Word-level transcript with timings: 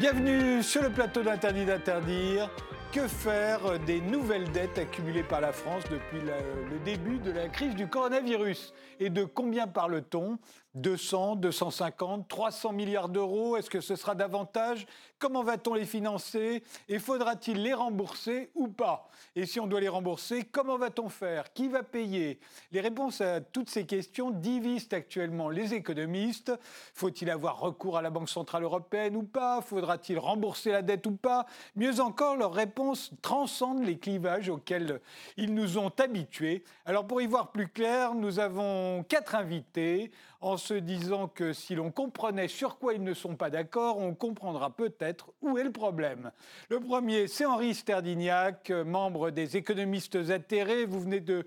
Bienvenue 0.00 0.62
sur 0.62 0.82
le 0.82 0.88
plateau 0.88 1.22
d'Interdit 1.22 1.66
d'interdire. 1.66 2.48
Que 2.90 3.06
faire 3.06 3.78
des 3.80 4.00
nouvelles 4.00 4.50
dettes 4.50 4.78
accumulées 4.78 5.22
par 5.22 5.42
la 5.42 5.52
France 5.52 5.84
depuis 5.90 6.22
le 6.22 6.78
début 6.86 7.18
de 7.18 7.30
la 7.30 7.50
crise 7.50 7.74
du 7.74 7.86
coronavirus? 7.86 8.72
Et 8.98 9.10
de 9.10 9.24
combien 9.24 9.66
parle-t-on? 9.66 10.38
200, 10.74 11.36
250, 11.36 12.28
300 12.28 12.72
milliards 12.72 13.08
d'euros 13.08 13.56
Est-ce 13.56 13.70
que 13.70 13.80
ce 13.80 13.96
sera 13.96 14.14
davantage? 14.14 14.86
Comment 15.18 15.42
va-t-on 15.42 15.74
les 15.74 15.84
financer? 15.84 16.62
Et 16.88 16.98
faudra-t-il 16.98 17.62
les 17.62 17.74
rembourser 17.74 18.50
ou 18.54 18.68
pas? 18.68 19.10
Et 19.36 19.46
si 19.46 19.60
on 19.60 19.66
doit 19.66 19.80
les 19.80 19.88
rembourser, 19.88 20.44
comment 20.44 20.78
va-t-on 20.78 21.08
faire? 21.08 21.52
Qui 21.52 21.68
va 21.68 21.82
payer? 21.82 22.40
Les 22.72 22.80
réponses 22.80 23.20
à 23.20 23.40
toutes 23.40 23.68
ces 23.68 23.84
questions 23.84 24.30
divisent 24.30 24.88
actuellement 24.92 25.50
les 25.50 25.74
économistes. 25.74 26.52
Faut-il 26.94 27.28
avoir 27.30 27.60
recours 27.60 27.98
à 27.98 28.02
la 28.02 28.10
Banque 28.10 28.30
Centrale 28.30 28.62
Européenne 28.62 29.16
ou 29.16 29.22
pas? 29.24 29.60
Faudra-t-il 29.60 30.18
rembourser 30.18 30.70
la 30.70 30.82
dette 30.82 31.06
ou 31.06 31.12
pas? 31.12 31.46
Mieux 31.76 32.00
encore, 32.00 32.36
leurs 32.36 32.54
réponses 32.54 33.10
transcendent 33.20 33.84
les 33.84 33.98
clivages 33.98 34.48
auxquels 34.48 35.00
ils 35.36 35.52
nous 35.52 35.78
ont 35.78 35.92
habitués. 35.98 36.64
Alors 36.86 37.06
pour 37.06 37.20
y 37.20 37.26
voir 37.26 37.50
plus 37.50 37.68
clair, 37.68 38.14
nous 38.14 38.38
avons 38.38 39.04
quatre 39.08 39.34
invités 39.34 40.12
en 40.40 40.56
se 40.56 40.74
disant 40.74 41.28
que 41.28 41.52
si 41.52 41.74
l'on 41.74 41.90
comprenait 41.90 42.48
sur 42.48 42.78
quoi 42.78 42.94
ils 42.94 43.02
ne 43.02 43.14
sont 43.14 43.36
pas 43.36 43.50
d'accord, 43.50 43.98
on 43.98 44.14
comprendra 44.14 44.70
peut-être 44.70 45.32
où 45.42 45.58
est 45.58 45.64
le 45.64 45.72
problème. 45.72 46.32
Le 46.68 46.80
premier, 46.80 47.28
c'est 47.28 47.44
Henri 47.44 47.74
Sterdignac, 47.74 48.70
membre 48.70 49.30
des 49.30 49.56
économistes 49.56 50.16
atterrés. 50.30 50.86
Vous 50.86 51.00
venez 51.00 51.20
de 51.20 51.46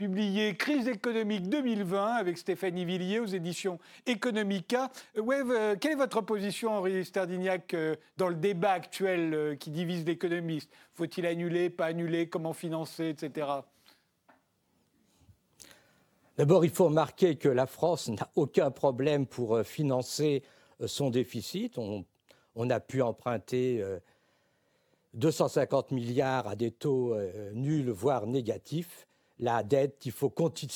publier 0.00 0.54
Crise 0.54 0.88
économique 0.88 1.50
2020 1.50 2.14
avec 2.14 2.38
Stéphanie 2.38 2.86
Villiers 2.86 3.20
aux 3.20 3.26
éditions 3.26 3.78
Economica. 4.06 4.90
Ouais, 5.14 5.42
euh, 5.44 5.76
quelle 5.78 5.92
est 5.92 5.96
votre 5.96 6.22
position, 6.22 6.72
Henri 6.72 7.04
Sterdignac, 7.04 7.74
euh, 7.74 7.96
dans 8.16 8.28
le 8.28 8.34
débat 8.34 8.72
actuel 8.72 9.34
euh, 9.34 9.56
qui 9.56 9.70
divise 9.70 10.06
l'économiste? 10.06 10.72
Faut-il 10.94 11.26
annuler, 11.26 11.68
pas 11.68 11.84
annuler, 11.84 12.30
comment 12.30 12.54
financer, 12.54 13.10
etc. 13.10 13.46
D'abord, 16.40 16.64
il 16.64 16.70
faut 16.70 16.86
remarquer 16.86 17.36
que 17.36 17.50
la 17.50 17.66
France 17.66 18.08
n'a 18.08 18.30
aucun 18.34 18.70
problème 18.70 19.26
pour 19.26 19.56
euh, 19.56 19.62
financer 19.62 20.42
euh, 20.80 20.86
son 20.86 21.10
déficit. 21.10 21.76
On, 21.76 22.06
a 22.70 22.80
pu 22.80 23.02
emprunter 23.02 23.84
250 25.12 25.92
euh, 25.92 25.94
milliards 25.94 26.48
à 26.48 26.56
des 26.56 26.70
taux 26.70 27.14
nuls, 27.52 27.90
voire 27.90 28.26
négatifs. 28.26 29.06
La 29.38 29.62
dette, 29.62 30.02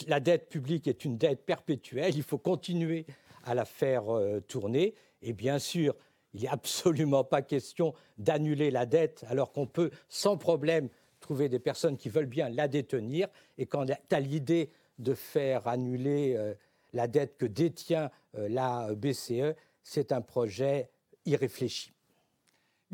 la 0.06 0.20
dette 0.20 0.50
publique 0.50 0.86
est 0.86 1.06
une 1.06 1.16
dette 1.16 1.46
perpétuelle. 1.46 2.14
Il 2.14 2.24
faut 2.24 2.36
continuer 2.36 3.06
à 3.44 3.54
la 3.54 3.64
faire 3.64 4.04
tourner. 4.46 4.94
Et 5.22 5.32
bien 5.32 5.58
sûr, 5.58 5.94
il 6.34 6.42
n'est 6.42 6.48
absolument 6.48 7.24
pas 7.24 7.40
question 7.40 7.94
d'annuler 8.18 8.70
la 8.70 8.84
dette 8.84 9.24
alors 9.28 9.50
qu'on 9.50 9.66
peut 9.66 9.90
sans 10.10 10.36
problème 10.36 10.90
trouver 11.20 11.48
des 11.48 11.58
personnes 11.58 11.96
qui 11.96 12.10
veulent 12.10 12.26
bien 12.26 12.50
la 12.50 12.68
détenir. 12.68 13.28
Et 13.56 13.64
quand 13.64 13.86
tu 13.86 14.20
l'idée 14.20 14.70
de 14.98 15.14
faire 15.14 15.66
annuler 15.66 16.34
euh, 16.36 16.54
la 16.92 17.08
dette 17.08 17.36
que 17.36 17.46
détient 17.46 18.10
euh, 18.36 18.48
la 18.48 18.94
BCE, 18.94 19.54
c'est 19.82 20.12
un 20.12 20.20
projet 20.20 20.90
irréfléchi. 21.24 21.93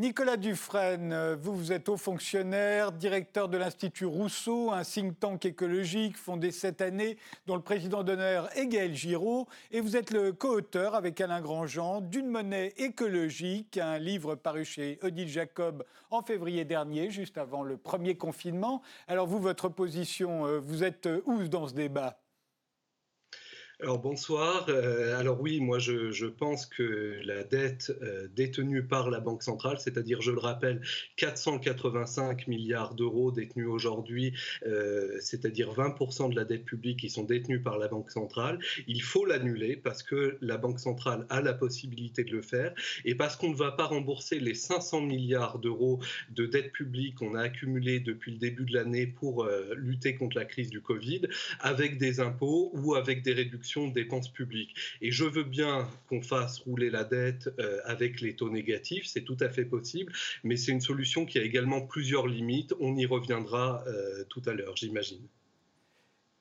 Nicolas 0.00 0.38
Dufresne, 0.38 1.12
euh, 1.12 1.37
vous, 1.38 1.55
vous 1.55 1.72
êtes 1.72 1.91
haut 1.91 1.99
fonctionnaire, 1.99 2.91
directeur 2.91 3.50
de 3.50 3.59
l'Institut 3.59 4.06
Rousseau, 4.06 4.71
un 4.71 4.83
think 4.83 5.21
tank 5.21 5.44
écologique 5.44 6.16
fondé 6.16 6.53
cette 6.53 6.81
année, 6.81 7.19
dont 7.47 7.55
le 7.55 7.61
président 7.61 8.03
d'honneur 8.03 8.49
est 8.56 8.66
Gaël 8.66 8.94
Giraud, 8.94 9.47
et 9.71 9.83
vous 9.83 9.99
êtes 9.99 10.11
le 10.11 10.33
co-auteur 10.33 10.94
avec 10.94 11.21
Alain 11.21 11.43
Grandjean 11.43 12.00
d'une 12.00 12.28
monnaie 12.28 12.72
écologique, 12.78 13.77
un 13.77 13.99
livre 13.99 14.37
paru 14.37 14.65
chez 14.65 14.99
Odile 15.03 15.28
Jacob 15.28 15.84
en 16.11 16.22
février 16.22 16.65
dernier, 16.65 17.11
juste 17.11 17.37
avant 17.37 17.62
le 17.62 17.77
premier 17.77 18.15
confinement. 18.15 18.81
Alors 19.06 19.27
vous, 19.27 19.38
votre 19.38 19.69
position, 19.69 20.47
euh, 20.47 20.61
vous 20.61 20.82
êtes 20.82 21.11
où 21.27 21.47
dans 21.47 21.69
ce 21.69 21.75
débat? 21.75 22.19
Alors 23.82 23.98
bonsoir. 23.98 24.66
Euh, 24.68 25.18
alors 25.18 25.41
oui, 25.41 25.60
moi 25.60 25.78
je, 25.78 26.26
pense 26.26 26.66
que 26.66 27.18
la 27.24 27.44
dette 27.44 27.92
euh, 28.02 28.28
détenue 28.34 28.82
par 28.82 29.10
la 29.10 29.20
Banque 29.20 29.42
centrale, 29.42 29.78
c'est-à-dire, 29.80 30.20
je 30.20 30.30
le 30.30 30.38
rappelle, 30.38 30.82
485 31.16 32.46
milliards 32.46 32.94
d'euros 32.94 33.32
détenus 33.32 33.69
aujourd'hui, 33.69 34.34
euh, 34.66 35.16
c'est-à-dire 35.20 35.72
20% 35.72 36.30
de 36.30 36.36
la 36.36 36.44
dette 36.44 36.64
publique 36.64 37.00
qui 37.00 37.10
sont 37.10 37.24
détenus 37.24 37.62
par 37.62 37.78
la 37.78 37.88
Banque 37.88 38.10
centrale, 38.10 38.58
il 38.86 39.02
faut 39.02 39.24
l'annuler 39.24 39.76
parce 39.76 40.02
que 40.02 40.36
la 40.40 40.56
Banque 40.56 40.80
centrale 40.80 41.26
a 41.30 41.40
la 41.40 41.54
possibilité 41.54 42.24
de 42.24 42.32
le 42.32 42.42
faire 42.42 42.74
et 43.04 43.14
parce 43.14 43.36
qu'on 43.36 43.50
ne 43.50 43.56
va 43.56 43.72
pas 43.72 43.86
rembourser 43.86 44.40
les 44.40 44.54
500 44.54 45.02
milliards 45.02 45.58
d'euros 45.58 46.00
de 46.30 46.46
dette 46.46 46.72
publique 46.72 47.16
qu'on 47.16 47.34
a 47.34 47.42
accumulés 47.42 48.00
depuis 48.00 48.32
le 48.32 48.38
début 48.38 48.64
de 48.64 48.74
l'année 48.74 49.06
pour 49.06 49.48
lutter 49.74 50.16
contre 50.16 50.36
la 50.36 50.44
crise 50.44 50.70
du 50.70 50.80
Covid 50.80 51.22
avec 51.60 51.98
des 51.98 52.20
impôts 52.20 52.70
ou 52.74 52.94
avec 52.94 53.22
des 53.22 53.32
réductions 53.32 53.69
de 53.78 53.92
dépenses 53.92 54.32
publiques. 54.32 54.75
Et 55.00 55.10
je 55.10 55.25
veux 55.25 55.44
bien 55.44 55.88
qu'on 56.08 56.22
fasse 56.22 56.58
rouler 56.58 56.91
la 56.91 57.04
dette 57.04 57.50
euh, 57.58 57.81
avec 57.84 58.20
les 58.20 58.34
taux 58.34 58.50
négatifs, 58.50 59.06
c'est 59.06 59.22
tout 59.22 59.36
à 59.41 59.48
fait 59.48 59.64
possible, 59.64 60.12
mais 60.44 60.56
c'est 60.56 60.72
une 60.72 60.81
solution 60.81 61.26
qui 61.26 61.38
a 61.38 61.42
également 61.42 61.81
plusieurs 61.81 62.26
limites. 62.26 62.75
On 62.81 62.97
y 62.97 63.06
reviendra 63.06 63.84
euh, 63.86 64.25
tout 64.28 64.42
à 64.47 64.53
l'heure, 64.53 64.76
j'imagine. 64.76 65.26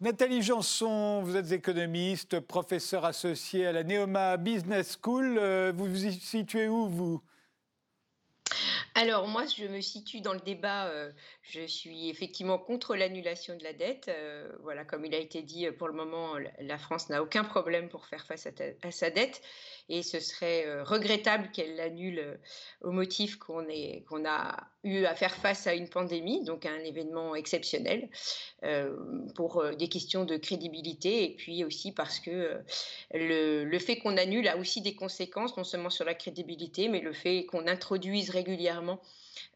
Nathalie 0.01 0.41
Janson, 0.41 1.21
vous 1.23 1.35
êtes 1.35 1.51
économiste, 1.51 2.39
professeur 2.39 3.03
associé 3.03 3.65
à 3.65 3.73
la 3.73 3.83
Neoma 3.83 4.37
Business 4.37 4.97
School. 5.01 5.37
Euh, 5.37 5.73
vous 5.75 5.87
vous 5.87 6.11
situez 6.11 6.69
où, 6.69 6.87
vous? 6.87 7.21
Alors 8.99 9.29
moi, 9.29 9.45
je 9.45 9.63
me 9.65 9.79
situe 9.79 10.19
dans 10.19 10.33
le 10.33 10.41
débat, 10.41 10.87
euh, 10.87 11.09
je 11.41 11.61
suis 11.65 12.09
effectivement 12.09 12.57
contre 12.57 12.97
l'annulation 12.97 13.55
de 13.55 13.63
la 13.63 13.71
dette. 13.71 14.09
Euh, 14.09 14.51
voilà, 14.61 14.83
comme 14.83 15.05
il 15.05 15.15
a 15.15 15.19
été 15.19 15.41
dit, 15.41 15.71
pour 15.71 15.87
le 15.87 15.93
moment, 15.93 16.33
la 16.59 16.77
France 16.77 17.07
n'a 17.07 17.23
aucun 17.23 17.45
problème 17.45 17.87
pour 17.87 18.05
faire 18.07 18.25
face 18.25 18.45
à 18.45 18.91
sa 18.91 19.09
dette 19.09 19.41
et 19.89 20.03
ce 20.03 20.19
serait 20.19 20.65
euh, 20.67 20.83
regrettable 20.83 21.49
qu'elle 21.51 21.75
l'annule 21.75 22.19
euh, 22.19 22.37
au 22.81 22.91
motif 22.91 23.37
qu'on 23.37 23.65
qu'on 24.07 24.25
a 24.25 24.67
eu 24.83 25.05
à 25.05 25.15
faire 25.15 25.35
face 25.35 25.67
à 25.67 25.73
une 25.73 25.89
pandémie, 25.89 26.43
donc 26.43 26.65
à 26.65 26.71
un 26.71 26.79
événement 26.79 27.35
exceptionnel, 27.35 28.09
euh, 28.63 28.95
pour 29.35 29.63
des 29.77 29.87
questions 29.87 30.25
de 30.25 30.37
crédibilité 30.37 31.23
et 31.25 31.35
puis 31.35 31.63
aussi 31.63 31.91
parce 31.91 32.19
que 32.19 32.61
le, 33.13 33.63
le 33.63 33.79
fait 33.79 33.97
qu'on 33.97 34.17
annule 34.17 34.47
a 34.47 34.57
aussi 34.57 34.81
des 34.81 34.95
conséquences, 34.95 35.57
non 35.57 35.63
seulement 35.63 35.89
sur 35.89 36.05
la 36.05 36.13
crédibilité, 36.13 36.87
mais 36.87 37.01
le 37.01 37.13
fait 37.13 37.45
qu'on 37.45 37.67
introduise 37.67 38.29
régulièrement 38.29 39.01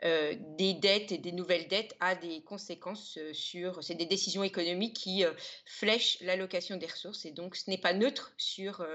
euh, 0.03 0.35
des 0.57 0.73
dettes 0.73 1.11
et 1.11 1.17
des 1.17 1.31
nouvelles 1.31 1.67
dettes 1.67 1.95
a 1.99 2.15
des 2.15 2.41
conséquences 2.41 3.17
euh, 3.17 3.33
sur. 3.33 3.83
C'est 3.83 3.95
des 3.95 4.05
décisions 4.05 4.43
économiques 4.43 4.95
qui 4.95 5.23
euh, 5.23 5.31
flèchent 5.65 6.17
l'allocation 6.21 6.77
des 6.77 6.87
ressources 6.87 7.25
et 7.25 7.31
donc 7.31 7.55
ce 7.55 7.69
n'est 7.69 7.77
pas 7.77 7.93
neutre 7.93 8.33
sur, 8.37 8.85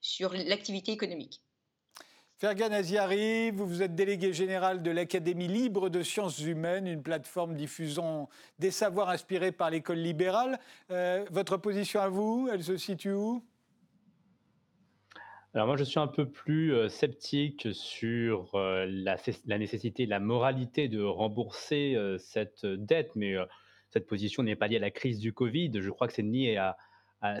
sur 0.00 0.32
l'activité 0.32 0.92
économique. 0.92 1.40
Fergan 2.40 2.72
Aziari, 2.72 3.50
vous, 3.50 3.66
vous 3.66 3.82
êtes 3.82 3.94
délégué 3.94 4.32
général 4.32 4.82
de 4.82 4.90
l'Académie 4.90 5.46
libre 5.46 5.90
de 5.90 6.02
sciences 6.02 6.40
humaines, 6.40 6.86
une 6.86 7.02
plateforme 7.02 7.54
diffusant 7.54 8.30
des 8.58 8.70
savoirs 8.70 9.10
inspirés 9.10 9.52
par 9.52 9.68
l'école 9.68 9.98
libérale. 9.98 10.58
votre 11.30 11.58
position 11.58 12.00
à 12.00 12.08
vous, 12.08 12.48
elle 12.50 12.64
se 12.64 12.78
situe 12.78 13.12
où? 13.12 13.44
Alors 15.52 15.66
moi, 15.66 15.76
je 15.76 15.84
suis 15.84 15.98
un 15.98 16.06
peu 16.06 16.30
plus 16.30 16.72
euh, 16.72 16.88
sceptique 16.88 17.68
sur 17.72 18.54
euh, 18.54 18.86
la, 18.88 19.58
nécessité, 19.58 20.06
la 20.06 20.18
moralité 20.18 20.88
de 20.88 21.02
rembourser 21.02 21.94
euh, 21.94 22.16
cette 22.16 22.64
dette, 22.64 23.16
mais 23.16 23.34
cette 23.90 24.06
position 24.06 24.42
n'est 24.42 24.56
pas 24.56 24.66
liée 24.66 24.76
à 24.76 24.80
la 24.80 24.90
crise 24.90 25.18
du 25.18 25.34
Covid. 25.34 25.72
Je 25.74 25.90
crois 25.90 26.06
que 26.06 26.14
c'est 26.14 26.22
lié 26.22 26.56
à, 26.56 26.78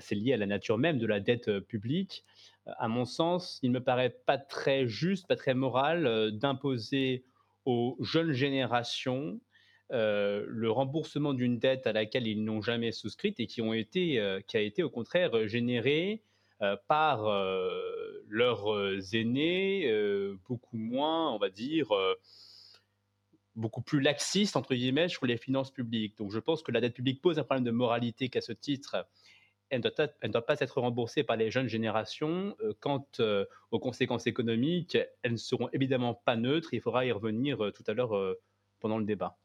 c'est 0.00 0.14
lié 0.14 0.34
à 0.34 0.36
la 0.36 0.46
nature 0.46 0.78
même 0.78 0.98
de 0.98 1.06
la 1.06 1.20
dette 1.20 1.60
publique. 1.60 2.24
À 2.66 2.88
mon 2.88 3.04
sens, 3.04 3.58
il 3.62 3.70
me 3.70 3.80
paraît 3.80 4.14
pas 4.26 4.38
très 4.38 4.86
juste, 4.86 5.26
pas 5.26 5.36
très 5.36 5.54
moral 5.54 6.32
d'imposer 6.32 7.24
aux 7.64 7.96
jeunes 8.00 8.32
générations 8.32 9.40
le 9.90 10.68
remboursement 10.68 11.32
d'une 11.32 11.58
dette 11.58 11.86
à 11.86 11.92
laquelle 11.92 12.26
ils 12.26 12.44
n'ont 12.44 12.60
jamais 12.60 12.92
souscrite 12.92 13.40
et 13.40 13.46
qui 13.46 13.62
ont 13.62 13.72
été, 13.72 14.38
qui 14.46 14.56
a 14.56 14.60
été 14.60 14.82
au 14.82 14.90
contraire 14.90 15.48
générée 15.48 16.22
euh, 16.62 16.76
par 16.88 17.26
euh, 17.26 18.22
leurs 18.28 18.70
euh, 18.70 19.00
aînés, 19.14 19.90
beaucoup 20.46 20.76
moins, 20.76 21.32
on 21.32 21.38
va 21.38 21.48
dire, 21.48 21.88
beaucoup 23.56 23.80
plus 23.80 24.00
laxistes, 24.00 24.56
entre 24.56 24.74
guillemets, 24.74 25.08
sur 25.08 25.24
les 25.24 25.38
finances 25.38 25.70
publiques. 25.70 26.18
Donc 26.18 26.30
je 26.32 26.38
pense 26.38 26.62
que 26.62 26.70
la 26.70 26.82
dette 26.82 26.94
publique 26.94 27.22
pose 27.22 27.38
un 27.38 27.44
problème 27.44 27.64
de 27.64 27.70
moralité 27.70 28.28
qu'à 28.28 28.42
ce 28.42 28.52
titre, 28.52 29.06
elle 29.70 29.80
ne 29.80 30.28
doit, 30.28 30.46
pas 30.46 30.60
être 30.60 30.80
remboursée 30.80 31.22
par 31.22 31.36
les 31.36 31.50
jeunes 31.50 31.68
générations. 31.68 32.56
quant 32.80 33.06
aux 33.70 33.78
conséquences 33.78 34.26
économiques, 34.26 34.98
elles 35.22 35.32
ne 35.32 35.36
seront 35.36 35.68
évidemment 35.72 36.14
pas 36.14 36.36
neutres. 36.36 36.74
Il 36.74 36.80
faudra 36.80 37.06
y 37.06 37.12
revenir 37.12 37.58
tout 37.74 37.84
à 37.86 37.92
l'heure 37.92 38.36
pendant 38.80 38.98
le 38.98 39.04
débat. 39.04 39.36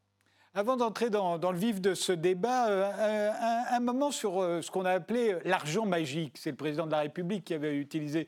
Avant 0.58 0.78
d'entrer 0.78 1.10
dans, 1.10 1.36
le 1.36 1.58
vif 1.58 1.82
de 1.82 1.92
ce 1.92 2.12
débat, 2.12 2.70
euh, 2.70 3.30
un, 3.72 3.80
moment 3.80 4.10
sur 4.10 4.40
euh, 4.40 4.62
ce 4.62 4.70
qu'on 4.70 4.86
a 4.86 4.90
appelé 4.90 5.36
l'argent 5.44 5.84
magique. 5.84 6.38
C'est 6.38 6.48
le 6.48 6.56
président 6.56 6.86
de 6.86 6.92
la 6.92 7.00
République 7.00 7.44
qui 7.44 7.52
avait 7.52 7.76
utilisé 7.76 8.26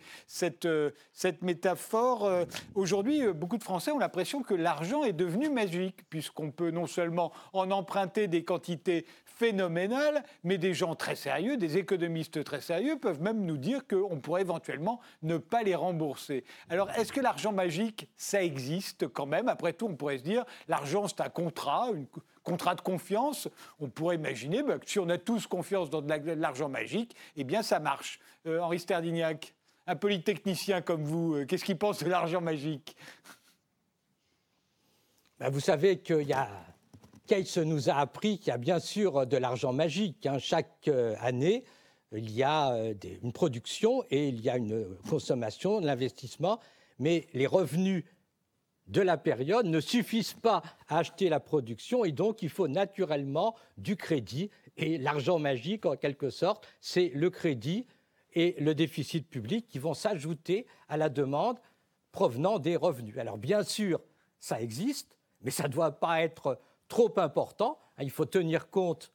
euh, 0.66 0.90
cette 1.14 1.40
métaphore. 1.40 2.30
Aujourd'hui, 2.74 3.32
beaucoup 3.32 3.56
de 3.56 3.64
Français 3.64 3.92
ont 3.92 3.98
l'impression 3.98 4.42
que 4.42 4.52
l'argent 4.52 5.04
est 5.04 5.14
devenu 5.14 5.48
magique, 5.48 6.06
puisqu'on 6.10 6.50
peut 6.50 6.70
non 6.70 6.86
seulement 6.86 7.32
en 7.54 7.70
emprunter 7.70 8.28
des 8.28 8.44
quantités 8.44 9.06
phénoménales, 9.38 10.24
mais 10.42 10.58
des 10.58 10.74
gens 10.74 10.94
très 10.94 11.14
sérieux, 11.14 11.56
des 11.56 11.78
économistes 11.78 12.42
très 12.42 12.60
sérieux, 12.60 12.98
peuvent 12.98 13.22
même 13.22 13.44
nous 13.44 13.56
dire 13.56 13.86
qu'on 13.86 14.20
pourrait 14.20 14.40
éventuellement 14.40 15.00
ne 15.22 15.38
pas 15.38 15.62
les 15.62 15.74
rembourser. 15.74 16.44
Alors, 16.68 16.90
est-ce 16.90 17.12
que 17.12 17.20
l'argent 17.20 17.52
magique, 17.52 18.08
ça 18.16 18.42
existe 18.42 19.06
quand 19.08 19.26
même? 19.26 19.48
Après 19.48 19.72
tout, 19.72 19.86
on 19.86 19.94
pourrait 19.94 20.18
se 20.18 20.24
dire, 20.24 20.44
l'argent, 20.66 21.06
c'est 21.06 21.20
un 21.20 21.28
contrat, 21.28 21.88
une 21.94 22.06
contrat 22.42 22.74
de 22.74 22.80
confiance, 22.80 23.48
on 23.78 23.88
pourrait 23.88 24.16
imaginer 24.16 24.62
bah, 24.62 24.78
que 24.78 24.90
si 24.90 24.98
on 24.98 25.08
a 25.08 25.18
tous 25.18 25.46
confiance 25.46 25.88
dans 25.90 26.02
de 26.02 26.32
l'argent 26.32 26.68
magique, 26.68 27.14
eh 27.36 27.44
bien 27.44 27.62
ça 27.62 27.78
marche. 27.78 28.18
Euh, 28.46 28.60
Henri 28.60 28.80
Sterdignac, 28.80 29.54
un 29.86 29.96
polytechnicien 29.96 30.80
comme 30.80 31.04
vous, 31.04 31.34
euh, 31.34 31.44
qu'est-ce 31.44 31.64
qu'il 31.64 31.78
pense 31.78 32.02
de 32.02 32.08
l'argent 32.08 32.40
magique? 32.40 32.96
Bah, 35.38 35.50
Vous 35.50 35.60
savez 35.60 35.98
qu'il 35.98 36.22
y 36.22 36.32
a... 36.32 36.48
Keynes 37.28 37.64
nous 37.64 37.90
a 37.90 37.94
appris 37.94 38.38
qu'il 38.38 38.48
y 38.48 38.52
a 38.52 38.58
bien 38.58 38.80
sûr 38.80 39.26
de 39.26 39.36
l'argent 39.36 39.72
magique. 39.72 40.24
Hein. 40.26 40.38
Chaque 40.38 40.88
euh, 40.88 41.14
année, 41.20 41.62
il 42.12 42.30
y 42.30 42.42
a 42.42 42.74
une 43.22 43.32
production 43.32 44.02
et 44.10 44.28
il 44.28 44.40
y 44.40 44.48
a 44.48 44.56
une 44.56 44.96
consommation, 45.10 45.78
l'investissement, 45.78 46.58
mais 46.98 47.26
les 47.34 47.46
revenus 47.46 48.04
de 48.86 49.02
la 49.02 49.18
période 49.18 49.66
ne 49.66 49.78
suffisent 49.78 50.32
pas 50.32 50.62
à 50.88 50.98
acheter 50.98 51.28
la 51.28 51.38
production 51.38 52.06
et 52.06 52.12
donc 52.12 52.40
il 52.40 52.48
faut 52.48 52.66
naturellement 52.66 53.54
du 53.76 53.96
crédit. 53.96 54.50
Et 54.78 54.96
l'argent 54.96 55.38
magique, 55.38 55.84
en 55.84 55.96
quelque 55.96 56.30
sorte, 56.30 56.66
c'est 56.80 57.10
le 57.14 57.28
crédit 57.28 57.84
et 58.32 58.56
le 58.58 58.74
déficit 58.74 59.28
public 59.28 59.66
qui 59.68 59.78
vont 59.78 59.92
s'ajouter 59.92 60.66
à 60.88 60.96
la 60.96 61.10
demande 61.10 61.58
provenant 62.10 62.58
des 62.58 62.76
revenus. 62.76 63.18
Alors 63.18 63.36
bien 63.36 63.62
sûr, 63.62 64.00
ça 64.40 64.62
existe, 64.62 65.18
mais 65.42 65.50
ça 65.50 65.64
ne 65.64 65.72
doit 65.72 65.92
pas 65.92 66.22
être 66.22 66.58
trop 66.88 67.12
important. 67.18 67.78
Il 68.00 68.10
faut 68.10 68.24
tenir 68.24 68.70
compte 68.70 69.12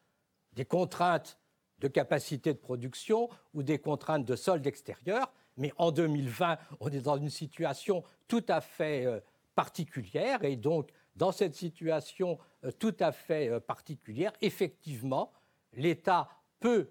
des 0.53 0.65
contraintes 0.65 1.37
de 1.79 1.87
capacité 1.87 2.53
de 2.53 2.59
production 2.59 3.29
ou 3.53 3.61
des 3.61 3.77
contraintes 3.77 4.25
de 4.25 4.35
solde 4.35 4.65
extérieur. 4.65 5.31
Mais 5.57 5.71
en 5.77 5.91
2020, 5.91 6.57
on 6.79 6.89
est 6.89 7.01
dans 7.01 7.17
une 7.17 7.29
situation 7.29 8.03
tout 8.27 8.45
à 8.47 8.61
fait 8.61 9.05
euh, 9.05 9.19
particulière. 9.53 10.43
Et 10.43 10.55
donc, 10.55 10.89
dans 11.15 11.31
cette 11.31 11.55
situation 11.55 12.39
euh, 12.63 12.71
tout 12.71 12.95
à 12.99 13.11
fait 13.11 13.49
euh, 13.49 13.59
particulière, 13.59 14.31
effectivement, 14.41 15.31
l'État 15.73 16.29
peut 16.59 16.89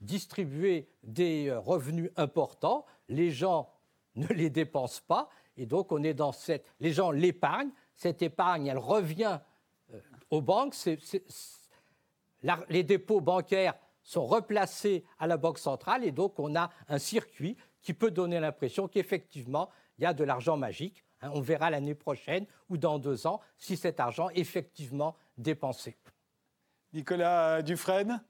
distribuer 0.00 0.88
des 1.02 1.52
revenus 1.52 2.10
importants, 2.16 2.86
les 3.08 3.30
gens 3.30 3.70
ne 4.14 4.26
les 4.28 4.48
dépensent 4.48 5.02
pas, 5.06 5.28
et 5.58 5.66
donc 5.66 5.92
on 5.92 6.02
est 6.02 6.14
dans 6.14 6.32
cette... 6.32 6.64
Les 6.80 6.92
gens 6.92 7.10
l'épargnent, 7.10 7.70
cette 7.94 8.22
épargne, 8.22 8.66
elle 8.66 8.78
revient 8.78 9.40
aux 10.30 10.40
banques, 10.40 10.74
les 12.68 12.82
dépôts 12.82 13.20
bancaires 13.20 13.74
sont 14.02 14.26
replacés 14.26 15.04
à 15.18 15.26
la 15.26 15.36
Banque 15.36 15.58
centrale, 15.58 16.04
et 16.04 16.12
donc 16.12 16.38
on 16.38 16.56
a 16.56 16.70
un 16.88 16.98
circuit 16.98 17.56
qui 17.82 17.94
peut 17.94 18.10
donner 18.10 18.40
l'impression 18.40 18.88
qu'effectivement, 18.88 19.70
il 19.98 20.04
y 20.04 20.06
a 20.06 20.14
de 20.14 20.24
l'argent 20.24 20.56
magique. 20.56 21.04
Hein, 21.22 21.30
on 21.34 21.40
verra 21.40 21.70
l'année 21.70 21.94
prochaine 21.94 22.46
ou 22.68 22.78
dans 22.78 22.98
deux 22.98 23.26
ans 23.26 23.40
si 23.58 23.76
cet 23.76 24.00
argent 24.00 24.30
est 24.30 24.38
effectivement 24.38 25.16
dépensé. 25.36 25.96
Nicolas 26.92 27.62
Dufresne 27.62 28.22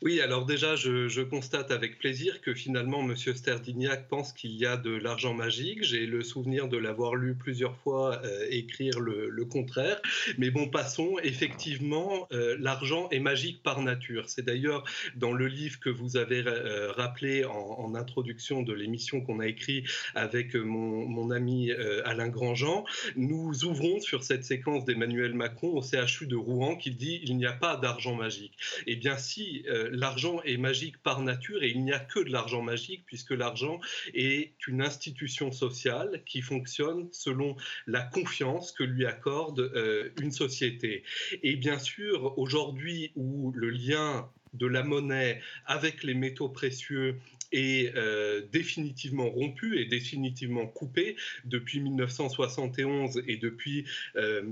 oui, 0.00 0.20
alors 0.20 0.46
déjà, 0.46 0.76
je, 0.76 1.22
constate 1.22 1.70
avec 1.70 1.98
plaisir 1.98 2.40
que 2.40 2.54
finalement, 2.54 3.00
M. 3.00 3.14
Sterdignac 3.16 4.08
pense 4.08 4.32
qu'il 4.32 4.52
y 4.52 4.66
a 4.66 4.76
de 4.76 4.90
l'argent 4.90 5.34
magique. 5.34 5.82
J'ai 5.82 6.06
le 6.06 6.22
souvenir 6.22 6.68
de 6.68 6.76
l'avoir 6.76 7.14
lu 7.14 7.34
plusieurs 7.34 7.76
fois 7.76 8.20
euh, 8.24 8.46
écrire 8.50 9.00
le, 9.00 9.44
contraire. 9.44 10.00
Mais 10.38 10.50
bon, 10.50 10.68
passons. 10.68 11.16
Effectivement, 11.22 12.28
euh, 12.32 12.56
l'argent 12.58 13.08
est 13.10 13.18
magique 13.18 13.62
par 13.62 13.82
nature. 13.82 14.28
C'est 14.28 14.44
d'ailleurs 14.44 14.84
dans 15.16 15.32
le 15.32 15.46
livre 15.46 15.78
que 15.80 15.90
vous 15.90 16.16
avez 16.16 16.44
euh, 16.46 16.92
rappelé 16.92 17.44
en, 17.44 17.94
introduction 17.94 18.62
de 18.62 18.72
l'émission 18.72 19.20
qu'on 19.20 19.40
a 19.40 19.46
écrit 19.46 19.84
avec 20.14 20.54
mon, 20.54 21.04
mon 21.06 21.30
ami 21.30 21.72
Alain 22.06 22.28
Grandjean, 22.28 22.84
nous 23.16 23.64
ouvrons 23.64 24.00
sur 24.00 24.22
cette 24.22 24.44
séquence 24.44 24.86
d'Emmanuel 24.86 25.34
Macron 25.34 25.68
au 25.76 25.82
CHU 25.82 26.26
de 26.26 26.36
Rouen 26.36 26.76
qui 26.76 26.90
dit 26.90 27.20
il 27.24 27.36
n'y 27.36 27.44
a 27.44 27.52
pas 27.52 27.76
d'argent 27.76 28.14
magique. 28.14 28.56
Eh 28.86 28.96
bien, 28.96 29.18
si 29.18 29.64
l'argent 29.90 30.40
est 30.42 30.56
magique 30.56 30.98
par 31.02 31.20
nature 31.20 31.62
et 31.62 31.70
il 31.70 31.84
n'y 31.84 31.92
a 31.92 31.98
que 31.98 32.20
de 32.20 32.30
l'argent 32.30 32.62
magique 32.62 33.04
puisque 33.06 33.32
l'argent 33.32 33.80
est 34.14 34.54
une 34.66 34.82
institution 34.82 35.52
sociale 35.52 36.22
qui 36.26 36.40
fonctionne 36.40 37.08
selon 37.12 37.56
la 37.86 38.02
confiance 38.02 38.72
que 38.72 38.84
lui 38.84 39.06
accorde 39.06 39.60
euh, 39.60 40.10
une 40.20 40.32
société. 40.32 41.04
Et 41.42 41.56
bien 41.56 41.78
sûr, 41.78 42.38
aujourd'hui 42.38 43.12
où 43.16 43.52
le 43.52 43.70
lien 43.70 44.28
de 44.52 44.66
la 44.66 44.82
monnaie 44.82 45.40
avec 45.66 46.02
les 46.02 46.14
métaux 46.14 46.48
précieux 46.48 47.18
est 47.52 47.94
euh, 47.96 48.42
définitivement 48.52 49.28
rompu 49.28 49.78
et 49.78 49.86
définitivement 49.86 50.66
coupé 50.66 51.16
depuis 51.44 51.80
1971 51.80 53.22
et 53.26 53.36
depuis 53.36 53.84
euh, 54.16 54.42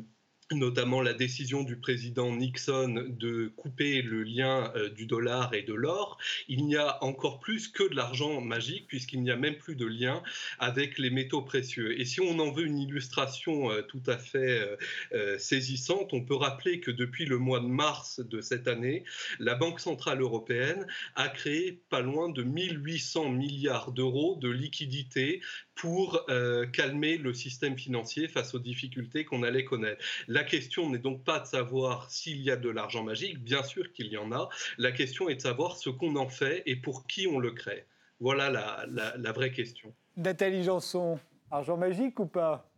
notamment 0.53 1.01
la 1.01 1.13
décision 1.13 1.63
du 1.63 1.77
président 1.77 2.35
Nixon 2.35 3.07
de 3.09 3.53
couper 3.57 4.03
le 4.03 4.25
lien 4.25 4.73
euh, 4.75 4.89
du 4.89 5.07
dollar 5.07 5.55
et 5.55 5.63
de 5.63 5.75
l'or, 5.75 6.19
il 6.49 6.67
n'y 6.67 6.77
a 6.77 7.03
encore 7.05 7.39
plus 7.39 7.69
que 7.69 7.89
de 7.89 7.95
l'argent 7.95 8.41
magique 8.41 8.87
puisqu'il 8.89 9.23
n'y 9.23 9.31
a 9.31 9.37
même 9.37 9.57
plus 9.57 9.77
de 9.77 9.87
lien 9.87 10.23
avec 10.59 10.99
les 10.99 11.11
métaux 11.11 11.43
précieux. 11.43 11.99
Et 12.01 12.05
si 12.05 12.21
on 12.21 12.39
en 12.41 12.51
veut 12.51 12.67
une 12.67 12.79
illustration 12.79 13.71
euh, 13.71 13.83
tout 13.83 14.03
à 14.07 14.19
fait 14.19 14.77
euh, 15.13 15.39
saisissante, 15.39 16.13
on 16.13 16.25
peut 16.25 16.35
rappeler 16.35 16.81
que 16.81 16.91
depuis 16.91 17.27
le 17.27 17.39
mois 17.39 17.61
de 17.61 17.67
mars 17.67 18.21
de 18.21 18.41
cette 18.41 18.67
année, 18.67 19.05
la 19.39 19.55
Banque 19.55 19.79
centrale 19.79 20.21
européenne 20.21 20.87
a 21.15 21.29
créé 21.29 21.81
pas 21.91 22.01
loin 22.01 22.29
de 22.29 22.43
1800 22.43 23.31
milliards 23.31 23.93
d'euros 23.93 24.37
de 24.41 24.49
liquidités 24.49 25.41
pour 25.81 26.27
calmer 26.75 27.17
le 27.17 27.33
système 27.33 27.79
financier 27.79 28.29
face 28.29 28.55
aux 28.55 28.59
difficultés 28.59 29.25
qu'on 29.25 29.43
allait 29.43 29.65
connaître. 29.65 30.05
La 30.29 30.45
question 30.45 30.91
n'est 30.91 30.99
donc 30.99 31.25
pas 31.25 31.41
de 31.41 31.47
savoir 31.47 32.11
s'il 32.11 32.43
y 32.43 32.51
a 32.51 32.57
de 32.57 32.69
l'argent 32.69 33.03
magique, 33.03 33.43
bien 33.43 33.63
sûr 33.63 33.91
qu'il 33.93 34.09
y 34.09 34.19
en 34.19 34.31
a. 34.31 34.51
La 34.77 34.93
question 34.93 35.31
est 35.31 35.37
de 35.37 35.41
savoir 35.41 35.79
ce 35.79 35.89
qu'on 35.89 36.17
en 36.17 36.29
fait 36.29 36.63
et 36.67 36.77
pour 36.77 37.07
qui 37.07 37.27
on 37.27 37.39
le 37.39 37.53
crée. 37.53 37.87
Voilà 38.21 38.51
la, 38.51 39.33
vraie 39.33 39.53
question. 39.53 39.95
Nathalie 40.17 40.65
Janson, 40.65 41.19
argent 41.51 41.79
magique 41.79 42.21
ou 42.21 42.27
pas? 42.27 42.71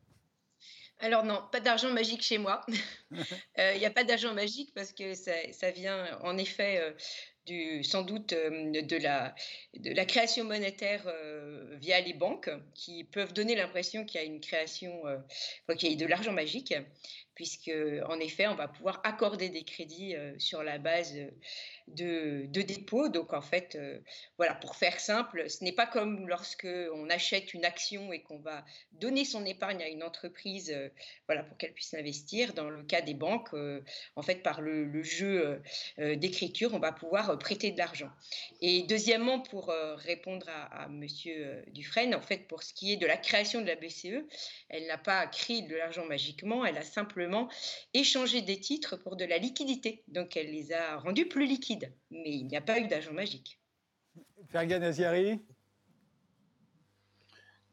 Alors 1.01 1.25
non, 1.25 1.43
pas 1.51 1.59
d'argent 1.59 1.91
magique 1.91 2.23
chez 2.23 2.39
moi. 2.39 2.61
Euh, 3.59 3.73
il 3.75 3.81
n'y 3.81 3.85
a 3.85 3.91
pas 3.91 4.05
d'argent 4.05 4.33
magique 4.33 4.73
parce 4.75 4.93
que 4.93 5.13
ça, 5.13 5.71
vient 5.75 6.19
en 6.23 6.39
effet 6.39 6.81
euh, 6.81 6.93
du, 7.47 7.83
sans 7.85 8.03
doute 8.03 8.33
euh, 8.33 8.83
de, 8.83 8.97
la, 8.97 9.35
de 9.77 9.93
la 9.93 10.05
création 10.05 10.45
monétaire 10.45 11.03
via 11.81 12.01
les 12.01 12.13
banques 12.13 12.51
qui 12.75 13.05
peuvent 13.05 13.33
donner 13.33 13.55
l'impression 13.55 14.05
qu'il 14.05 14.21
y 14.21 14.25
a 14.25 14.27
une 14.27 14.41
création, 14.41 15.03
qu'il 15.77 15.91
y 15.91 15.95
a 15.95 15.97
de 15.97 16.07
l'argent 16.07 16.33
magique 16.33 16.75
puisque 17.35 17.71
en 18.09 18.19
effet, 18.21 18.47
on 18.47 18.55
va 18.55 18.69
pouvoir 18.69 19.01
accorder 19.05 19.49
des 19.49 19.65
crédits 19.65 20.15
euh, 20.15 20.39
sur 20.39 20.63
la 20.63 20.79
base 20.79 21.17
euh, 21.17 21.31
de, 21.89 22.47
de 22.47 22.63
dépôts. 22.63 23.09
Donc 23.09 23.33
en 23.33 23.43
fait, 23.43 23.77
euh, 23.77 23.99
voilà, 24.37 24.55
pour 24.55 24.77
faire 24.77 25.01
simple, 25.01 25.49
ce 25.49 25.65
n'est 25.65 25.73
pas 25.73 25.87
comme 25.87 26.29
lorsque 26.29 26.69
on 26.95 27.11
achète 27.11 27.55
une 27.55 27.65
action 27.65 28.13
et 28.13 28.23
qu'on 28.23 28.39
va 28.39 28.65
donner 28.93 29.25
son 29.25 29.45
épargne 29.45 29.83
à 29.83 29.89
une 29.89 30.03
entreprise, 30.03 30.75
voilà, 31.27 31.43
pour 31.43 31.57
qu'elle 31.57 31.73
puisse 31.73 31.95
investir. 31.95 32.55
Dans 32.55 32.71
le 32.71 32.83
cas 32.85 33.01
des 33.01 33.15
banques, 33.15 33.55
en 34.17 34.23
fait, 34.23 34.43
par 34.43 34.61
le, 34.61 35.03
jeu 35.03 35.61
d'écriture, 35.99 36.75
on 36.75 36.79
va 36.79 36.93
pouvoir 36.93 37.39
prêter 37.39 37.71
de 37.71 37.79
l'argent. 37.79 38.11
Et 38.61 38.83
deuxièmement, 38.85 39.41
pour 39.41 39.73
répondre 39.97 40.49
à, 40.49 40.85
à 40.85 40.89
Monsieur 40.89 41.63
Dufresne, 41.69 42.15
en 42.15 42.21
fait, 42.21 42.47
pour 42.49 42.63
ce 42.63 42.73
qui 42.73 42.93
est 42.93 42.97
de 42.97 43.07
la 43.07 43.17
création 43.17 43.61
de 43.61 43.67
la 43.67 43.77
BCE, 43.77 44.25
elle 44.69 44.87
n'a 44.87 44.99
pas 44.99 45.27
créé 45.27 45.63
de 45.63 45.77
l'argent 45.77 46.05
magiquement, 46.07 46.65
elle 46.65 46.79
a 46.79 46.83
simplement 46.83 47.49
échanger 47.95 48.43
des 48.43 48.61
titres 48.61 48.97
pour 48.97 49.17
de 49.17 49.25
la 49.25 49.39
liquidité. 49.39 50.03
Donc 50.09 50.37
elle 50.37 50.51
les 50.51 50.73
a 50.73 50.97
rendus 50.99 51.27
plus 51.27 51.47
liquides. 51.47 51.72
Mais 52.11 52.31
il 52.31 52.47
n'y 52.47 52.57
a 52.57 52.61
pas 52.61 52.79
eu 52.81 52.89
d'argent 52.89 53.13
magique. 53.13 53.59
Fergan 54.49 54.83
Aziari 54.83 55.41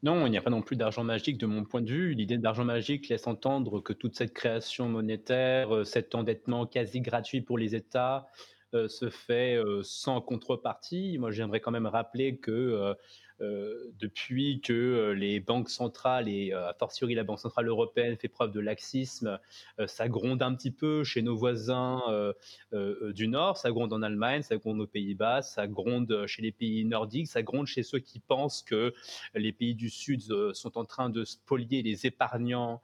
non, 0.02 0.24
il 0.24 0.30
n'y 0.30 0.38
a 0.38 0.40
pas 0.40 0.48
non 0.48 0.62
plus 0.62 0.76
d'argent 0.76 1.04
magique 1.04 1.36
de 1.36 1.44
mon 1.44 1.62
point 1.62 1.82
de 1.82 1.90
vue. 1.90 2.14
L'idée 2.14 2.38
d'argent 2.38 2.64
magique 2.64 3.08
laisse 3.10 3.26
entendre 3.26 3.80
que 3.80 3.92
toute 3.92 4.16
cette 4.16 4.32
création 4.32 4.88
monétaire, 4.88 5.76
euh, 5.76 5.84
cet 5.84 6.14
endettement 6.14 6.64
quasi 6.64 7.02
gratuit 7.02 7.42
pour 7.42 7.58
les 7.58 7.74
États, 7.74 8.26
se 8.72 9.10
fait 9.10 9.60
sans 9.82 10.20
contrepartie. 10.20 11.18
Moi, 11.18 11.32
j'aimerais 11.32 11.60
quand 11.60 11.70
même 11.70 11.86
rappeler 11.86 12.38
que 12.38 12.50
euh, 12.50 12.94
depuis 13.40 14.60
que 14.60 14.72
euh, 14.72 15.14
les 15.14 15.40
banques 15.40 15.70
centrales 15.70 16.28
et 16.28 16.52
euh, 16.52 16.68
a 16.68 16.74
fortiori 16.74 17.14
la 17.14 17.24
Banque 17.24 17.40
centrale 17.40 17.68
européenne 17.68 18.16
fait 18.16 18.28
preuve 18.28 18.52
de 18.52 18.60
laxisme, 18.60 19.38
ça 19.86 20.08
gronde 20.08 20.42
un 20.42 20.54
petit 20.54 20.70
peu 20.70 21.04
chez 21.04 21.22
nos 21.22 21.36
voisins 21.36 22.02
du 22.72 23.28
Nord, 23.28 23.56
ça 23.56 23.70
gronde 23.70 23.92
en 23.92 24.02
Allemagne, 24.02 24.42
ça 24.42 24.56
gronde 24.56 24.80
aux 24.80 24.86
Pays-Bas, 24.86 25.42
ça 25.42 25.66
gronde 25.66 26.26
chez 26.26 26.42
les 26.42 26.52
pays 26.52 26.84
nordiques, 26.84 27.28
ça 27.28 27.42
gronde 27.42 27.66
chez 27.66 27.82
ceux 27.82 27.98
qui 27.98 28.18
pensent 28.20 28.62
que 28.62 28.94
les 29.34 29.52
pays 29.52 29.74
du 29.74 29.90
Sud 29.90 30.22
sont 30.52 30.78
en 30.78 30.84
train 30.84 31.10
de 31.10 31.24
spolier 31.24 31.82
les 31.82 32.06
épargnants 32.06 32.82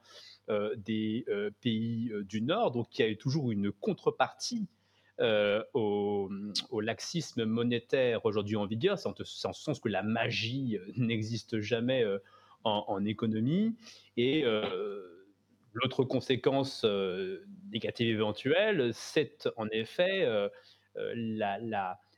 des 0.77 1.25
pays 1.61 2.11
du 2.23 2.41
Nord. 2.41 2.71
Donc 2.71 2.97
il 2.97 3.07
y 3.07 3.11
a 3.11 3.15
toujours 3.15 3.51
une 3.51 3.71
contrepartie 3.71 4.67
euh, 5.19 5.63
au, 5.73 6.29
laxisme 6.79 7.45
monétaire 7.45 8.23
aujourd'hui 8.25 8.55
en 8.55 8.67
vigueur, 8.67 8.99
c'est 8.99 9.07
en, 9.07 9.15
ce 9.17 9.23
sens 9.53 9.79
que 9.79 9.89
la 9.89 10.03
magie 10.03 10.77
euh, 10.77 10.91
n'existe 10.97 11.59
jamais 11.59 12.03
euh, 12.03 12.19
en, 12.63 13.03
économie. 13.05 13.75
Et 14.17 14.43
l'autre 15.73 16.03
conséquence 16.03 16.85
négative 17.71 18.09
éventuelle, 18.09 18.89
c'est 18.93 19.47
en 19.55 19.67
effet 19.69 20.27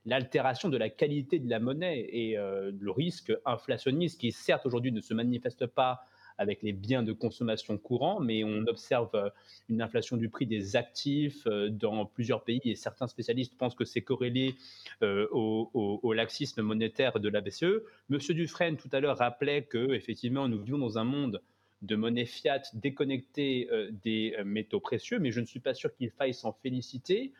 l'altération 0.05 0.69
de 0.69 0.77
la 0.77 0.89
qualité 0.89 1.37
de 1.37 1.47
la 1.49 1.59
monnaie 1.59 1.99
et 1.99 2.35
le 2.35 2.89
risque 2.89 3.31
inflationniste 3.45 4.19
qui 4.19 4.31
certes 4.31 4.65
aujourd'hui 4.65 4.91
ne 4.91 5.01
se 5.01 5.13
manifeste 5.13 5.67
pas 5.67 5.99
avec 6.39 6.63
les 6.63 6.71
biens 6.71 7.03
de 7.03 7.11
consommation 7.11 7.77
courants, 7.77 8.19
mais 8.21 8.43
on 8.43 8.65
observe 8.65 9.09
euh, 9.13 9.29
une 9.67 9.81
inflation 9.81 10.15
du 10.15 10.29
prix 10.29 10.47
des 10.47 10.77
actifs 10.77 11.45
euh, 11.45 11.69
dans 11.69 12.05
plusieurs 12.05 12.43
pays 12.43 12.61
et 12.63 12.75
certains 12.75 13.07
spécialistes 13.07 13.55
pensent 13.57 13.75
que 13.75 13.83
c'est 13.83 14.01
corrélé 14.01 14.55
euh, 15.03 15.27
au, 15.31 16.13
laxisme 16.13 16.61
monétaire 16.61 17.19
de 17.19 17.29
la 17.29 17.41
BCE. 17.41 17.83
Monsieur 18.07 18.33
Dufresne 18.33 18.77
tout 18.77 18.89
à 18.93 19.01
l'heure 19.01 19.17
rappelait 19.17 19.63
que 19.63 19.93
effectivement 19.93 20.47
nous 20.47 20.59
vivons 20.59 20.77
dans 20.77 20.97
un 20.97 21.03
monde 21.03 21.41
de 21.81 21.95
monnaie 21.95 22.25
fiat 22.25 22.61
déconnectée 22.73 23.69
des 24.03 24.35
métaux 24.43 24.79
précieux, 24.81 25.19
mais 25.19 25.31
je 25.31 25.39
ne 25.39 25.45
suis 25.45 25.61
pas 25.61 25.73
sûr 25.73 25.93
qu'il 25.93 26.09
faille 26.09 26.33
s'en 26.33 26.51
féliciter, 26.51 27.31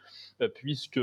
puisque 0.56 1.02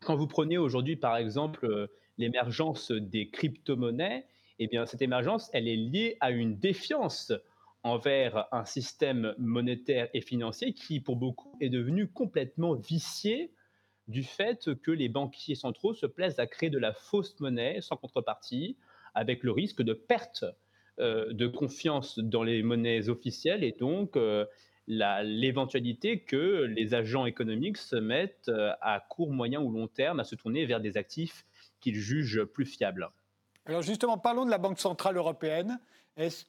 quand 0.00 0.14
vous 0.14 0.28
prenez 0.28 0.56
aujourd'hui 0.56 0.94
par 0.94 1.16
exemple 1.16 1.88
l'émergence 2.18 2.92
des 2.92 3.28
crypto-monnaies, 3.28 4.24
eh 4.60 4.66
bien, 4.66 4.86
cette 4.86 5.02
émergence, 5.02 5.50
elle 5.52 5.66
est 5.66 5.76
liée 5.76 6.16
à 6.20 6.30
une 6.30 6.58
défiance 6.58 7.32
envers 7.82 8.46
un 8.52 8.66
système 8.66 9.34
monétaire 9.38 10.08
et 10.12 10.20
financier 10.20 10.74
qui, 10.74 11.00
pour 11.00 11.16
beaucoup, 11.16 11.56
est 11.60 11.70
devenu 11.70 12.08
complètement 12.08 12.74
vicié 12.74 13.52
du 14.06 14.22
fait 14.22 14.74
que 14.82 14.90
les 14.90 15.08
banquiers 15.08 15.54
centraux 15.54 15.94
se 15.94 16.04
plaisent 16.04 16.38
à 16.38 16.46
créer 16.46 16.68
de 16.68 16.78
la 16.78 16.92
fausse 16.92 17.38
monnaie 17.40 17.80
sans 17.80 17.96
contrepartie, 17.96 18.76
avec 19.14 19.42
le 19.42 19.50
risque 19.50 19.82
de 19.82 19.94
perte 19.94 20.44
euh, 20.98 21.32
de 21.32 21.46
confiance 21.46 22.18
dans 22.18 22.42
les 22.42 22.62
monnaies 22.62 23.08
officielles 23.08 23.64
et 23.64 23.72
donc 23.72 24.16
euh, 24.16 24.44
l'éventualité 24.86 26.20
que 26.20 26.64
les 26.64 26.92
agents 26.92 27.24
économiques 27.24 27.78
se 27.78 27.96
mettent 27.96 28.50
euh, 28.50 28.72
à 28.82 29.00
court, 29.08 29.32
moyen 29.32 29.62
ou 29.62 29.70
long 29.70 29.88
terme 29.88 30.20
à 30.20 30.24
se 30.24 30.34
tourner 30.34 30.66
vers 30.66 30.80
des 30.80 30.98
actifs 30.98 31.46
qu'ils 31.80 31.96
jugent 31.96 32.44
plus 32.44 32.66
fiables. 32.66 33.08
Alors 33.66 33.82
justement, 33.82 34.18
parlons 34.18 34.44
de 34.44 34.50
la 34.50 34.58
Banque 34.58 34.80
Centrale 34.80 35.16
Européenne. 35.16 35.78
Est-ce 36.16 36.44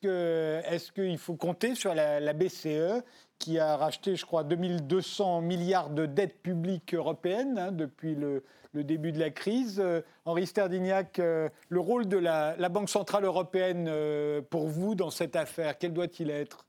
qu'il 0.91 1.03
est 1.03 1.17
faut 1.17 1.35
compter 1.35 1.75
sur 1.75 1.93
la, 1.93 2.33
BCE 2.33 3.03
qui 3.37 3.59
a 3.59 3.77
racheté, 3.77 4.15
je 4.15 4.25
crois, 4.25 4.43
2200 4.43 5.41
milliards 5.41 5.89
de 5.89 6.05
dettes 6.05 6.41
publiques 6.41 6.93
européennes 6.93 7.57
hein, 7.57 7.71
depuis 7.71 8.15
le, 8.15 8.43
début 8.73 9.11
de 9.11 9.19
la 9.19 9.29
crise? 9.29 9.79
Euh, 9.79 10.01
Henri 10.25 10.47
Sterdignac, 10.47 11.19
euh, 11.19 11.49
le 11.69 11.79
rôle 11.79 12.07
de 12.07 12.17
la, 12.17 12.55
Banque 12.69 12.89
Centrale 12.89 13.25
Européenne 13.25 13.87
euh, 13.87 14.41
pour 14.41 14.67
vous 14.67 14.95
dans 14.95 15.09
cette 15.09 15.35
affaire, 15.35 15.77
quel 15.77 15.93
doit-il 15.93 16.29
être? 16.29 16.65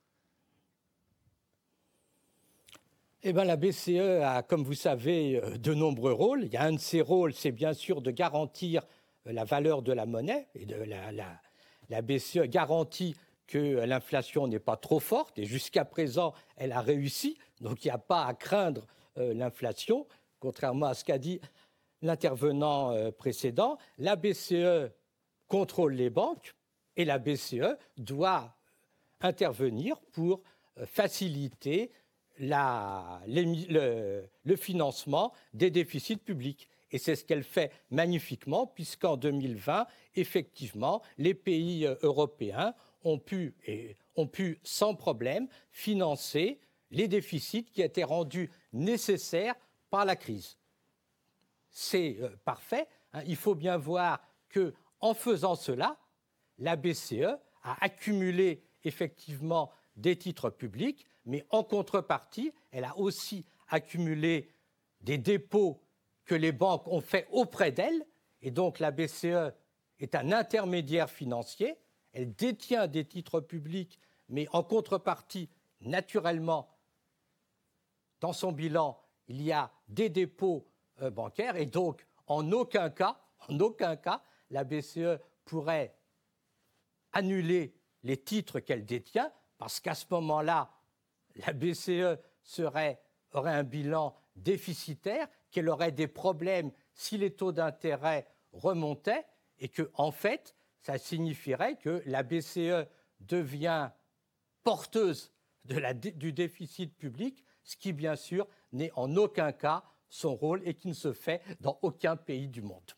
Eh 3.25 3.33
bien, 3.33 3.45
la 3.45 3.57
BCE 3.57 4.23
a, 4.23 4.43
comme 4.43 4.65
vous 4.65 4.75
savez, 4.75 5.41
de 5.59 5.75
nombreux 5.75 6.13
rôles. 6.13 6.45
Il 6.45 6.53
y 6.53 6.57
a 6.57 6.65
un 6.65 6.73
de 6.73 6.79
ces 6.79 7.01
rôles, 7.01 7.33
c'est 7.33 7.53
bien 7.53 7.73
sûr 7.73 8.03
de 8.03 8.11
garantir 8.11 8.83
la 9.27 9.45
valeur 9.45 9.83
de 9.83 9.93
la 9.93 10.07
monnaie 10.07 10.49
et 10.55 10.67
de 10.67 10.77
la, 10.77 12.03
BCE 12.03 12.47
garantit 12.47 13.15
que 13.47 13.85
l'inflation 13.85 14.47
n'est 14.47 14.59
pas 14.59 14.77
trop 14.77 15.01
forte 15.01 15.39
et 15.39 15.45
jusqu'à 15.45 15.85
présent 15.85 16.33
elle 16.57 16.73
a 16.73 16.81
réussi, 16.81 17.39
donc 17.61 17.85
il 17.85 17.89
n'y 17.89 17.93
a 17.93 17.99
pas 17.99 18.25
à 18.25 18.35
craindre 18.35 18.87
euh, 19.19 19.35
l'inflation, 19.35 20.07
contrairement 20.41 20.87
à 20.87 20.95
ce 20.95 21.05
qu'a 21.05 21.19
dit 21.19 21.41
l'intervenant 22.01 22.93
euh, 22.93 23.11
précédent. 23.11 23.79
La 23.99 24.17
BCE 24.17 24.91
contrôle 25.49 25.95
les 25.95 26.11
banques 26.11 26.55
et 26.97 27.05
la 27.05 27.19
BCE 27.19 27.77
doit 27.99 28.57
intervenir 29.21 30.01
pour 30.13 30.43
euh, 30.79 30.87
faciliter 30.87 31.91
le, 32.39 34.25
financement 34.57 35.33
des 35.53 35.71
déficits 35.71 36.17
publics. 36.17 36.69
Et 36.93 36.99
c'est 36.99 37.17
ce 37.17 37.25
qu'elle 37.25 37.43
fait 37.43 37.73
magnifiquement, 37.91 38.67
puisqu'en 38.67 39.17
2020, 39.17 39.87
effectivement, 40.15 41.03
les 41.19 41.35
pays 41.35 41.87
euh, 41.87 41.97
européens 42.03 42.75
ont 43.03 43.19
pu, 43.19 43.57
sans 44.63 44.95
problème 44.95 45.49
financer 45.71 46.61
les 46.91 47.09
déficits 47.09 47.65
qui 47.65 47.83
étaient 47.83 48.05
rendus 48.05 48.51
nécessaires 48.73 49.55
par 49.91 50.05
la 50.05 50.15
crise. 50.15 50.59
C'est 51.71 52.19
euh, 52.21 52.29
parfait. 52.45 52.87
Hein. 53.15 53.23
il 53.27 53.37
faut 53.37 53.55
bien 53.55 53.79
voir 53.79 54.21
que, 54.51 54.75
en 55.01 55.15
faisant 55.15 55.55
cela, 55.55 55.97
la 56.59 56.77
BCE 56.77 57.39
a 57.63 57.85
accumulé 57.85 58.63
effectivement 58.85 59.71
des 59.97 60.17
titres 60.17 60.51
publics, 60.51 61.07
mais 61.25 61.47
en 61.51 61.65
contrepartie, 61.65 62.53
elle 62.71 62.85
a 62.85 62.97
aussi 62.99 63.45
accumulé 63.69 64.51
des 65.01 65.19
dépôts 65.19 65.81
que 66.25 66.35
les 66.35 66.53
banques 66.53 66.87
ont 66.89 67.01
fait 67.01 67.27
auprès 67.31 67.73
d'elle, 67.73 68.05
et 68.41 68.51
donc 68.51 68.79
la 68.79 68.91
BCE 68.91 69.53
est 69.99 70.15
un 70.15 70.33
intermédiaire 70.33 71.11
financier, 71.11 71.77
elle 72.13 72.35
détient 72.35 72.87
des 72.87 73.05
titres 73.05 73.41
publics, 73.41 74.01
mais 74.29 74.47
en 74.53 74.63
contrepartie, 74.63 75.49
naturellement, 75.81 76.69
dans 78.21 78.33
son 78.33 78.53
bilan, 78.53 79.01
il 79.29 79.43
y 79.43 79.53
a 79.53 79.71
des 79.89 80.09
dépôts 80.09 80.67
euh, 81.01 81.11
bancaires, 81.11 81.57
et 81.57 81.67
donc 81.67 82.07
en 82.27 82.51
aucun 82.53 82.91
cas, 82.91 83.21
la 84.51 84.65
BCE 84.65 85.19
pourrait 85.45 85.97
annuler 87.13 87.75
les 88.03 88.17
titres 88.17 88.61
qu'elle 88.61 88.85
détient, 88.85 89.33
parce 89.59 89.81
qu'à 89.81 89.95
ce 89.95 90.07
moment-là, 90.11 90.71
la 91.37 91.53
BCE 91.53 92.19
aurait 92.59 93.01
un 93.35 93.63
bilan 93.63 94.15
déficitaire 94.37 95.29
qu'elle 95.53 95.69
aurait 95.69 95.93
des 95.93 96.09
problèmes 96.09 96.73
si 96.95 97.19
les 97.19 97.31
taux 97.31 97.53
d'intérêt 97.53 98.27
remontaient 98.53 99.25
et 99.59 99.69
que, 99.69 99.91
en 99.95 100.11
fait, 100.11 100.57
ça 100.81 100.99
signifierait 100.99 101.77
que 101.77 102.03
la 102.07 102.25
BCE 102.25 102.89
devient 103.21 103.91
porteuse 104.65 105.33
du 105.65 106.33
déficit 106.33 106.97
public, 106.97 107.45
ce 107.63 107.77
qui, 107.77 107.93
bien 107.93 108.17
sûr, 108.17 108.49
n'est 108.73 108.91
en 108.97 109.15
aucun 109.17 109.53
cas 109.53 109.85
son 110.09 110.35
rôle 110.35 110.61
et 110.67 110.75
qui 110.75 110.89
ne 110.89 110.95
se 110.95 111.13
fait 111.13 111.41
dans 111.61 111.79
aucun 111.83 112.17
pays 112.17 112.49
du 112.49 112.63
monde. 112.63 112.93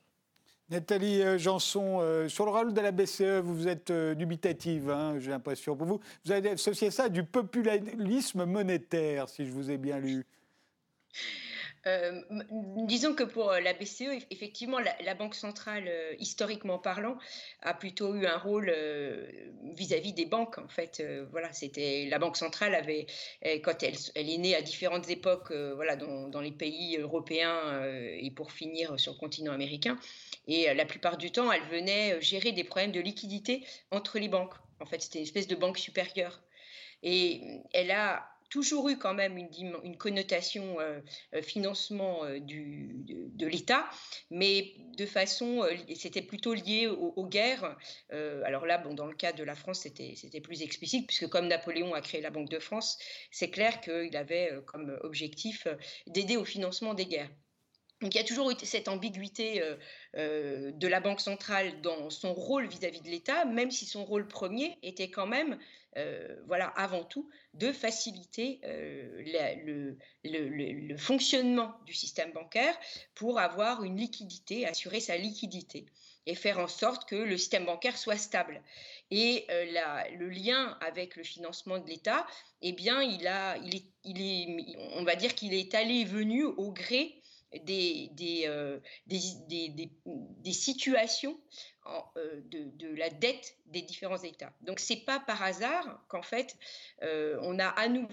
Nathalie 0.71 1.21
euh, 1.21 1.37
Janson, 1.37 1.99
euh, 2.01 2.29
sur 2.29 2.47
le 2.47 2.51
rôle 2.51 2.73
de 2.73 2.81
la 2.81 2.91
BCE, 2.91 3.41
vous 3.43 3.69
êtes 3.69 3.91
euh, 3.91 4.15
dubitative, 4.15 4.89
hein, 4.89 5.19
j'ai 5.19 5.31
l'impression. 5.31 5.77
Pour 5.77 5.87
vous, 5.87 6.01
vous 6.25 6.33
avez 6.33 6.51
associé 6.51 6.91
ça 6.91 7.05
à 7.05 7.09
du 7.11 7.23
populisme 7.23 8.47
monétaire, 8.47 9.29
si 9.29 9.45
je 9.45 9.53
vous 9.53 9.71
ai 9.71 9.77
bien 9.77 9.99
lu. 9.99 10.25
Euh, 11.87 12.23
disons 12.87 13.15
que 13.15 13.25
pour 13.25 13.51
euh, 13.51 13.61
la 13.61 13.75
BCE, 13.75 14.25
effectivement, 14.31 14.79
la, 14.79 15.15
Banque 15.15 15.35
centrale, 15.35 15.85
euh, 15.87 16.15
historiquement 16.19 16.79
parlant, 16.79 17.19
a 17.63 17.75
plutôt 17.75 18.15
eu 18.15 18.27
un 18.27 18.39
rôle 18.39 18.75
vis-à-vis 19.63 20.13
des 20.13 20.27
banques. 20.27 20.59
En 20.59 20.69
fait, 20.69 21.03
voilà, 21.31 21.53
c'était 21.53 22.07
la 22.09 22.19
Banque 22.19 22.37
centrale 22.37 22.75
avait, 22.75 23.07
quand 23.63 23.83
elle, 23.83 23.97
est 24.15 24.39
née 24.39 24.55
à 24.55 24.63
différentes 24.63 25.09
époques, 25.11 25.53
voilà, 25.53 25.97
dans, 25.97 26.29
dans, 26.29 26.41
les 26.41 26.51
pays 26.51 26.97
européens 26.99 27.85
et 27.87 28.31
pour 28.31 28.53
finir 28.53 28.99
sur 28.99 29.13
le 29.13 29.19
continent 29.19 29.53
américain. 29.53 29.99
Et 30.49 30.73
la 30.75 30.85
plupart 30.85 31.17
du 31.17 31.31
temps, 31.31 31.53
elle 31.53 31.65
venait 31.71 32.21
gérer 32.21 32.53
des 32.53 32.65
problèmes 32.65 32.93
de 32.93 33.01
liquidité 33.01 33.65
entre 33.91 34.19
les 34.19 34.29
banques. 34.29 34.55
En 34.81 34.87
fait, 34.87 35.01
c'était 35.01 35.19
une 35.19 35.25
espèce 35.25 35.47
de 35.47 35.55
banque 35.57 35.79
supérieure. 35.79 36.43
Et 37.03 37.63
elle 37.73 37.91
a 37.91 38.34
toujours 38.51 38.89
eu 38.89 38.99
quand 38.99 39.15
même 39.15 39.37
une, 39.37 39.97
connotation 39.97 40.79
euh, 40.81 41.01
euh, 41.35 41.43
financement 41.43 42.25
euh, 42.25 42.39
du, 42.39 42.93
de, 43.07 43.47
l'État, 43.47 43.89
mais 44.31 44.75
de 44.97 45.07
façon, 45.07 45.67
c'était 45.95 46.23
plutôt 46.23 46.55
lié 46.55 46.87
aux, 46.87 47.27
guerres. 47.27 47.77
alors 48.11 48.67
là, 48.67 48.79
bon, 48.79 48.95
dans 48.95 49.07
le 49.07 49.15
cas 49.15 49.33
de 49.33 49.43
la 49.45 49.55
France, 49.55 49.81
c'était 49.81 50.41
plus 50.41 50.63
explicite, 50.63 51.07
puisque 51.07 51.29
comme 51.29 51.49
Napoléon 51.49 51.95
a 51.95 52.01
créé 52.01 52.21
la 52.21 52.31
Banque 52.31 52.49
de 52.49 52.59
France, 52.59 52.99
c'est 53.31 53.51
clair 53.51 53.81
qu'il 53.81 54.17
avait 54.17 54.53
comme 54.67 54.99
objectif 55.03 55.67
d'aider 56.07 56.37
au 56.37 56.45
financement 56.45 56.95
des 56.95 57.07
guerres. 57.07 57.31
Donc 58.01 58.15
il 58.15 58.19
y 58.19 58.21
a 58.21 58.25
toujours 58.25 58.51
eu 58.51 58.55
cette 58.63 58.89
ambiguïté 58.89 59.63
de 60.15 60.89
la 60.89 61.01
Banque 61.01 61.21
centrale 61.21 61.81
dans 61.81 62.11
son 62.11 62.35
rôle 62.35 62.67
vis-à-vis 62.67 63.01
de 63.01 63.09
l'État, 63.09 63.45
même 63.45 63.71
si 63.71 63.87
son 63.87 64.05
rôle 64.05 64.29
premier 64.29 64.79
était 64.83 65.11
quand 65.11 65.27
même, 65.27 65.59
euh, 65.97 66.37
voilà, 66.47 66.67
avant 66.69 67.05
tout, 67.05 67.29
de 67.55 67.73
faciliter 67.73 68.61
le, 68.65 69.97
le, 70.25 70.97
fonctionnement 70.97 71.73
du 71.87 71.95
système 71.95 72.33
bancaire 72.33 72.77
pour 73.15 73.39
avoir 73.39 73.85
une 73.85 73.97
liquidité, 73.97 74.67
assurer 74.67 75.01
sa 75.01 75.17
liquidité 75.17 75.87
et 76.27 76.35
faire 76.35 76.59
en 76.59 76.69
sorte 76.69 77.09
que 77.09 77.17
le 77.17 77.37
système 77.37 77.67
bancaire 77.67 77.99
soit 77.99 78.17
stable. 78.17 78.63
Et 79.11 79.47
le 79.49 80.29
lien 80.29 80.77
avec 80.81 81.17
le 81.17 81.23
financement 81.23 81.79
de 81.79 81.89
l'État, 81.89 82.27
eh 82.63 82.73
bien, 82.73 83.03
il 83.03 83.27
a, 83.29 83.57
il 83.59 84.23
est, 84.23 84.77
on 84.95 85.05
va 85.05 85.17
dire 85.17 85.35
qu'il 85.35 85.55
est 85.55 85.75
allé 85.75 86.01
et 86.01 86.05
venu 86.05 86.45
au 86.45 86.73
gré 86.73 87.21
euh, 87.55 87.59
des, 87.65 88.11
des, 89.07 89.91
des, 90.43 90.53
situations 90.53 91.39
euh, 92.17 92.41
de, 92.51 92.95
la 92.97 93.11
dette 93.11 93.57
des 93.67 93.83
différents 93.83 94.23
États. 94.23 94.53
Donc 94.63 94.81
ce 94.81 94.93
n'est 94.93 95.01
pas 95.01 95.21
par 95.21 95.43
hasard 95.43 96.03
qu'en 96.09 96.23
fait 96.23 96.57
euh, 97.03 97.39
on 97.43 97.59
a 97.59 97.67
à 97.67 97.89
nouveau 97.89 98.09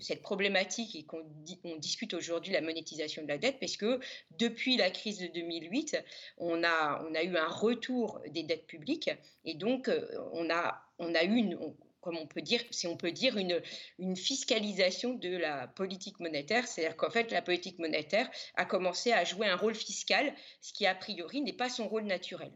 cette 0.00 0.22
problématique 0.22 0.94
et 0.96 1.04
qu'on 1.04 1.22
on 1.64 1.76
discute 1.76 2.14
aujourd'hui 2.14 2.52
la 2.52 2.60
monétisation 2.60 3.22
de 3.22 3.28
la 3.28 3.36
dette 3.36 3.60
parce 3.60 3.76
que 3.76 4.00
depuis 4.38 4.76
la 4.76 4.90
crise 4.90 5.18
de 5.18 5.26
2008 5.26 5.98
on 6.38 6.64
a, 6.64 7.04
on 7.08 7.14
a 7.14 7.22
eu 7.22 7.36
un 7.36 7.48
retour 7.48 8.20
des 8.28 8.42
dettes 8.42 8.66
publiques 8.66 9.10
et 9.44 9.54
donc 9.54 9.90
on 10.32 10.48
a, 10.48 10.82
on 10.98 11.14
a 11.14 11.24
eu 11.24 11.34
une, 11.34 11.58
comme 12.00 12.16
on 12.16 12.26
peut 12.26 12.40
dire, 12.40 12.62
si 12.70 12.86
on 12.86 12.96
peut 12.96 13.12
dire, 13.12 13.36
une, 13.36 13.60
une 13.98 14.16
fiscalisation 14.16 15.14
de 15.14 15.36
la 15.36 15.66
politique 15.68 16.20
monétaire. 16.20 16.66
C'est-à-dire 16.66 16.96
qu'en 16.96 17.10
fait, 17.10 17.30
la 17.32 17.42
politique 17.42 17.78
monétaire 17.78 18.30
a 18.54 18.64
commencé 18.64 19.12
à 19.12 19.24
jouer 19.24 19.46
un 19.46 19.56
rôle 19.56 19.74
fiscal, 19.74 20.34
ce 20.62 20.72
qui 20.72 20.86
a 20.86 20.94
priori 20.94 21.42
n'est 21.42 21.52
pas 21.52 21.68
son 21.68 21.86
rôle 21.88 22.04
naturel. 22.04 22.52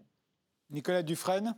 Nicolas 0.72 1.04
Dufresne 1.04 1.54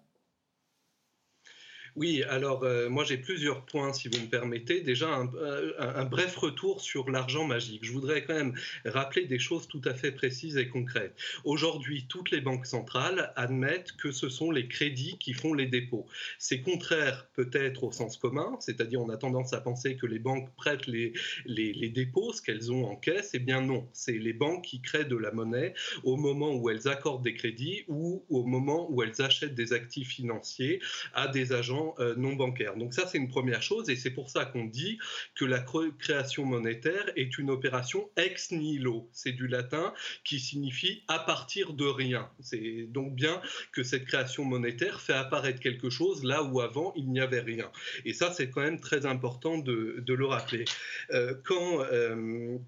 oui, 1.96 2.24
alors 2.24 2.64
euh, 2.64 2.88
moi 2.88 3.04
j'ai 3.04 3.16
plusieurs 3.16 3.64
points 3.64 3.92
si 3.92 4.08
vous 4.08 4.20
me 4.20 4.26
permettez. 4.26 4.80
Déjà 4.80 5.20
euh, 5.36 5.72
un, 5.78 6.04
bref 6.04 6.36
retour 6.36 6.80
sur 6.80 7.08
l'argent 7.08 7.44
magique. 7.44 7.84
Je 7.84 7.92
voudrais 7.92 8.24
quand 8.24 8.34
même 8.34 8.54
rappeler 8.84 9.26
des 9.26 9.38
choses 9.38 9.68
tout 9.68 9.82
à 9.84 9.94
fait 9.94 10.10
précises 10.10 10.56
et 10.56 10.68
concrètes. 10.68 11.14
Aujourd'hui, 11.44 12.06
toutes 12.08 12.32
les 12.32 12.40
banques 12.40 12.66
centrales 12.66 13.32
admettent 13.36 13.92
que 13.92 14.10
ce 14.10 14.28
sont 14.28 14.50
les 14.50 14.66
crédits 14.66 15.18
qui 15.18 15.34
font 15.34 15.54
les 15.54 15.66
dépôts. 15.66 16.06
C'est 16.38 16.62
contraire 16.62 17.28
peut-être 17.34 17.84
au 17.84 17.92
sens 17.92 18.16
commun, 18.16 18.56
c'est-à-dire 18.58 19.00
on 19.00 19.08
a 19.08 19.16
tendance 19.16 19.52
à 19.52 19.60
penser 19.60 19.96
que 19.96 20.06
les 20.06 20.18
banques 20.18 20.50
prêtent 20.56 20.88
les, 20.88 21.12
les, 21.46 21.88
dépôts, 21.90 22.32
ce 22.32 22.42
qu'elles 22.42 22.72
ont 22.72 22.86
en 22.86 22.96
caisse. 22.96 23.30
Eh 23.34 23.38
bien 23.38 23.60
non, 23.60 23.88
c'est 23.92 24.18
les 24.18 24.32
banques 24.32 24.64
qui 24.64 24.80
créent 24.80 25.04
de 25.04 25.16
la 25.16 25.30
monnaie 25.30 25.74
au 26.02 26.16
moment 26.16 26.56
où 26.56 26.70
elles 26.70 26.88
accordent 26.88 27.22
des 27.22 27.34
crédits 27.34 27.84
ou 27.86 28.24
au 28.30 28.44
moment 28.44 28.90
où 28.90 29.00
elles 29.04 29.22
achètent 29.22 29.54
des 29.54 29.72
actifs 29.72 30.08
financiers 30.08 30.80
à 31.12 31.28
des 31.28 31.52
agents 31.52 31.83
euh, 31.98 32.14
non 32.16 32.34
bancaires. 32.34 32.76
Donc 32.76 32.94
ça, 32.94 33.06
c'est 33.06 33.18
une 33.18 33.28
première 33.28 33.62
chose, 33.62 33.90
et 33.90 33.96
c'est 33.96 34.10
pour 34.10 34.30
ça 34.30 34.44
qu'on 34.44 34.64
dit 34.64 34.98
que 35.34 35.44
la 35.44 35.64
création 35.98 36.44
monétaire 36.44 37.10
est 37.16 37.38
une 37.38 37.50
opération 37.50 38.08
ex 38.16 38.52
nihilo. 38.52 39.08
C'est 39.12 39.32
du 39.32 39.46
latin 39.46 39.92
qui 40.24 40.38
signifie 40.40 41.02
à 41.08 41.18
partir 41.18 41.72
de 41.72 41.86
rien. 41.86 42.30
C'est 42.40 42.86
donc 42.88 43.14
bien 43.14 43.40
que 43.72 43.82
cette 43.82 44.04
création 44.04 44.44
monétaire 44.44 45.00
fait 45.00 45.12
apparaître 45.12 45.60
quelque 45.60 45.90
chose 45.90 46.24
là 46.24 46.42
où 46.42 46.60
avant 46.60 46.92
il 46.96 47.10
n'y 47.10 47.20
avait 47.20 47.40
rien. 47.40 47.70
Et 48.04 48.12
ça, 48.12 48.32
c'est 48.32 48.50
quand 48.50 48.62
même 48.62 48.80
très 48.80 49.06
important 49.06 49.58
de, 49.58 50.02
le 50.06 50.26
rappeler. 50.26 50.64
Euh, 51.10 51.34
quand 51.44 51.80
euh, 51.80 52.58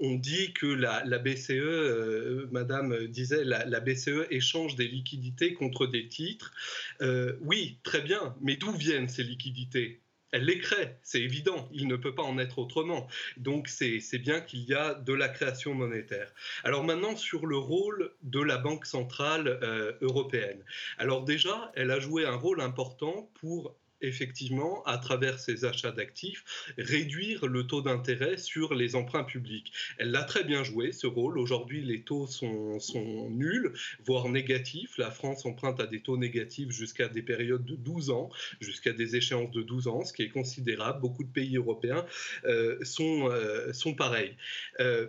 on 0.00 0.14
dit 0.14 0.52
que 0.52 0.66
la, 0.66 1.02
BCE, 1.18 1.50
euh, 1.50 2.48
Madame 2.50 3.06
disait, 3.06 3.44
la, 3.44 3.80
BCE 3.80 4.26
échange 4.30 4.76
des 4.76 4.88
liquidités 4.88 5.54
contre 5.54 5.86
des 5.86 6.08
titres. 6.08 6.52
Euh, 7.00 7.36
oui, 7.40 7.78
très 7.82 8.00
bien, 8.00 8.34
mais 8.40 8.56
d'où 8.56 8.72
viennent 8.72 9.08
ces 9.08 9.22
liquidités? 9.22 10.00
Elle 10.30 10.44
les 10.44 10.58
crée, 10.58 10.96
c'est 11.02 11.22
évident, 11.22 11.70
il 11.72 11.88
ne 11.88 11.96
peut 11.96 12.14
pas 12.14 12.22
en 12.22 12.38
être 12.38 12.58
autrement. 12.58 13.08
Donc 13.38 13.68
c'est 13.68 14.18
bien 14.18 14.42
qu'il 14.42 14.64
y 14.64 14.74
a 14.74 14.92
de 14.92 15.14
la 15.14 15.28
création 15.28 15.72
monétaire. 15.72 16.34
Alors 16.64 16.84
maintenant 16.84 17.16
sur 17.16 17.46
le 17.46 17.56
rôle 17.56 18.12
de 18.22 18.40
la 18.40 18.58
Banque 18.58 18.84
centrale 18.84 19.58
euh, 19.62 19.92
européenne. 20.02 20.62
Alors 20.98 21.24
déjà, 21.24 21.72
elle 21.76 21.90
a 21.90 21.98
joué 21.98 22.26
un 22.26 22.34
rôle 22.34 22.60
important 22.60 23.30
pour 23.40 23.74
effectivement, 24.00 24.82
à 24.84 24.98
travers 24.98 25.38
ses 25.38 25.64
achats 25.64 25.92
d'actifs, 25.92 26.44
réduire 26.78 27.46
le 27.46 27.66
taux 27.66 27.82
d'intérêt 27.82 28.36
sur 28.36 28.74
les 28.74 28.94
emprunts 28.94 29.24
publics. 29.24 29.72
Elle 29.98 30.10
l'a 30.10 30.24
très 30.24 30.44
bien 30.44 30.62
joué, 30.64 30.92
ce 30.92 31.06
rôle. 31.06 31.38
Aujourd'hui, 31.38 31.82
les 31.82 32.02
taux 32.02 32.26
sont, 32.26 33.30
nuls, 33.30 33.72
voire 34.04 34.28
négatifs. 34.28 34.98
La 34.98 35.10
France 35.10 35.46
emprunte 35.46 35.80
à 35.80 35.86
des 35.86 36.00
taux 36.00 36.16
négatifs 36.16 36.70
jusqu'à 36.70 37.08
des 37.08 37.22
périodes 37.22 37.64
de 37.64 37.76
12 37.76 38.10
ans, 38.10 38.30
jusqu'à 38.60 38.92
des 38.92 39.16
échéances 39.16 39.50
de 39.50 39.62
12 39.62 39.88
ans, 39.88 40.04
ce 40.04 40.12
qui 40.12 40.22
est 40.22 40.30
considérable. 40.30 41.00
Beaucoup 41.00 41.24
de 41.24 41.32
pays 41.32 41.56
européens 41.56 42.04
euh, 42.44 42.78
sont, 42.82 43.30
euh, 43.30 43.72
sont 43.72 43.94
pareils. 43.94 44.36
Euh, 44.80 45.08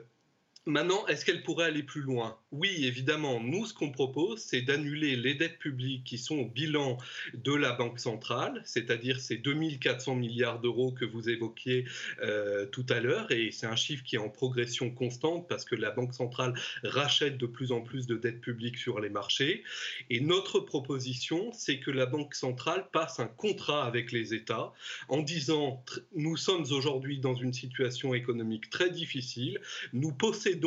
Maintenant, 0.70 1.08
est-ce 1.08 1.26
qu'elle 1.26 1.42
pourrait 1.42 1.66
aller 1.66 1.82
plus 1.82 2.02
loin? 2.02 2.38
Oui, 2.52 2.86
évidemment. 2.86 3.40
Nous, 3.40 3.66
ce 3.66 3.74
qu'on 3.74 3.90
propose, 3.90 4.40
c'est 4.40 4.62
d'annuler 4.62 5.16
les 5.16 5.34
dettes 5.34 5.58
publiques 5.58 6.04
qui 6.04 6.20
sont 6.20 6.38
au 6.38 6.46
bilan 6.46 7.00
de 7.34 7.56
la 7.56 7.72
Banque 7.72 8.00
centrale, 8.00 8.62
c'est-à-dire 8.66 9.20
ces 9.20 9.38
2400 9.38 10.16
milliards 10.16 10.60
d'euros 10.60 10.92
que 10.92 11.06
vous 11.06 11.28
évoquiez 11.28 11.86
euh, 12.22 12.68
tout 12.68 12.86
à 12.90 13.00
l'heure. 13.00 13.32
Et 13.32 13.50
c'est 13.52 13.66
un 13.66 13.76
chiffre 13.76 14.04
qui 14.04 14.16
est 14.16 14.20
en 14.20 14.30
progression 14.30 14.92
constante 14.92 15.48
parce 15.50 15.66
que 15.66 15.74
la 15.74 15.90
Banque 15.90 16.14
centrale 16.14 16.54
rachète 16.84 17.40
de 17.40 17.48
plus 17.48 17.72
en 17.72 17.82
plus 17.82 18.06
de 18.06 18.16
dettes 18.16 18.40
publiques 18.40 18.78
sur 18.78 19.00
les 19.00 19.10
marchés. 19.10 19.64
Et 20.12 20.20
notre 20.20 20.60
proposition, 20.60 21.52
c'est 21.52 21.80
que 21.80 21.90
la 21.90 22.06
Banque 22.06 22.36
centrale 22.36 22.86
passe 22.92 23.20
un 23.20 23.28
contrat 23.28 23.86
avec 23.86 24.12
les 24.12 24.36
États 24.36 24.72
en 25.08 25.24
disant, 25.24 25.84
nous 26.16 26.38
sommes 26.38 26.66
aujourd'hui 26.70 27.18
dans 27.18 27.34
une 27.34 27.54
situation 27.54 28.14
économique 28.14 28.70
très 28.70 28.92
difficile, 28.92 29.60
nous 29.94 30.12
possédons 30.12 30.59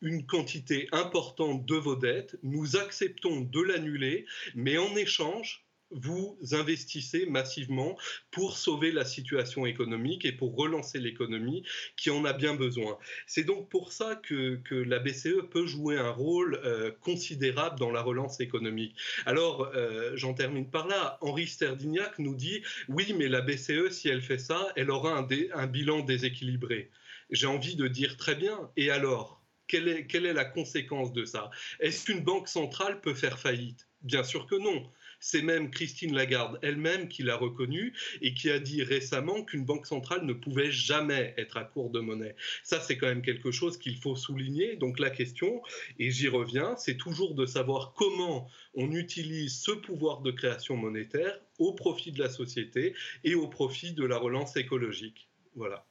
une 0.00 0.26
quantité 0.26 0.88
importante 0.92 1.64
de 1.64 1.76
vos 1.76 1.96
dettes, 1.96 2.36
nous 2.42 2.76
acceptons 2.76 3.40
de 3.40 3.60
l'annuler, 3.60 4.26
mais 4.54 4.76
en 4.76 4.94
échange, 4.96 5.64
vous 5.94 6.38
investissez 6.52 7.26
massivement 7.26 7.96
pour 8.30 8.56
sauver 8.56 8.90
la 8.90 9.04
situation 9.04 9.64
économique 9.64 10.24
et 10.24 10.32
pour 10.32 10.56
relancer 10.56 10.98
l'économie 10.98 11.64
qui 11.96 12.10
en 12.10 12.24
a 12.24 12.32
bien 12.32 12.54
besoin. 12.54 12.98
C'est 13.26 13.44
donc 13.44 13.68
pour 13.68 13.92
ça 13.92 14.16
que, 14.16 14.60
la 14.70 14.98
BCE 14.98 15.48
peut 15.50 15.66
jouer 15.66 15.96
un 15.96 16.10
rôle 16.10 16.60
euh, 16.64 16.90
considérable 17.00 17.78
dans 17.78 17.90
la 17.90 18.02
relance 18.02 18.40
économique. 18.40 18.96
Alors, 19.24 19.70
euh, 19.74 20.12
j'en 20.16 20.34
termine 20.34 20.68
par 20.68 20.88
là. 20.88 21.16
Henri 21.20 21.46
Sterdignac 21.46 22.18
nous 22.18 22.34
dit, 22.34 22.62
oui, 22.88 23.14
mais 23.16 23.28
la 23.28 23.40
BCE, 23.40 23.90
si 23.90 24.08
elle 24.08 24.20
fait 24.20 24.38
ça, 24.38 24.72
elle 24.76 24.90
aura 24.90 25.16
un 25.16 25.66
bilan 25.66 26.00
déséquilibré 26.00 26.90
j'ai 27.30 27.46
envie 27.46 27.76
de 27.76 27.88
dire 27.88 28.16
très 28.16 28.34
bien, 28.34 28.70
et 28.76 28.90
alors 28.90 29.44
quelle 29.66 29.88
est, 29.88 30.32
la 30.32 30.44
conséquence 30.44 31.12
de 31.12 31.24
ça? 31.24 31.50
Est-ce 31.80 32.04
qu'une 32.04 32.22
banque 32.22 32.48
centrale 32.48 33.00
peut 33.00 33.14
faire 33.14 33.38
faillite? 33.38 33.88
Bien 34.02 34.22
sûr 34.22 34.46
que 34.46 34.56
non. 34.56 34.90
C'est 35.20 35.40
même 35.40 35.70
Christine 35.70 36.14
Lagarde 36.14 36.58
elle-même 36.60 37.08
qui 37.08 37.22
l'a 37.22 37.36
reconnu 37.36 37.94
et 38.20 38.34
qui 38.34 38.50
a 38.50 38.58
dit 38.58 38.82
récemment 38.82 39.42
qu'une 39.42 39.64
banque 39.64 39.86
centrale 39.86 40.26
ne 40.26 40.34
pouvait 40.34 40.70
jamais 40.70 41.32
être 41.38 41.56
à 41.56 41.64
court 41.64 41.88
de 41.88 42.00
monnaie. 42.00 42.36
Ça, 42.62 42.80
c'est 42.80 42.98
quand 42.98 43.06
même 43.06 43.22
quelque 43.22 43.50
chose 43.50 43.78
qu'il 43.78 43.96
faut 43.96 44.16
souligner. 44.16 44.76
Donc 44.76 44.98
la 44.98 45.08
question, 45.08 45.62
et 45.98 46.10
j'y 46.10 46.28
reviens, 46.28 46.76
c'est 46.76 46.98
toujours 46.98 47.34
de 47.34 47.46
savoir 47.46 47.94
comment 47.94 48.50
on 48.74 48.92
utilise 48.92 49.58
ce 49.58 49.70
pouvoir 49.70 50.20
de 50.20 50.30
création 50.30 50.76
monétaire 50.76 51.40
au 51.58 51.72
profit 51.72 52.12
de 52.12 52.18
la 52.18 52.28
société 52.28 52.94
et 53.22 53.34
au 53.34 53.48
profit 53.48 53.94
de 53.94 54.04
la 54.04 54.18
relance 54.18 54.56
écologique. 54.56 55.28
Voilà. 55.54 55.86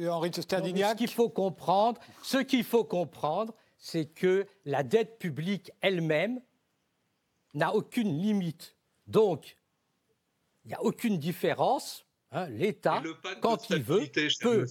Henri 0.00 0.30
Ce 0.32 0.94
qu'il 0.94 1.10
faut 1.10 1.28
comprendre, 1.28 2.00
ce 2.22 2.38
qu'il 2.38 2.64
faut 2.64 2.84
comprendre, 2.84 3.54
c'est 3.78 4.06
que 4.06 4.46
la 4.64 4.82
dette 4.82 5.18
publique 5.18 5.70
elle-même 5.80 6.40
n'a 7.52 7.74
aucune 7.74 8.18
limite. 8.18 8.76
Donc, 9.06 9.56
il 10.64 10.68
n'y 10.68 10.74
a 10.74 10.82
aucune 10.82 11.18
différence. 11.18 12.06
Hein, 12.32 12.48
L'État, 12.48 13.02
quand 13.40 13.70
il 13.70 13.82
veut, 13.82 14.06
peut 14.40 14.66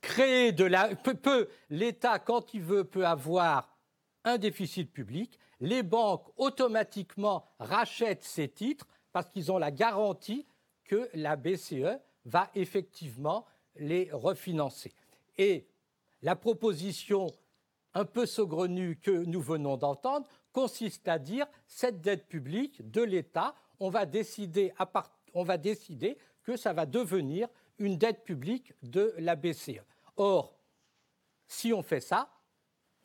créer 0.00 0.52
de 0.52 0.64
la, 0.64 0.94
peut 0.94 1.48
l'État, 1.70 2.18
quand 2.18 2.54
il 2.54 2.62
veut, 2.62 2.84
peut 2.84 3.06
avoir 3.06 3.76
un 4.24 4.38
déficit 4.38 4.92
public. 4.92 5.38
Les 5.60 5.82
banques 5.82 6.26
automatiquement 6.36 7.46
rachètent 7.58 8.22
ces 8.22 8.48
titres 8.48 8.86
parce 9.12 9.28
qu'ils 9.30 9.50
ont 9.50 9.58
la 9.58 9.70
garantie 9.70 10.46
que 10.84 11.08
la 11.14 11.36
BCE 11.36 11.98
va 12.24 12.50
effectivement 12.54 13.46
les 13.78 14.10
refinancer. 14.12 14.92
Et 15.36 15.66
la 16.22 16.36
proposition 16.36 17.28
un 17.94 18.04
peu 18.04 18.26
saugrenue 18.26 18.96
que 18.96 19.10
nous 19.10 19.40
venons 19.40 19.76
d'entendre 19.76 20.28
consiste 20.52 21.08
à 21.08 21.18
dire 21.18 21.46
cette 21.66 22.00
dette 22.00 22.26
publique 22.26 22.90
de 22.90 23.02
l'État, 23.02 23.54
on 23.80 23.90
va 23.90 24.06
décider 24.06 24.72
on 25.34 25.44
va 25.44 25.58
décider 25.58 26.18
que 26.42 26.56
ça 26.56 26.72
va 26.72 26.86
devenir 26.86 27.48
une 27.78 27.96
dette 27.96 28.24
publique 28.24 28.72
de 28.82 29.14
la 29.18 29.36
BCE. 29.36 29.82
Or, 30.16 30.58
si 31.46 31.72
on 31.72 31.82
fait 31.82 32.00
ça, 32.00 32.30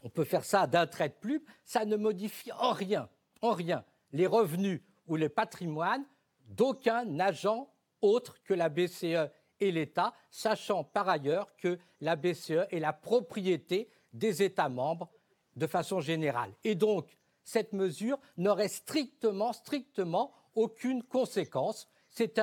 on 0.03 0.09
peut 0.09 0.23
faire 0.23 0.43
ça 0.43 0.67
d'un 0.67 0.87
trait 0.87 1.09
de 1.09 1.13
plume, 1.13 1.43
ça 1.63 1.85
ne 1.85 1.95
modifie 1.95 2.51
en 2.53 2.71
rien, 2.71 3.09
en 3.41 3.51
rien, 3.51 3.85
les 4.11 4.27
revenus 4.27 4.81
ou 5.07 5.15
le 5.15 5.29
patrimoine 5.29 6.05
d'aucun 6.47 7.19
agent 7.19 7.69
autre 8.01 8.41
que 8.43 8.53
la 8.53 8.69
BCE 8.69 9.29
et 9.63 9.71
l'État, 9.71 10.13
sachant 10.29 10.83
par 10.83 11.09
ailleurs 11.09 11.55
que 11.55 11.79
la 12.01 12.15
BCE 12.15 12.67
est 12.69 12.79
la 12.79 12.93
propriété 12.93 13.89
des 14.11 14.43
États 14.43 14.69
membres 14.69 15.09
de 15.55 15.67
façon 15.67 16.01
générale. 16.01 16.53
Et 16.63 16.75
donc, 16.75 17.17
cette 17.43 17.73
mesure 17.73 18.19
n'aurait 18.37 18.67
strictement, 18.67 19.53
strictement 19.53 20.33
aucune 20.55 21.03
conséquence. 21.03 21.87
C'est 22.09 22.39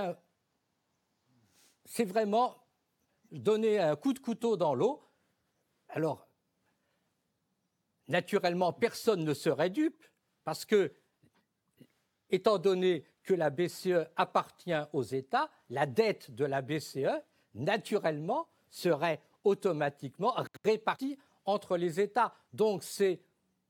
c'est 1.85 2.05
vraiment 2.05 2.57
donner 3.33 3.79
un 3.79 3.97
coup 3.97 4.13
de 4.13 4.19
couteau 4.19 4.57
dans 4.57 4.75
l'eau. 4.75 5.03
Alors, 5.89 6.29
naturellement, 8.09 8.73
personne 8.73 9.25
ne 9.25 9.35
serait 9.35 9.71
dupe 9.71 10.05
parce 10.45 10.65
que, 10.65 10.93
étant 12.31 12.59
donné 12.59 13.05
que 13.23 13.35
la 13.35 13.51
BCE 13.51 14.07
appartient 14.17 14.83
aux 14.93 15.03
États, 15.03 15.51
la 15.69 15.87
dette 15.87 16.31
de 16.35 16.45
la 16.45 16.63
BCE, 16.63 17.23
naturellement, 17.55 18.49
serait 18.71 19.21
automatiquement 19.45 20.35
répartie 20.65 21.19
entre 21.45 21.77
les 21.77 22.01
États. 22.01 22.33
Donc 22.53 22.83
c'est 22.83 23.21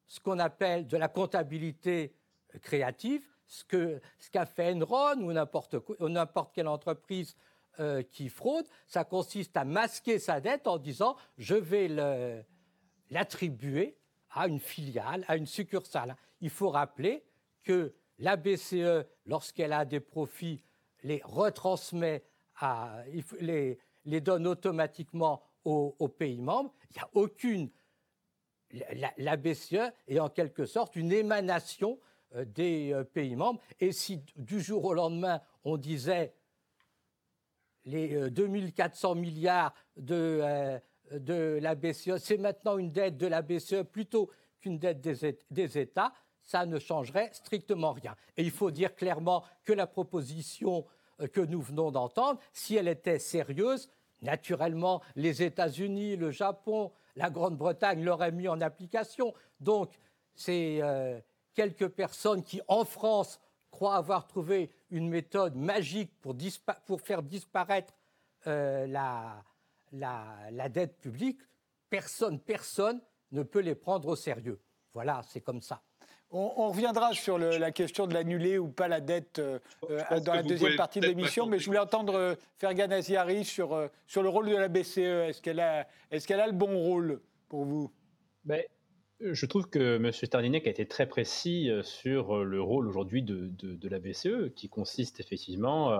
ce 0.06 0.20
qu'on 0.20 0.38
appelle 0.38 0.86
de 0.86 0.96
la 0.96 1.08
comptabilité 1.08 2.14
créative, 2.62 3.26
ce 3.46 3.64
qu'a 3.64 4.46
ce 4.46 4.52
fait 4.52 4.72
Enron 4.72 5.20
ou 5.20 5.32
n'importe 5.32 6.52
quelle 6.54 6.68
entreprise 6.68 7.36
euh, 7.78 8.02
qui 8.02 8.28
fraude, 8.28 8.66
ça 8.86 9.04
consiste 9.04 9.56
à 9.56 9.64
masquer 9.64 10.18
sa 10.18 10.40
dette 10.40 10.66
en 10.66 10.78
disant 10.78 11.16
je 11.38 11.54
vais 11.54 11.88
l'attribuer 13.10 13.96
à 14.32 14.46
une 14.48 14.60
filiale, 14.60 15.24
à 15.28 15.36
une 15.36 15.46
succursale. 15.46 16.16
Il 16.40 16.50
faut 16.50 16.70
rappeler 16.70 17.24
que 17.62 17.94
la 18.20 18.36
BCE, 18.36 19.06
lorsqu'elle 19.26 19.72
a 19.72 19.84
des 19.84 20.00
profits, 20.00 20.62
les 21.02 21.20
retransmet, 21.24 22.22
les, 23.40 24.20
donne 24.20 24.46
automatiquement 24.46 25.42
aux, 25.64 26.08
pays 26.08 26.40
membres. 26.40 26.72
Il 26.90 26.94
n'y 26.94 27.00
a 27.00 27.08
aucune. 27.14 27.70
La, 29.16 29.36
BCE 29.36 29.92
est 30.06 30.20
en 30.20 30.28
quelque 30.28 30.64
sorte 30.64 30.94
une 30.94 31.10
émanation 31.10 31.98
euh, 32.36 32.44
des 32.44 32.92
euh, 32.92 33.02
pays 33.02 33.34
membres. 33.34 33.60
Et 33.80 33.90
si 33.90 34.22
du 34.36 34.60
jour 34.60 34.84
au 34.84 34.94
lendemain, 34.94 35.40
on 35.64 35.76
disait 35.76 36.34
les 37.84 38.30
2400 38.30 39.10
euh, 39.10 39.14
milliards 39.16 39.74
de, 39.96 40.78
de 41.10 41.58
la 41.60 41.74
BCE, 41.74 42.18
c'est 42.18 42.38
maintenant 42.38 42.78
une 42.78 42.92
dette 42.92 43.16
de 43.16 43.26
la 43.26 43.42
BCE 43.42 43.82
plutôt 43.90 44.30
qu'une 44.60 44.78
dette 44.78 45.00
des 45.00 45.78
États, 45.78 46.12
ça 46.42 46.66
ne 46.66 46.78
changerait 46.78 47.30
strictement 47.32 47.92
rien. 47.92 48.16
Et 48.36 48.42
il 48.42 48.50
faut 48.50 48.70
dire 48.70 48.94
clairement 48.94 49.44
que 49.64 49.72
la 49.72 49.86
proposition 49.86 50.86
que 51.32 51.40
nous 51.40 51.60
venons 51.60 51.90
d'entendre, 51.90 52.40
si 52.52 52.76
elle 52.76 52.88
était 52.88 53.18
sérieuse, 53.18 53.90
Naturellement, 54.22 55.02
les 55.16 55.42
États-Unis, 55.42 56.16
le 56.16 56.30
Japon, 56.30 56.92
la 57.16 57.30
Grande-Bretagne 57.30 58.04
l'auraient 58.04 58.32
mis 58.32 58.48
en 58.48 58.60
application. 58.60 59.32
Donc, 59.60 59.98
c'est 60.34 60.82
euh, 60.82 61.18
quelques 61.54 61.88
personnes 61.88 62.42
qui, 62.42 62.60
en 62.68 62.84
France, 62.84 63.40
croient 63.70 63.96
avoir 63.96 64.26
trouvé 64.26 64.70
une 64.90 65.08
méthode 65.08 65.56
magique 65.56 66.12
pour, 66.20 67.00
faire 67.00 67.22
disparaître 67.22 67.94
euh, 68.46 68.86
la, 68.86 70.68
dette 70.68 70.98
publique. 70.98 71.40
Personne, 71.88 72.38
personne 72.40 73.00
ne 73.32 73.42
peut 73.42 73.60
les 73.60 73.74
prendre 73.74 74.08
au 74.08 74.16
sérieux. 74.16 74.60
Voilà, 74.92 75.22
c'est 75.22 75.40
comme 75.40 75.62
ça. 75.62 75.82
On, 76.32 76.68
reviendra 76.68 77.12
sur 77.12 77.38
la 77.38 77.72
question 77.72 78.06
de 78.06 78.14
l'annuler 78.14 78.56
ou 78.56 78.68
pas 78.68 78.86
la 78.86 79.00
dette 79.00 79.40
euh, 79.40 79.58
euh, 79.90 80.20
dans 80.20 80.34
la 80.34 80.44
deuxième 80.44 80.76
partie 80.76 81.00
de 81.00 81.08
l'émission, 81.08 81.46
mais 81.46 81.58
je 81.58 81.66
voulais 81.66 81.80
entendre 81.80 82.14
euh, 82.14 82.34
Fergan 82.58 82.92
Aziari 82.92 83.44
sur, 83.44 83.90
sur 84.06 84.22
le 84.22 84.28
rôle 84.28 84.48
de 84.48 84.54
la 84.54 84.68
BCE. 84.68 84.98
Est-ce 84.98 85.42
qu'elle 85.42 85.58
a, 85.58 85.88
est 86.12 86.24
qu'elle 86.24 86.38
a 86.38 86.46
le 86.46 86.52
bon 86.52 86.78
rôle 86.78 87.20
pour 87.48 87.64
vous? 87.64 87.90
Ben, 88.44 88.62
Je 89.20 89.44
trouve 89.46 89.68
que 89.68 89.96
M. 89.96 90.12
Stardinek 90.12 90.68
a 90.68 90.70
été 90.70 90.86
très 90.86 91.08
précis 91.08 91.68
sur 91.82 92.44
le 92.44 92.62
rôle 92.62 92.86
aujourd'hui 92.86 93.24
de, 93.24 93.50
de, 93.60 93.88
la 93.88 93.98
BCE, 93.98 94.54
qui 94.54 94.68
consiste 94.68 95.18
effectivement 95.18 95.98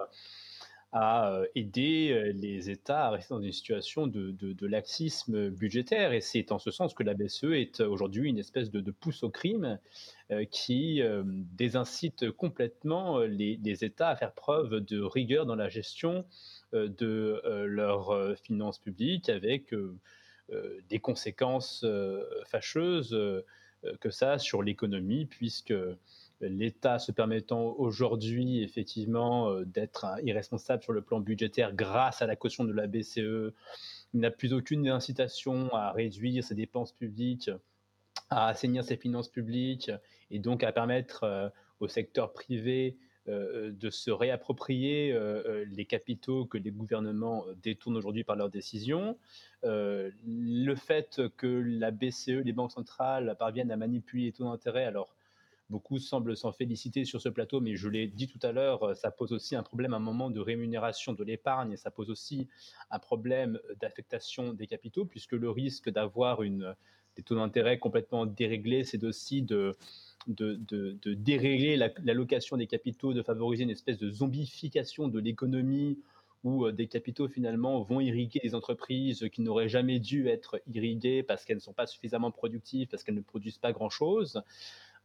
à 0.93 1.31
euh, 1.31 1.47
aider 1.55 2.11
euh, 2.11 2.33
les 2.33 2.69
États 2.69 3.07
à 3.07 3.11
rester 3.11 3.35
dans 3.35 3.41
une 3.41 3.53
situation 3.53 4.07
de, 4.07 4.67
laxisme 4.67 5.51
budgétaire. 5.51 6.13
Et 6.13 6.21
c'est 6.21 6.53
en 6.53 6.59
ce 6.59 6.71
sens 6.71 6.95
que 6.95 7.03
la 7.03 7.15
BCE 7.15 7.53
est 7.53 7.81
aujourd'hui 7.81 8.29
une 8.29 8.39
espèce 8.39 8.71
de, 8.71 8.91
pouce 8.91 9.23
au 9.23 9.31
crime 9.31 9.65
euh, 9.65 9.77
qui 10.51 11.03
désincite 11.27 12.31
complètement 12.31 13.19
les, 13.21 13.85
États 13.85 14.09
à 14.09 14.17
faire 14.17 14.33
preuve 14.33 14.81
de 14.81 15.01
rigueur 15.01 15.47
dans 15.47 15.57
la 15.57 15.69
gestion 15.69 16.25
de 16.73 17.43
leurs 17.67 18.37
finances 18.39 18.79
publiques 18.79 19.29
avec 19.29 19.75
des 20.89 20.99
conséquences 21.01 21.85
fâcheuses 22.47 23.17
que 24.01 24.11
ça 24.11 24.39
sur 24.39 24.63
l'économie, 24.63 25.27
puisque 25.27 25.75
l'État 26.41 26.99
se 26.99 27.13
permettant 27.13 27.75
aujourd'hui 27.79 28.63
effectivement 28.63 29.51
euh, 29.51 29.65
d'être 29.65 30.07
irresponsable 30.23 30.83
sur 30.83 30.93
le 30.93 31.03
plan 31.03 31.21
budgétaire 31.21 31.75
grâce 31.75 32.23
à 32.23 32.27
la 32.27 32.37
caution 32.37 32.65
de 32.65 32.73
la 32.73 32.87
BCE, 32.87 33.53
n'a 34.15 34.31
plus 34.31 34.53
aucune 34.53 34.89
incitation 34.89 35.73
à 35.75 35.93
réduire 35.93 36.43
ses 36.43 36.55
dépenses 36.55 36.93
publiques, 36.93 37.51
à 38.29 38.49
assainir 38.49 38.85
ses 38.85 38.97
finances 38.97 39.29
publiques 39.29 39.91
et 40.31 40.39
donc 40.39 40.63
à 40.63 40.73
permettre 40.73 41.25
euh, 41.25 41.49
au 41.81 41.89
secteur 41.89 42.33
privé 42.33 42.97
euh, 43.29 43.71
de 43.73 43.91
se 43.91 44.11
réapproprier 44.11 45.17
les 45.67 45.85
capitaux 45.85 46.47
que 46.47 46.59
les 46.59 46.71
gouvernements 46.71 47.45
détournent 47.63 47.97
aujourd'hui 47.97 48.25
par 48.25 48.37
leurs 48.37 48.51
décisions. 48.51 49.19
le 49.63 50.75
fait 50.75 51.21
que 51.37 51.47
la 51.47 51.91
BCE, 51.91 52.43
les 52.45 52.53
banques 52.53 52.73
centrales, 52.73 53.37
parviennent 53.39 53.71
à 53.71 53.77
manipuler 53.77 54.25
les 54.25 54.33
taux 54.33 54.45
d'intérêt, 54.45 54.85
alors 54.85 55.15
Beaucoup 55.71 56.01
semblent 56.01 56.37
s'en 56.37 56.51
féliciter 56.51 57.05
sur 57.05 57.21
ce 57.21 57.29
plateau, 57.29 57.61
mais 57.61 57.77
je 57.77 57.89
l'ai 57.89 58.09
dit 58.09 58.27
tout 58.27 58.41
à 58.43 58.51
l'heure, 58.51 58.83
euh, 58.83 58.95
ça 58.95 59.13
pose 59.13 59.33
aussi 59.33 59.55
un 59.55 59.63
problème, 59.63 59.95
un 59.95 60.01
moment 60.01 60.29
de 60.29 60.41
rémunération 60.41 61.13
de 61.13 61.23
l'épargne, 61.23 61.77
ça 61.77 61.93
pose 61.93 62.11
aussi 62.11 62.49
un 62.91 62.99
problème 62.99 63.61
d'affectation 63.81 64.53
des 64.53 64.67
capitaux, 64.67 65.05
puisque 65.05 65.33
le 65.33 65.49
risque 65.49 65.89
d'avoir 65.89 66.41
des 66.41 67.23
taux 67.23 67.37
d'intérêt 67.37 67.79
complètement 67.79 68.27
déréglés, 68.27 68.83
c'est 68.83 69.05
aussi 69.05 69.43
de, 69.43 69.77
de, 70.27 71.15
dérégler 71.15 71.77
l'allocation 71.77 72.57
des 72.57 72.67
capitaux, 72.67 73.13
de 73.15 73.23
favoriser 73.23 73.65
une 73.65 73.71
espèce 73.71 73.99
de 73.99 74.11
zombification 74.11 75.09
de 75.09 75.19
l'économie 75.19 75.99
où 76.45 76.67
euh, 76.67 76.73
des 76.73 76.87
capitaux 76.87 77.29
finalement 77.29 77.83
vont 77.83 78.01
irriguer 78.01 78.41
des 78.43 78.55
entreprises 78.55 79.29
qui 79.33 79.43
n'auraient 79.43 79.69
jamais 79.69 79.99
dû 79.99 80.29
être 80.29 80.61
irriguées 80.73 81.23
parce 81.23 81.45
qu'elles 81.45 81.59
ne 81.59 81.63
sont 81.63 81.73
pas 81.73 81.87
suffisamment 81.87 82.31
productives, 82.31 82.89
parce 82.89 83.03
qu'elles 83.03 83.15
ne 83.15 83.21
produisent 83.21 83.59
pas 83.59 83.73
grand-chose. 83.73 84.43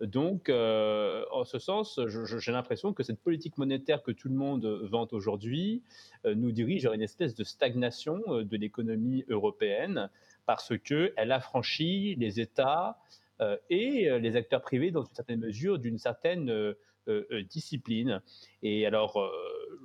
Donc, 0.02 0.50
euh, 0.50 1.24
en 1.32 1.46
ce 1.46 1.58
sens, 1.58 2.00
j'ai 2.08 2.52
l'impression 2.52 2.94
que 2.94 3.02
cette 3.02 3.20
politique 3.20 3.58
monétaire 3.58 4.04
que 4.04 4.12
tout 4.12 4.28
le 4.28 4.36
monde 4.36 4.66
vante 4.66 5.14
aujourd'hui 5.14 5.84
euh, 6.26 6.36
nous 6.36 6.52
dirige 6.52 6.84
vers 6.84 6.94
une 6.94 7.02
espèce 7.02 7.34
de 7.34 7.46
stagnation 7.46 8.22
de 8.28 8.58
l'économie 8.58 9.24
européenne 9.30 10.10
parce 10.46 10.78
qu'elle 10.78 11.32
a 11.32 11.40
franchi 11.40 12.16
les 12.16 12.40
États 12.40 12.98
et 13.70 14.10
les 14.20 14.36
acteurs 14.36 14.62
privés 14.62 14.92
dans 14.92 15.04
une 15.04 15.14
certaine 15.14 15.40
mesure 15.40 15.80
d'une 15.80 15.98
certaine 15.98 16.76
discipline. 17.50 18.22
Et 18.64 18.86
alors, 18.86 19.32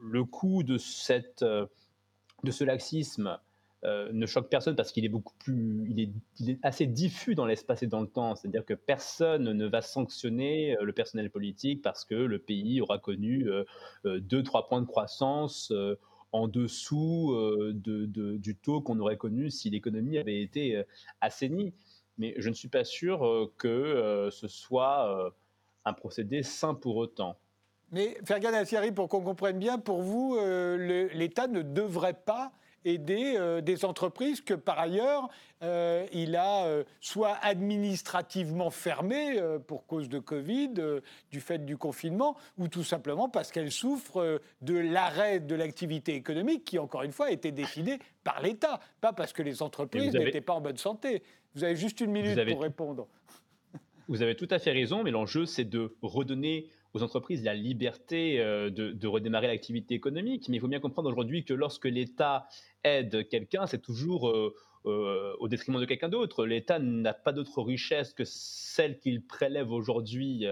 le 0.02 0.24
coût 0.24 0.62
de, 0.62 0.78
cette, 0.78 1.42
de 1.42 2.50
ce 2.50 2.64
laxisme 2.64 3.38
euh, 3.82 4.10
ne 4.12 4.26
choque 4.26 4.50
personne 4.50 4.76
parce 4.76 4.92
qu'il 4.92 5.06
est 5.06 5.10
beaucoup 5.10 5.32
plus, 5.38 5.86
il 5.88 6.50
est, 6.50 6.58
assez 6.62 6.86
diffus 6.86 7.34
dans 7.34 7.46
l'espace 7.46 7.82
et 7.82 7.86
dans 7.86 8.02
le 8.02 8.06
temps. 8.06 8.34
C'est-à-dire 8.34 8.66
que 8.66 8.74
personne 8.74 9.52
ne 9.52 9.66
va 9.66 9.80
sanctionner 9.80 10.76
euh, 10.76 10.82
le 10.82 10.92
personnel 10.92 11.30
politique 11.30 11.80
parce 11.80 12.04
que 12.04 12.14
le 12.14 12.38
pays 12.38 12.82
aura 12.82 12.98
connu 12.98 13.48
euh, 13.48 13.64
deux, 14.04 14.42
trois 14.42 14.68
points 14.68 14.82
de 14.82 14.86
croissance 14.86 15.72
en 16.32 16.46
dessous 16.46 17.34
du 17.74 18.56
taux 18.62 18.82
qu'on 18.82 19.00
aurait 19.00 19.16
connu 19.16 19.50
si 19.50 19.70
l'économie 19.70 20.18
avait 20.18 20.42
été 20.42 20.80
assainie. 21.20 21.72
Mais 22.20 22.34
je 22.36 22.48
ne 22.48 22.54
suis 22.54 22.68
pas 22.68 22.84
sûr 22.84 23.50
que 23.56 24.28
ce 24.30 24.46
soit 24.46 25.32
un 25.84 25.92
procédé 25.92 26.42
sain 26.42 26.74
pour 26.74 26.96
autant. 26.96 27.36
Mais 27.90 28.16
Fergan 28.24 28.52
Assiari, 28.52 28.92
pour 28.92 29.08
qu'on 29.08 29.22
comprenne 29.22 29.58
bien, 29.58 29.78
pour 29.78 30.02
vous, 30.02 30.38
l'État 30.38 31.48
ne 31.48 31.62
devrait 31.62 32.14
pas 32.14 32.52
aider 32.84 33.34
euh, 33.36 33.60
des 33.60 33.84
entreprises 33.84 34.40
que 34.40 34.54
par 34.54 34.78
ailleurs 34.78 35.28
euh, 35.62 36.06
il 36.12 36.36
a 36.36 36.64
euh, 36.64 36.84
soit 37.00 37.36
administrativement 37.42 38.70
fermées 38.70 39.40
pour 39.66 39.86
cause 39.86 40.08
de 40.08 40.18
Covid, 40.18 40.72
du 41.30 41.40
fait 41.40 41.58
du 41.58 41.76
confinement, 41.76 42.36
ou 42.56 42.68
tout 42.68 42.84
simplement 42.84 43.28
parce 43.28 43.52
qu'elles 43.52 43.72
souffrent 43.72 44.40
de 44.62 44.78
l'arrêt 44.78 45.40
de 45.40 45.54
l'activité 45.54 46.14
économique 46.14 46.64
qui, 46.64 46.78
encore 46.78 47.02
une 47.02 47.12
fois, 47.12 47.26
a 47.26 47.30
été 47.30 47.52
décidé 47.52 47.98
par 48.24 48.40
l'État, 48.40 48.80
pas 49.00 49.12
parce 49.12 49.32
que 49.32 49.42
les 49.42 49.62
entreprises 49.62 50.14
n'étaient 50.14 50.40
pas 50.40 50.54
en 50.54 50.60
bonne 50.60 50.78
santé. 50.78 51.22
Vous 51.54 51.64
avez 51.64 51.76
juste 51.76 52.00
une 52.00 52.12
minute 52.12 52.38
pour 52.48 52.62
répondre. 52.62 53.08
Vous 54.08 54.22
avez 54.22 54.34
tout 54.34 54.48
à 54.50 54.58
fait 54.58 54.72
raison, 54.72 55.04
mais 55.04 55.10
l'enjeu, 55.10 55.46
c'est 55.46 55.64
de 55.64 55.94
redonner 56.02 56.66
aux 56.94 57.02
entreprises 57.02 57.44
la 57.44 57.54
liberté 57.54 58.40
euh, 58.40 58.70
de, 58.70 59.06
redémarrer 59.06 59.46
l'activité 59.46 59.94
économique. 59.94 60.48
Mais 60.48 60.56
il 60.56 60.60
faut 60.60 60.68
bien 60.68 60.80
comprendre 60.80 61.08
aujourd'hui 61.08 61.44
que 61.44 61.54
lorsque 61.54 61.84
l'État 61.84 62.46
aide 62.82 63.28
quelqu'un, 63.28 63.66
c'est 63.66 63.80
toujours 63.80 64.28
euh, 64.28 64.54
euh, 64.86 65.34
au 65.38 65.48
détriment 65.48 65.80
de 65.80 65.84
quelqu'un 65.84 66.08
d'autre. 66.08 66.44
L'État 66.44 66.78
n'a 66.78 67.14
pas 67.14 67.32
d'autre 67.32 67.62
richesse 67.62 68.12
que 68.12 68.24
celle 68.24 68.98
qu'il 68.98 69.22
prélève 69.24 69.70
aujourd'hui 69.70 70.46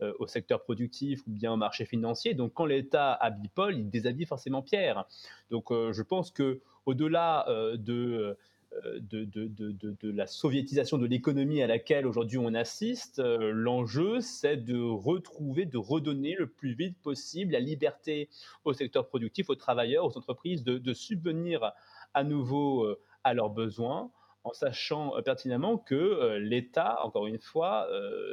au 0.00 0.26
secteur 0.26 0.62
productif 0.62 1.20
ou 1.26 1.30
bien 1.30 1.52
au 1.52 1.56
marché 1.56 1.84
financier. 1.84 2.34
Donc 2.34 2.52
quand 2.54 2.66
l'État 2.66 3.12
habille 3.14 3.50
Paul, 3.54 3.76
il 3.76 3.88
déshabille 3.88 4.26
forcément 4.26 4.62
Pierre. 4.62 5.06
Donc 5.50 5.70
je 5.70 6.02
pense 6.02 6.30
que 6.30 6.60
au-delà 6.86 7.46
de 7.76 8.36
euh, 8.84 8.98
de, 9.00 10.10
la 10.10 10.26
soviétisation 10.26 10.98
de 10.98 11.06
l'économie 11.06 11.62
à 11.62 11.66
laquelle 11.66 12.06
aujourd'hui 12.06 12.36
on 12.36 12.52
assiste, 12.52 13.18
euh, 13.18 13.50
l'enjeu 13.50 14.20
c'est 14.20 14.58
de 14.58 14.78
retrouver, 14.78 15.64
de 15.64 15.78
redonner 15.78 16.34
le 16.34 16.46
plus 16.46 16.74
vite 16.74 17.00
possible 17.00 17.52
la 17.52 17.60
liberté 17.60 18.28
au 18.64 18.74
secteur 18.74 19.08
productif, 19.08 19.48
aux 19.48 19.54
travailleurs, 19.54 20.04
aux 20.04 20.18
entreprises, 20.18 20.64
de, 20.64 20.92
subvenir 20.92 21.72
à 22.12 22.24
nouveau 22.24 22.84
euh, 22.84 23.00
à 23.24 23.32
leurs 23.32 23.50
besoins 23.50 24.10
en 24.44 24.52
sachant 24.52 25.12
pertinemment 25.22 25.78
que 25.78 26.36
l'État, 26.38 27.04
encore 27.04 27.26
une 27.26 27.38
fois, 27.38 27.86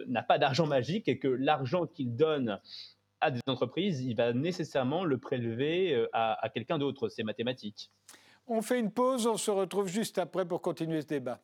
n'a 0.07 0.21
pas 0.21 0.37
d'argent 0.37 0.65
magique 0.65 1.09
et 1.09 1.17
que 1.17 1.27
l'argent 1.27 1.87
qu'il 1.87 2.15
donne 2.15 2.61
à 3.19 3.31
des 3.31 3.41
entreprises, 3.47 4.01
il 4.01 4.15
va 4.15 4.31
nécessairement 4.31 5.03
le 5.03 5.17
prélever 5.17 6.05
à 6.13 6.49
quelqu'un 6.53 6.77
d'autre. 6.77 7.09
C'est 7.09 7.23
mathématique. 7.23 7.91
On 8.47 8.61
fait 8.61 8.79
une 8.79 8.91
pause, 8.91 9.25
on 9.25 9.37
se 9.37 9.49
retrouve 9.49 9.87
juste 9.87 10.19
après 10.19 10.45
pour 10.45 10.61
continuer 10.61 11.01
ce 11.01 11.07
débat. 11.07 11.41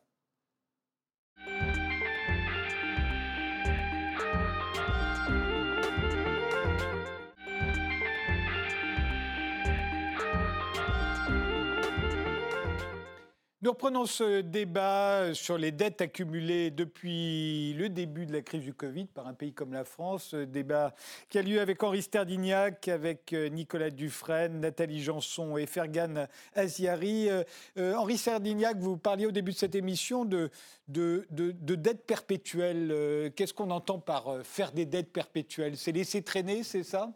Nous 13.62 13.70
reprenons 13.70 14.06
ce 14.06 14.40
débat 14.40 15.34
sur 15.34 15.56
les 15.56 15.70
dettes 15.70 16.00
accumulées 16.00 16.72
depuis 16.72 17.74
le 17.74 17.88
début 17.88 18.26
de 18.26 18.32
la 18.32 18.42
crise 18.42 18.64
du 18.64 18.74
Covid 18.74 19.04
par 19.04 19.28
un 19.28 19.34
pays 19.34 19.52
comme 19.52 19.72
la 19.72 19.84
France. 19.84 20.34
Débat 20.34 20.96
qui 21.28 21.38
a 21.38 21.42
lieu 21.42 21.60
avec 21.60 21.80
Henri 21.84 22.02
Sterdignac, 22.02 22.88
avec 22.88 23.32
euh, 23.32 23.48
Nicolas 23.48 23.90
Dufresne, 23.90 24.58
Nathalie 24.58 25.00
Janson 25.00 25.56
et 25.56 25.66
Fergan 25.66 26.26
Aziari. 26.56 27.30
Euh, 27.30 27.44
euh, 27.78 27.94
Henri 27.94 28.18
Sterdignac, 28.18 28.78
vous 28.78 28.96
parliez 28.96 29.26
au 29.26 29.30
début 29.30 29.52
de 29.52 29.56
cette 29.56 29.76
émission 29.76 30.24
de, 30.24 30.50
de, 30.88 31.24
de 31.30 31.74
dettes 31.76 32.04
perpétuelles. 32.04 33.32
Qu'est-ce 33.36 33.54
qu'on 33.54 33.70
entend 33.70 34.00
par 34.00 34.38
faire 34.42 34.72
des 34.72 34.86
dettes 34.86 35.12
perpétuelles? 35.12 35.76
C'est 35.76 35.92
laisser 35.92 36.22
traîner, 36.22 36.64
c'est 36.64 36.82
ça? 36.82 37.12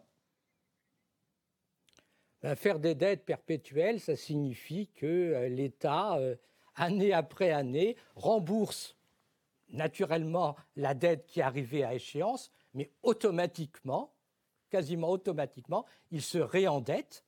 Faire 2.55 2.79
des 2.79 2.95
dettes 2.95 3.25
perpétuelles, 3.25 3.99
ça 3.99 4.15
signifie 4.15 4.87
que 4.87 5.05
euh, 5.05 5.49
l'État, 5.49 6.17
euh, 6.17 6.35
année 6.75 7.13
après 7.13 7.51
année, 7.51 7.95
rembourse 8.15 8.95
naturellement 9.69 10.55
la 10.75 10.93
dette 10.93 11.25
qui 11.25 11.41
arrivée 11.41 11.83
à 11.83 11.93
échéance, 11.93 12.51
mais 12.73 12.91
automatiquement, 13.03 14.13
quasiment 14.69 15.09
automatiquement, 15.09 15.85
il 16.11 16.21
se 16.21 16.37
réendette. 16.37 17.25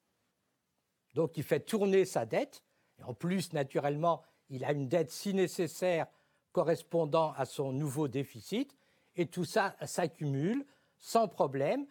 Donc 1.15 1.37
il 1.37 1.43
fait 1.43 1.59
tourner 1.59 2.05
sa 2.05 2.25
dette. 2.25 2.63
Et 2.99 3.03
en 3.03 3.13
plus, 3.13 3.51
naturellement, 3.53 4.21
il 4.49 4.63
a 4.63 4.71
une 4.71 4.87
dette 4.87 5.11
si 5.11 5.33
nécessaire 5.33 6.07
correspondant 6.51 7.33
à 7.33 7.45
son 7.45 7.71
nouveau 7.71 8.07
déficit. 8.07 8.75
Et 9.15 9.25
tout 9.25 9.45
ça 9.45 9.75
s'accumule 9.85 10.65
sans 10.99 11.27
problème 11.27 11.85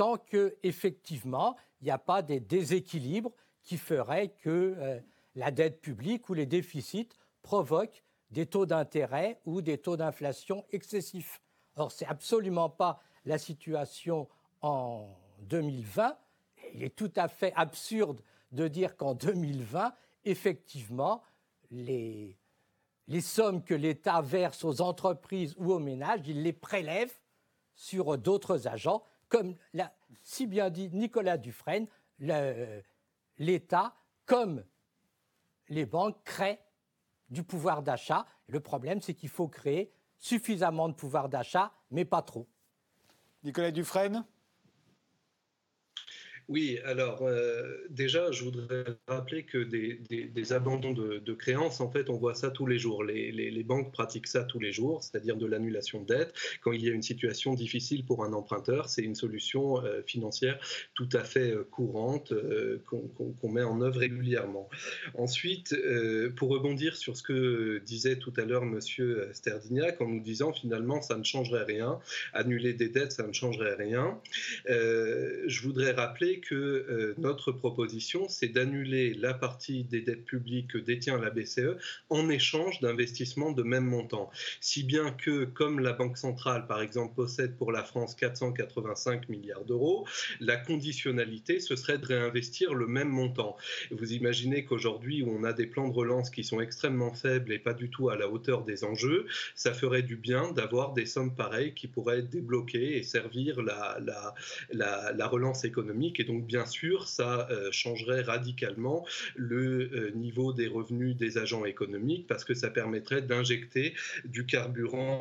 tant 0.00 0.16
que 0.16 0.56
effectivement 0.62 1.56
il 1.82 1.84
n'y 1.84 1.90
a 1.90 1.98
pas 1.98 2.22
des 2.22 2.40
déséquilibres 2.40 3.32
qui 3.62 3.76
feraient 3.76 4.30
que 4.30 4.74
euh, 4.78 4.98
la 5.34 5.50
dette 5.50 5.82
publique 5.82 6.30
ou 6.30 6.32
les 6.32 6.46
déficits 6.46 7.10
provoquent 7.42 8.02
des 8.30 8.46
taux 8.46 8.64
d'intérêt 8.64 9.42
ou 9.44 9.60
des 9.60 9.76
taux 9.76 9.98
d'inflation 9.98 10.64
excessifs. 10.70 11.42
Or, 11.76 11.92
ce 11.92 12.02
n'est 12.02 12.10
absolument 12.10 12.70
pas 12.70 13.02
la 13.26 13.36
situation 13.36 14.26
en 14.62 15.06
2020. 15.40 16.16
Il 16.72 16.82
est 16.82 16.96
tout 16.96 17.12
à 17.14 17.28
fait 17.28 17.52
absurde 17.54 18.22
de 18.52 18.68
dire 18.68 18.96
qu'en 18.96 19.12
2020, 19.12 19.92
effectivement, 20.24 21.22
les, 21.70 22.38
les 23.06 23.20
sommes 23.20 23.62
que 23.62 23.74
l'État 23.74 24.22
verse 24.22 24.64
aux 24.64 24.80
entreprises 24.80 25.54
ou 25.58 25.74
aux 25.74 25.78
ménages, 25.78 26.22
il 26.24 26.42
les 26.42 26.54
prélève 26.54 27.12
sur 27.74 28.16
d'autres 28.16 28.66
agents 28.66 29.04
comme 29.30 29.56
l'a 29.72 29.94
si 30.22 30.46
bien 30.46 30.68
dit 30.68 30.90
Nicolas 30.92 31.38
Dufresne, 31.38 31.86
l'État, 33.38 33.94
comme 34.26 34.64
les 35.68 35.86
banques, 35.86 36.22
crée 36.24 36.58
du 37.30 37.42
pouvoir 37.42 37.82
d'achat. 37.82 38.26
Le 38.48 38.60
problème, 38.60 39.00
c'est 39.00 39.14
qu'il 39.14 39.28
faut 39.28 39.48
créer 39.48 39.92
suffisamment 40.18 40.88
de 40.88 40.94
pouvoir 40.94 41.28
d'achat, 41.28 41.72
mais 41.90 42.04
pas 42.04 42.22
trop. 42.22 42.46
Nicolas 43.42 43.70
Dufresne? 43.70 44.26
Oui, 46.50 46.80
alors 46.84 47.22
euh, 47.22 47.62
déjà, 47.90 48.32
je 48.32 48.42
voudrais 48.42 48.84
rappeler 49.06 49.44
que 49.44 49.58
des, 49.58 50.52
abandons 50.52 50.92
de, 50.92 51.32
créances, 51.32 51.80
en 51.80 51.88
fait, 51.88 52.10
on 52.10 52.16
voit 52.16 52.34
ça 52.34 52.50
tous 52.50 52.66
les 52.66 52.76
jours. 52.76 53.04
Les, 53.04 53.62
banques 53.62 53.92
pratiquent 53.92 54.26
ça 54.26 54.42
tous 54.42 54.58
les 54.58 54.72
jours, 54.72 55.00
c'est-à-dire 55.04 55.36
de 55.36 55.46
l'annulation 55.46 56.02
de 56.02 56.06
dette. 56.06 56.34
Quand 56.60 56.72
il 56.72 56.84
y 56.84 56.88
a 56.88 56.92
une 56.92 57.02
situation 57.02 57.54
difficile 57.54 58.04
pour 58.04 58.24
un 58.24 58.32
emprunteur, 58.32 58.88
c'est 58.88 59.02
une 59.02 59.14
solution 59.14 59.84
euh, 59.84 60.02
financière 60.02 60.58
tout 60.94 61.08
à 61.12 61.22
fait 61.22 61.52
euh, 61.52 61.62
courante 61.70 62.34
qu'on 62.84 63.48
met 63.48 63.62
en 63.62 63.80
œuvre 63.80 64.00
régulièrement. 64.00 64.68
Ensuite, 65.14 65.76
pour 66.34 66.48
rebondir 66.48 66.96
sur 66.96 67.16
ce 67.16 67.22
que 67.22 67.78
disait 67.86 68.16
tout 68.16 68.32
à 68.36 68.44
l'heure 68.44 68.64
Monsieur 68.64 69.28
Sterdignac, 69.34 70.00
en 70.00 70.08
nous 70.08 70.20
disant 70.20 70.52
finalement 70.52 71.00
ça 71.00 71.16
ne 71.16 71.22
changerait 71.22 71.62
rien, 71.62 72.00
annuler 72.32 72.72
des 72.74 72.88
dettes, 72.88 73.12
ça 73.12 73.24
ne 73.24 73.32
changerait 73.32 73.76
rien, 73.76 74.20
je 74.66 75.62
voudrais 75.62 75.92
rappeler 75.92 76.39
que 76.40 76.54
euh, 76.54 77.14
notre 77.18 77.52
proposition, 77.52 78.28
c'est 78.28 78.48
d'annuler 78.48 79.14
la 79.14 79.34
partie 79.34 79.84
des 79.84 80.00
dettes 80.00 80.24
publiques 80.24 80.68
que 80.68 80.78
détient 80.78 81.18
la 81.18 81.30
BCE 81.30 81.76
en 82.08 82.28
échange 82.28 82.80
d'investissements 82.80 83.52
de 83.52 83.62
même 83.62 83.84
montant. 83.84 84.30
Si 84.60 84.82
bien 84.82 85.10
que, 85.10 85.44
comme 85.44 85.80
la 85.80 85.92
Banque 85.92 86.16
centrale, 86.16 86.66
par 86.66 86.80
exemple, 86.82 87.14
possède 87.14 87.56
pour 87.56 87.72
la 87.72 87.84
France 87.84 88.14
485 88.14 89.28
milliards 89.28 89.64
d'euros, 89.64 90.06
la 90.40 90.56
conditionnalité, 90.56 91.60
ce 91.60 91.76
serait 91.76 91.98
de 91.98 92.06
réinvestir 92.06 92.74
le 92.74 92.86
même 92.86 93.08
montant. 93.08 93.56
Vous 93.90 94.12
imaginez 94.12 94.64
qu'aujourd'hui, 94.64 95.22
où 95.22 95.30
on 95.30 95.44
a 95.44 95.52
des 95.52 95.66
plans 95.66 95.88
de 95.88 95.94
relance 95.94 96.30
qui 96.30 96.44
sont 96.44 96.60
extrêmement 96.60 97.12
faibles 97.12 97.52
et 97.52 97.58
pas 97.58 97.74
du 97.74 97.90
tout 97.90 98.10
à 98.10 98.16
la 98.16 98.28
hauteur 98.28 98.64
des 98.64 98.84
enjeux, 98.84 99.26
ça 99.54 99.74
ferait 99.74 100.02
du 100.02 100.16
bien 100.16 100.52
d'avoir 100.52 100.92
des 100.92 101.06
sommes 101.06 101.34
pareilles 101.34 101.74
qui 101.74 101.86
pourraient 101.86 102.20
être 102.20 102.30
débloquées 102.30 102.96
et 102.96 103.02
servir 103.02 103.62
la, 103.62 103.98
la, 104.04 104.34
la, 104.72 105.12
la 105.12 105.26
relance 105.26 105.64
économique 105.64 106.20
et 106.20 106.24
donc, 106.24 106.29
bien 106.38 106.66
sûr, 106.66 107.08
ça 107.08 107.48
euh, 107.50 107.70
changerait 107.72 108.22
radicalement 108.22 109.06
le 109.36 109.90
euh, 109.92 110.10
niveau 110.12 110.52
des 110.52 110.68
revenus 110.68 111.16
des 111.16 111.38
agents 111.38 111.64
économiques 111.64 112.26
parce 112.26 112.44
que 112.44 112.54
ça 112.54 112.70
permettrait 112.70 113.22
d'injecter 113.22 113.94
du 114.24 114.46
carburant 114.46 115.18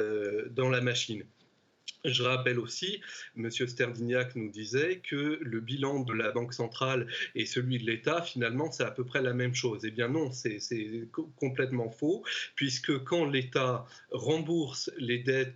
euh, 0.00 0.48
dans 0.50 0.68
la 0.68 0.80
machine. 0.80 1.24
Je 2.04 2.24
rappelle 2.24 2.58
aussi, 2.58 3.00
M. 3.36 3.48
Sterdignac 3.50 4.34
nous 4.34 4.50
disait 4.50 5.00
que 5.08 5.38
le 5.40 5.60
bilan 5.60 6.00
de 6.00 6.12
la 6.12 6.32
Banque 6.32 6.52
centrale 6.52 7.06
et 7.36 7.46
celui 7.46 7.78
de 7.78 7.86
l'État, 7.86 8.22
finalement, 8.22 8.72
c'est 8.72 8.82
à 8.82 8.90
peu 8.90 9.04
près 9.04 9.22
la 9.22 9.32
même 9.34 9.54
chose. 9.54 9.82
Eh 9.84 9.90
bien 9.92 10.08
non, 10.08 10.32
c'est 10.32 10.58
complètement 11.36 11.90
faux, 11.90 12.24
puisque 12.56 13.04
quand 13.04 13.24
l'État 13.26 13.86
rembourse 14.10 14.90
les 14.98 15.18
dettes 15.18 15.54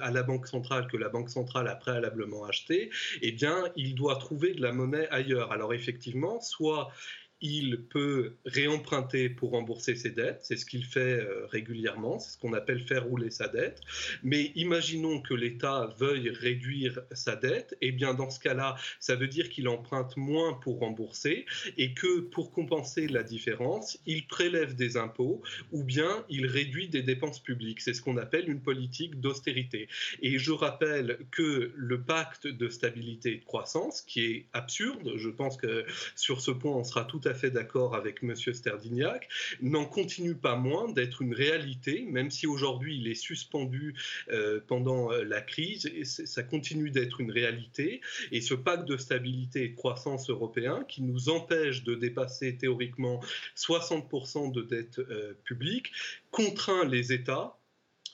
à 0.00 0.12
la 0.12 0.22
Banque 0.22 0.46
centrale 0.46 0.86
que 0.86 0.96
la 0.96 1.08
Banque 1.08 1.30
centrale 1.30 1.66
a 1.66 1.74
préalablement 1.74 2.44
achetées, 2.44 2.90
eh 3.20 3.32
bien, 3.32 3.64
il 3.74 3.96
doit 3.96 4.16
trouver 4.16 4.54
de 4.54 4.62
la 4.62 4.72
monnaie 4.72 5.08
ailleurs. 5.10 5.50
Alors 5.50 5.74
effectivement, 5.74 6.40
soit 6.40 6.92
il 7.40 7.82
peut 7.82 8.34
réemprunter 8.44 9.28
pour 9.28 9.50
rembourser 9.50 9.94
ses 9.94 10.10
dettes, 10.10 10.40
c'est 10.42 10.56
ce 10.56 10.66
qu'il 10.66 10.84
fait 10.84 11.20
euh, 11.20 11.46
régulièrement, 11.46 12.18
c'est 12.18 12.32
ce 12.32 12.38
qu'on 12.38 12.52
appelle 12.52 12.80
faire 12.80 13.04
rouler 13.04 13.30
sa 13.30 13.48
dette. 13.48 13.80
Mais 14.22 14.52
imaginons 14.54 15.20
que 15.20 15.34
l'État 15.34 15.94
veuille 15.98 16.30
réduire 16.30 17.00
sa 17.12 17.36
dette, 17.36 17.76
et 17.80 17.88
eh 17.88 17.92
bien 17.92 18.14
dans 18.14 18.30
ce 18.30 18.40
cas-là, 18.40 18.76
ça 18.98 19.16
veut 19.16 19.28
dire 19.28 19.48
qu'il 19.48 19.68
emprunte 19.68 20.16
moins 20.16 20.54
pour 20.54 20.80
rembourser 20.80 21.46
et 21.76 21.94
que 21.94 22.20
pour 22.20 22.50
compenser 22.50 23.08
la 23.08 23.22
différence, 23.22 23.98
il 24.06 24.26
prélève 24.26 24.74
des 24.74 24.96
impôts 24.96 25.42
ou 25.72 25.82
bien 25.82 26.24
il 26.28 26.46
réduit 26.46 26.88
des 26.88 27.02
dépenses 27.02 27.40
publiques. 27.40 27.80
C'est 27.80 27.94
ce 27.94 28.02
qu'on 28.02 28.16
appelle 28.16 28.48
une 28.48 28.60
politique 28.60 29.20
d'austérité. 29.20 29.88
Et 30.22 30.38
je 30.38 30.52
rappelle 30.52 31.18
que 31.30 31.72
le 31.74 32.00
pacte 32.02 32.46
de 32.46 32.68
stabilité 32.68 33.34
et 33.34 33.38
de 33.38 33.44
croissance, 33.44 34.02
qui 34.02 34.24
est 34.24 34.46
absurde, 34.52 35.12
je 35.16 35.28
pense 35.28 35.56
que 35.56 35.84
sur 36.16 36.40
ce 36.40 36.50
point 36.50 36.72
on 36.72 36.84
sera 36.84 37.04
tout 37.04 37.20
à 37.24 37.29
à 37.30 37.34
fait 37.34 37.50
d'accord 37.50 37.94
avec 37.94 38.22
M. 38.22 38.34
Sterdignac, 38.34 39.28
n'en 39.62 39.86
continue 39.86 40.34
pas 40.34 40.56
moins 40.56 40.92
d'être 40.92 41.22
une 41.22 41.34
réalité, 41.34 42.04
même 42.08 42.30
si 42.30 42.46
aujourd'hui 42.46 42.98
il 42.98 43.08
est 43.08 43.14
suspendu 43.14 43.94
euh, 44.30 44.60
pendant 44.66 45.12
euh, 45.12 45.24
la 45.24 45.40
crise, 45.40 45.86
et 45.86 46.04
ça 46.04 46.42
continue 46.42 46.90
d'être 46.90 47.20
une 47.20 47.30
réalité. 47.30 48.00
Et 48.32 48.40
ce 48.40 48.54
pacte 48.54 48.86
de 48.86 48.96
stabilité 48.96 49.64
et 49.64 49.68
de 49.68 49.76
croissance 49.76 50.28
européen 50.28 50.84
qui 50.88 51.02
nous 51.02 51.28
empêche 51.28 51.84
de 51.84 51.94
dépasser 51.94 52.56
théoriquement 52.56 53.20
60% 53.56 54.52
de 54.52 54.62
dette 54.62 54.98
euh, 54.98 55.34
publique 55.44 55.92
contraint 56.30 56.84
les 56.84 57.12
États 57.12 57.59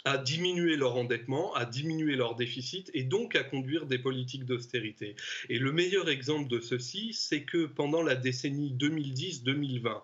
à 0.07 0.19
diminuer 0.19 0.77
leur 0.77 0.97
endettement, 0.97 1.53
à 1.55 1.64
diminuer 1.64 2.14
leur 2.14 2.37
déficit 2.37 2.90
et 2.95 3.03
donc 3.03 3.35
à 3.35 3.42
conduire 3.42 3.87
des 3.87 3.99
politiques 3.99 4.45
d'austérité. 4.45 5.16
Et 5.49 5.59
le 5.59 5.73
meilleur 5.73 6.09
exemple 6.09 6.49
de 6.49 6.61
ceci, 6.61 7.12
c'est 7.12 7.42
que 7.42 7.66
pendant 7.66 8.03
la 8.03 8.14
décennie 8.14 8.73
2010-2020, 8.79 10.01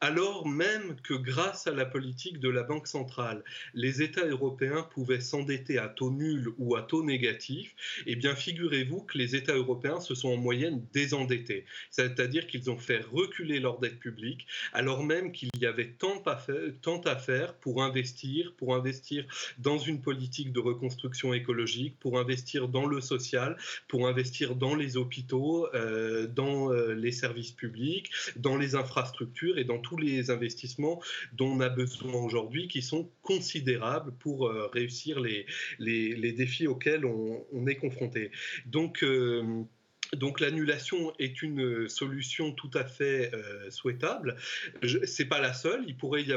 alors 0.00 0.46
même 0.46 0.96
que 1.02 1.14
grâce 1.14 1.66
à 1.66 1.72
la 1.72 1.84
politique 1.84 2.38
de 2.38 2.48
la 2.48 2.62
Banque 2.62 2.86
centrale, 2.86 3.42
les 3.74 4.00
États 4.00 4.26
européens 4.26 4.82
pouvaient 4.94 5.20
s'endetter 5.20 5.78
à 5.78 5.88
taux 5.88 6.12
nul 6.12 6.48
ou 6.58 6.76
à 6.76 6.82
taux 6.82 7.02
négatif, 7.02 7.74
eh 8.06 8.14
bien 8.14 8.36
figurez-vous 8.36 9.02
que 9.02 9.18
les 9.18 9.34
États 9.34 9.56
européens 9.56 10.00
se 10.00 10.14
sont 10.14 10.28
en 10.28 10.36
moyenne 10.36 10.84
désendettés. 10.92 11.64
C'est-à-dire 11.90 12.46
qu'ils 12.46 12.70
ont 12.70 12.78
fait 12.78 13.00
reculer 13.12 13.58
leur 13.58 13.80
dette 13.80 13.98
publique, 13.98 14.46
alors 14.72 15.02
même 15.02 15.32
qu'il 15.32 15.50
y 15.60 15.66
avait 15.66 15.88
tant 15.98 16.22
à, 16.26 17.16
faire, 17.16 17.54
pour 17.54 17.82
investir, 17.82 18.54
pour 18.56 18.76
investir 18.76 19.26
dans 19.58 19.78
une 19.78 20.00
politique 20.00 20.52
de 20.52 20.60
reconstruction 20.60 21.34
écologique, 21.34 21.98
pour 21.98 22.18
investir 22.20 22.68
dans 22.68 22.86
le 22.86 23.00
social, 23.00 23.56
pour 23.88 24.06
investir 24.06 24.54
dans 24.54 24.76
les 24.76 24.96
hôpitaux, 24.96 25.68
euh, 25.74 26.26
dans 26.28 26.72
euh, 26.72 26.94
les 26.94 27.12
services 27.12 27.52
publics, 27.52 28.10
dans 28.36 28.56
les 28.56 28.74
infrastructures 28.76 29.58
et 29.58 29.64
dans 29.64 29.78
tous 29.88 29.96
les 29.96 30.30
investissements 30.30 31.00
dont 31.32 31.48
on 31.48 31.60
a 31.60 31.68
besoin 31.68 32.12
aujourd'hui, 32.14 32.68
qui 32.68 32.82
sont 32.82 33.10
considérables 33.22 34.12
pour 34.18 34.46
euh, 34.46 34.68
réussir 34.72 35.20
les, 35.20 35.46
les, 35.78 36.32
défis 36.32 36.66
auxquels 36.66 37.04
on, 37.04 37.66
est 37.66 37.76
confronté. 37.76 38.30
Donc, 38.66 39.02
euh, 39.02 39.64
donc 40.16 40.40
l'annulation 40.40 41.12
est 41.18 41.42
une 41.42 41.88
solution 41.88 42.52
tout 42.52 42.70
à 42.74 42.84
fait 42.84 43.30
euh, 43.34 43.70
souhaitable. 43.70 44.36
C'est 45.04 45.26
pas 45.26 45.40
la 45.40 45.52
seule. 45.52 45.84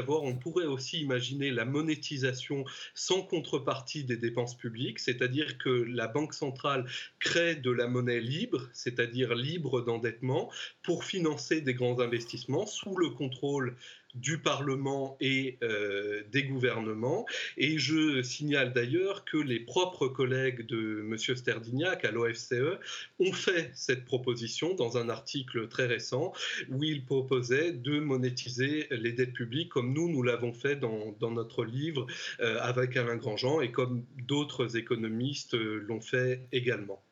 On 0.08 0.36
pourrait 0.36 0.66
aussi 0.66 1.00
imaginer 1.00 1.50
la 1.50 1.64
monétisation 1.64 2.64
sans 2.94 3.22
contrepartie 3.22 4.04
des 4.04 4.16
dépenses 4.16 4.56
publiques, 4.56 4.98
c'est-à-dire 4.98 5.58
que 5.58 5.70
la 5.70 6.06
banque 6.06 6.34
centrale 6.34 6.86
crée 7.18 7.54
de 7.54 7.70
la 7.70 7.86
monnaie 7.86 8.20
libre, 8.20 8.68
c'est-à-dire 8.72 9.34
libre 9.34 9.82
d'endettement, 9.82 10.50
pour 10.82 11.04
financer 11.04 11.60
des 11.60 11.74
grands 11.74 12.00
investissements 12.00 12.66
sous 12.66 12.96
le 12.96 13.10
contrôle 13.10 13.76
du 14.14 14.38
Parlement 14.38 15.16
et 15.20 15.58
euh, 15.62 16.22
des 16.30 16.44
gouvernements. 16.44 17.26
Et 17.56 17.78
je 17.78 18.22
signale 18.22 18.72
d'ailleurs 18.72 19.24
que 19.24 19.36
les 19.36 19.60
propres 19.60 20.08
collègues 20.08 20.66
de 20.66 21.04
M. 21.06 21.16
Sterdignac 21.16 22.04
à 22.04 22.10
l'OFCE 22.10 22.78
ont 23.18 23.32
fait 23.32 23.70
cette 23.74 24.04
proposition 24.04 24.74
dans 24.74 24.98
un 24.98 25.08
article 25.08 25.68
très 25.68 25.86
récent 25.86 26.32
où 26.68 26.82
ils 26.84 27.04
proposaient 27.04 27.72
de 27.72 28.00
monétiser 28.00 28.86
les 28.90 29.12
dettes 29.12 29.32
publiques 29.32 29.70
comme 29.70 29.92
nous, 29.92 30.08
nous 30.08 30.22
l'avons 30.22 30.52
fait 30.52 30.76
dans, 30.76 31.14
notre 31.20 31.64
livre 31.64 32.06
euh, 32.40 32.58
avec 32.60 32.96
Alain 32.96 33.16
Grandjean 33.16 33.60
et 33.60 33.70
comme 33.70 34.04
d'autres 34.26 34.76
économistes 34.76 35.54
euh, 35.54 35.84
l'ont 35.88 36.00
fait 36.00 36.46
également. 36.52 37.02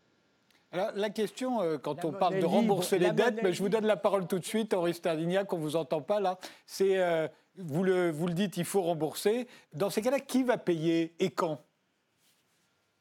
Alors, 0.72 0.92
la 0.94 1.11
question, 1.11 1.61
euh, 1.62 1.78
quand 1.78 2.04
on 2.04 2.12
parle 2.12 2.38
de 2.38 2.46
rembourser 2.46 2.98
les 2.98 3.11
dettes, 3.11 3.42
mais 3.42 3.52
je 3.52 3.61
vous 3.62 3.68
donne 3.68 3.87
la 3.87 3.96
parole 3.96 4.26
tout 4.28 4.38
de 4.38 4.44
suite, 4.44 4.72
Henri 4.72 4.94
Stardignac, 4.94 5.52
on 5.52 5.56
ne 5.59 5.62
vous 5.62 5.74
entend 5.74 6.00
pas 6.00 6.20
là, 6.20 6.38
c'est, 6.64 6.98
euh, 6.98 7.26
vous, 7.56 7.83
le, 7.83 8.11
vous 8.11 8.28
le 8.28 8.35
dites, 8.35 8.56
il 8.56 8.64
faut 8.64 8.83
rembourser. 8.83 9.48
Dans 9.72 9.90
ces 9.90 10.00
cas-là, 10.00 10.20
qui 10.20 10.44
va 10.44 10.59
payer 10.59 11.14
et 11.18 11.30
quand? 11.30 11.61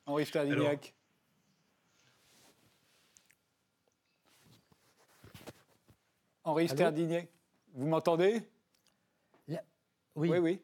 Henri 0.07 0.25
Stardignac 0.25 0.95
Henri 6.43 6.67
Sterdignac, 6.67 7.27
vous 7.73 7.85
m'entendez? 7.85 8.41
Oui. 9.47 9.57
oui. 10.31 10.37
oui. 10.39 10.61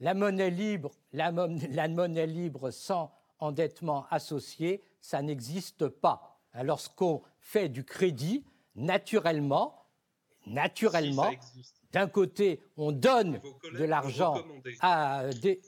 La 0.00 0.12
monnaie 0.12 0.50
libre, 0.50 0.92
la, 1.12 1.32
la 1.70 1.88
monnaie 1.88 2.26
libre 2.26 2.70
sans 2.70 3.10
endettement 3.38 4.06
associé, 4.10 4.82
ça 5.00 5.22
n'existe 5.22 5.88
pas. 5.88 6.40
Lorsqu'on 6.62 7.22
fait 7.40 7.68
du 7.68 7.84
crédit, 7.84 8.44
naturellement, 8.74 9.86
naturellement, 10.46 11.30
d'un 11.92 12.08
côté, 12.08 12.60
on 12.76 12.92
donne 12.92 13.40
de 13.72 13.84
l'argent 13.84 14.36
à 14.80 15.28
des, 15.40 15.60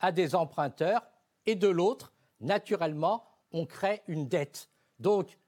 à 0.00 0.12
des 0.12 0.34
emprunteurs, 0.34 1.02
et 1.46 1.54
de 1.54 1.68
l'autre, 1.68 2.12
naturellement, 2.40 3.24
on 3.52 3.66
crée 3.66 4.02
une 4.08 4.28
dette. 4.28 4.68
Donc, 4.98 5.38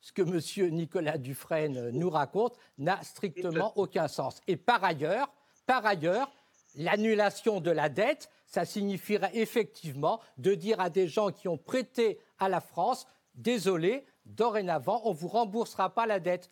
ce 0.00 0.12
que 0.12 0.22
M. 0.22 0.74
Nicolas 0.74 1.18
Dufresne 1.18 1.90
nous 1.90 2.10
raconte 2.10 2.56
n'a 2.78 3.02
strictement 3.02 3.72
aucun 3.76 4.08
sens. 4.08 4.40
Et 4.46 4.56
par 4.56 4.82
ailleurs, 4.82 5.32
par 5.66 5.86
ailleurs, 5.86 6.30
l'annulation 6.74 7.60
de 7.60 7.70
la 7.70 7.88
dette, 7.88 8.30
ça 8.52 8.66
signifierait 8.66 9.30
effectivement 9.34 10.20
de 10.36 10.54
dire 10.54 10.78
à 10.78 10.90
des 10.90 11.08
gens 11.08 11.30
qui 11.30 11.48
ont 11.48 11.56
prêté 11.56 12.18
à 12.38 12.50
la 12.50 12.60
France, 12.60 13.06
désolé, 13.34 14.04
dorénavant, 14.26 15.00
on 15.04 15.12
ne 15.12 15.16
vous 15.16 15.28
remboursera 15.28 15.94
pas 15.94 16.04
la 16.04 16.20
dette. 16.20 16.50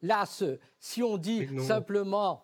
Là, 0.00 0.24
si 0.78 1.02
on 1.02 1.18
dit 1.18 1.46
simplement, 1.60 2.42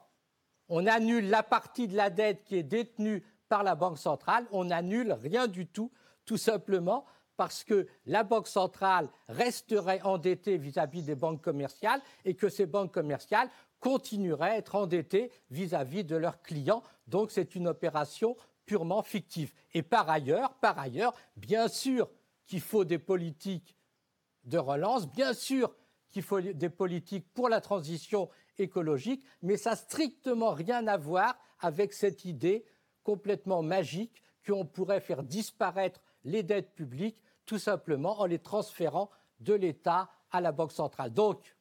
on 0.69 0.87
annule 0.87 1.31
la 1.31 1.43
partie 1.43 1.89
de 1.89 1.97
la 1.97 2.11
dette 2.11 2.45
qui 2.45 2.57
est 2.57 2.63
détenue 2.63 3.25
par 3.49 3.63
la 3.63 3.77
Banque 3.77 3.97
centrale, 3.97 4.47
on 4.51 4.67
n'annule 4.67 5.13
rien 5.13 5.47
du 5.47 5.67
tout, 5.67 5.91
tout 6.27 6.37
simplement 6.37 7.07
parce 7.39 7.65
que 7.65 7.87
la 8.05 8.25
Banque 8.25 8.49
centrale 8.49 9.09
resterait 9.29 10.03
endettée 10.03 10.59
vis-à-vis 10.59 11.01
-vis 11.01 11.07
des 11.07 11.15
banques 11.15 11.43
commerciales 11.43 12.03
et 12.27 12.35
que 12.35 12.51
ces 12.51 12.67
banques 12.67 12.93
commerciales 12.93 13.49
continueraient 13.81 14.51
à 14.51 14.59
être 14.59 14.75
endettées 14.75 15.31
vis-à-vis 15.51 16.03
-vis 16.03 16.07
de 16.07 16.17
leurs 16.17 16.43
clients. 16.43 16.83
Donc 17.07 17.31
c'est 17.31 17.55
une 17.55 17.69
opération 17.69 18.37
purement 18.67 19.03
fictif. 19.03 19.55
Et 19.73 19.83
par 19.83 20.11
ailleurs, 20.11 20.55
par 20.57 20.79
ailleurs, 20.79 21.15
bien 21.37 21.69
sûr 21.69 22.11
qu'il 22.47 22.61
faut 22.61 22.85
des 22.85 22.99
politiques 22.99 23.77
de 24.45 24.59
relance, 24.59 25.11
bien 25.11 25.33
sûr 25.33 25.75
qu'il 26.11 26.23
faut 26.23 26.41
des 26.41 26.71
politiques 26.71 27.33
pour 27.35 27.49
la 27.49 27.61
transition 27.61 28.29
écologique, 28.59 29.25
mais 29.43 29.57
ça 29.57 29.71
n'a 29.71 29.77
strictement 29.77 30.53
rien 30.53 30.87
à 30.87 30.97
voir 30.97 31.39
avec 31.61 31.93
cette 31.93 32.25
idée 32.25 32.65
complètement 33.03 33.63
magique 33.63 34.23
qu'on 34.47 34.67
pourrait 34.67 35.01
faire 35.01 35.23
disparaître 35.23 36.01
les 36.25 36.43
dettes 36.43 36.75
publiques 36.75 37.21
tout 37.45 37.59
simplement 37.59 38.21
en 38.21 38.27
les 38.27 38.39
transférant 38.39 39.11
de 39.41 39.55
l'État 39.55 40.11
à 40.31 40.41
la 40.41 40.53
Banque 40.53 40.73
centrale. 40.73 41.13
Donc, 41.13 41.56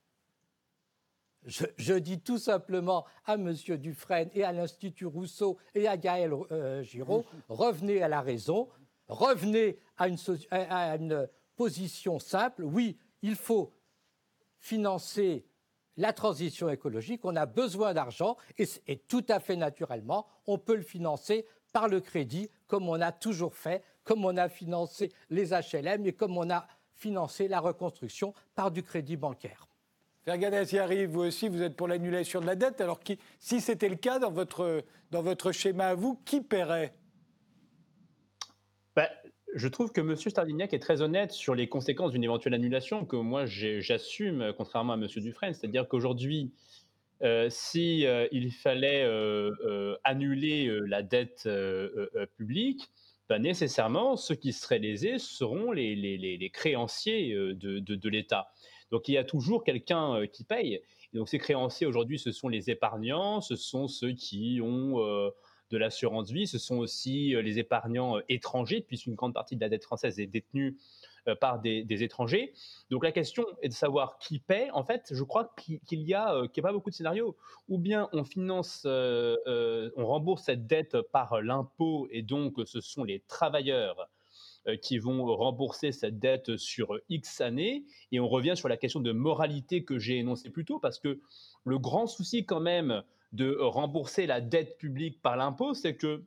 je, 1.45 1.93
dis 1.93 2.19
tout 2.19 2.37
simplement 2.37 3.05
à 3.25 3.35
M. 3.35 3.53
Dufresne 3.53 4.29
et 4.33 4.43
à 4.43 4.51
l'Institut 4.51 5.05
Rousseau 5.05 5.57
et 5.73 5.87
à 5.87 5.97
Gaël 5.97 6.33
euh, 6.51 6.81
Giraud, 6.83 7.25
revenez 7.49 8.01
à 8.01 8.07
la 8.07 8.21
raison, 8.21 8.67
revenez 9.07 9.79
à 9.97 10.07
une, 10.07 11.27
position 11.55 12.19
simple. 12.19 12.63
Oui, 12.63 12.97
il 13.21 13.35
faut 13.35 13.71
financer 14.59 15.45
la 15.95 16.11
transition 16.11 16.67
écologique, 16.67 17.23
on 17.23 17.37
a 17.37 17.45
besoin 17.45 17.93
d'argent 17.93 18.35
et, 18.57 18.67
et, 18.87 18.97
tout 18.97 19.23
à 19.29 19.39
fait 19.39 19.55
naturellement, 19.55 20.27
on 20.47 20.57
peut 20.57 20.75
le 20.75 20.81
financer 20.81 21.45
par 21.71 21.87
le 21.87 22.01
crédit 22.01 22.49
comme 22.67 22.89
on 22.89 22.99
a 22.99 23.13
toujours 23.13 23.55
fait, 23.55 23.83
comme 24.03 24.25
on 24.25 24.35
a 24.35 24.49
financé 24.49 25.13
les 25.29 25.51
HLM 25.51 26.05
et 26.05 26.11
comme 26.11 26.37
on 26.37 26.49
a 26.49 26.67
financé 26.95 27.47
la 27.47 27.61
reconstruction 27.61 28.33
par 28.53 28.71
du 28.71 28.83
crédit 28.83 29.15
bancaire. 29.15 29.67
Ferganès 30.25 30.73
arrive, 30.73 31.09
vous 31.09 31.21
aussi, 31.21 31.49
vous 31.49 31.61
êtes 31.61 31.75
pour 31.75 31.87
l'annulation 31.87 32.41
de 32.41 32.47
la 32.47 32.55
dette. 32.55 32.81
Alors, 32.81 32.99
si 33.37 33.61
c'était 33.61 33.89
le 33.89 33.95
cas 33.95 34.17
dans 34.17 34.31
votre, 34.31 34.83
dans 35.11 35.21
votre 35.21 35.51
schéma 35.51 35.89
à 35.89 35.95
vous, 35.95 36.19
qui 36.25 36.41
paierait? 36.41 36.95
Bah, 38.95 39.07
Je 39.53 39.67
trouve 39.67 39.91
que 39.91 40.01
M. 40.01 40.15
Stardignac 40.15 40.73
est 40.73 40.79
très 40.79 41.03
honnête 41.03 41.31
sur 41.31 41.53
les 41.53 41.69
conséquences 41.69 42.11
d'une 42.11 42.23
éventuelle 42.23 42.55
annulation, 42.55 43.05
que 43.05 43.15
moi 43.15 43.45
j'assume, 43.45 44.51
contrairement 44.57 44.93
à 44.93 44.95
M. 44.95 45.05
Dufresne. 45.05 45.53
C'est-à-dire 45.53 45.87
qu'aujourd'hui, 45.87 46.51
euh, 47.21 47.47
si 47.51 48.07
euh, 48.07 48.27
il 48.31 48.51
fallait 48.51 49.03
euh, 49.03 49.95
annuler 50.03 50.75
la 50.87 51.03
dette 51.03 51.47
publique, 52.35 52.89
bah, 53.29 53.37
nécessairement, 53.37 54.17
ceux 54.17 54.35
qui 54.35 54.53
seraient 54.53 54.79
lésés 54.79 55.19
seront 55.19 55.71
les, 55.71 56.49
créanciers 56.51 57.35
de, 57.35 57.79
de 57.79 58.09
l'État. 58.09 58.47
Donc 58.91 59.07
il 59.07 59.13
y 59.13 59.17
a 59.17 59.23
toujours 59.23 59.63
quelqu'un 59.63 60.15
euh, 60.15 60.27
qui 60.27 60.43
paye. 60.43 60.81
Et 61.13 61.17
donc 61.17 61.29
ces 61.29 61.39
créanciers 61.39 61.87
aujourd'hui, 61.87 62.19
ce 62.19 62.31
sont 62.31 62.49
les 62.49 62.69
épargnants, 62.69 63.41
ce 63.41 63.55
sont 63.55 63.87
ceux 63.87 64.11
qui 64.11 64.59
ont 64.61 64.99
euh, 64.99 65.29
de 65.71 65.77
l'assurance 65.77 66.31
vie, 66.31 66.47
ce 66.47 66.59
sont 66.59 66.77
aussi 66.77 67.35
euh, 67.35 67.41
les 67.41 67.59
épargnants 67.59 68.19
étrangers, 68.29 68.81
puisqu'une 68.81 69.15
grande 69.15 69.33
partie 69.33 69.55
de 69.55 69.61
la 69.61 69.69
dette 69.69 69.83
française 69.83 70.19
est 70.19 70.27
détenue 70.27 70.77
par 71.41 71.59
des, 71.59 72.03
étrangers. 72.03 72.53
Donc 72.91 73.03
la 73.03 73.11
question 73.11 73.47
est 73.63 73.69
de 73.69 73.73
savoir 73.73 74.19
qui 74.19 74.37
paie. 74.37 74.69
En 74.73 74.83
fait, 74.83 75.07
je 75.09 75.23
crois 75.23 75.55
qu'il 75.57 75.79
y 75.89 76.13
a, 76.13 76.39
n'y 76.39 76.59
a 76.59 76.61
pas 76.61 76.71
beaucoup 76.71 76.91
de 76.91 76.95
scénarios. 76.95 77.35
Ou 77.67 77.79
bien 77.79 78.09
on 78.13 78.23
finance, 78.23 78.81
on 78.85 80.05
rembourse 80.05 80.43
cette 80.43 80.67
dette 80.67 81.01
par 81.11 81.41
l'impôt 81.41 82.07
et 82.11 82.21
donc 82.21 82.61
ce 82.65 82.79
sont 82.79 83.03
les 83.03 83.21
travailleurs 83.21 84.07
qui 84.81 84.97
vont 84.97 85.25
rembourser 85.35 85.91
cette 85.91 86.19
dette 86.19 86.57
sur 86.57 86.99
X 87.09 87.41
années. 87.41 87.85
Et 88.11 88.19
on 88.19 88.27
revient 88.27 88.53
sur 88.55 88.67
la 88.67 88.77
question 88.77 88.99
de 88.99 89.11
moralité 89.11 89.83
que 89.83 89.99
j'ai 89.99 90.17
énoncée 90.17 90.49
plus 90.49 90.65
tôt, 90.65 90.79
parce 90.79 90.99
que 90.99 91.19
le 91.65 91.79
grand 91.79 92.07
souci 92.07 92.45
quand 92.45 92.59
même 92.59 93.03
de 93.33 93.57
rembourser 93.59 94.27
la 94.27 94.41
dette 94.41 94.77
publique 94.77 95.21
par 95.21 95.35
l'impôt, 95.35 95.73
c'est 95.73 95.95
que 95.95 96.23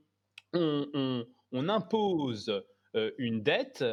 on, 0.53 1.69
impose 1.69 2.63
euh, 2.95 3.11
une 3.19 3.43
dette 3.43 3.85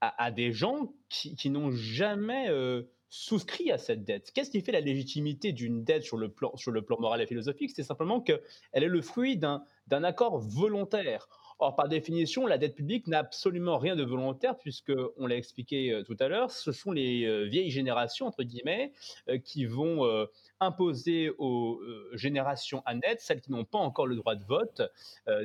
à, 0.00 0.30
des 0.30 0.52
gens 0.52 0.92
qui, 1.08 1.48
n'ont 1.48 1.70
jamais 1.70 2.48
euh, 2.50 2.82
souscrit 3.08 3.70
à 3.70 3.78
cette 3.78 4.04
dette. 4.04 4.32
Qu'est-ce 4.32 4.50
qui 4.50 4.60
fait 4.60 4.72
la 4.72 4.80
légitimité 4.80 5.52
d'une 5.52 5.82
dette 5.82 6.02
sur 6.02 6.18
le, 6.18 6.28
plan, 6.28 6.54
sur 6.56 6.72
le 6.72 6.82
plan 6.82 7.00
moral 7.00 7.22
et 7.22 7.26
philosophique? 7.26 7.70
C'est 7.74 7.84
simplement 7.84 8.20
qu'elle 8.20 8.42
est 8.72 8.88
le 8.88 9.00
fruit 9.00 9.38
d'un 9.38 9.62
accord 9.90 10.38
volontaire. 10.38 11.28
Or, 11.64 11.74
par 11.74 11.88
définition, 11.88 12.46
la 12.46 12.58
dette 12.58 12.74
publique 12.74 13.06
n'a 13.06 13.20
absolument 13.20 13.78
rien 13.78 13.96
de 13.96 14.04
volontaire, 14.04 14.58
puisque, 14.58 14.92
on 15.16 15.26
l'a 15.26 15.36
expliqué 15.36 15.92
euh, 15.92 16.02
tout 16.02 16.16
à 16.20 16.28
l'heure, 16.28 16.50
ce 16.50 16.72
sont 16.72 16.92
les 16.92 17.24
euh, 17.24 17.44
vieilles 17.44 17.70
générations, 17.70 18.26
entre 18.26 18.42
guillemets, 18.42 18.92
euh, 19.30 19.38
qui 19.38 19.64
vont 19.64 20.04
imposer 20.60 21.30
aux 21.38 21.80
générations 22.12 22.82
à 22.84 22.94
net, 22.94 23.22
celles 23.22 23.40
qui 23.40 23.50
n'ont 23.50 23.64
pas 23.64 23.78
encore 23.78 24.06
le 24.06 24.16
droit 24.16 24.34
de 24.34 24.44
vote, 24.44 24.82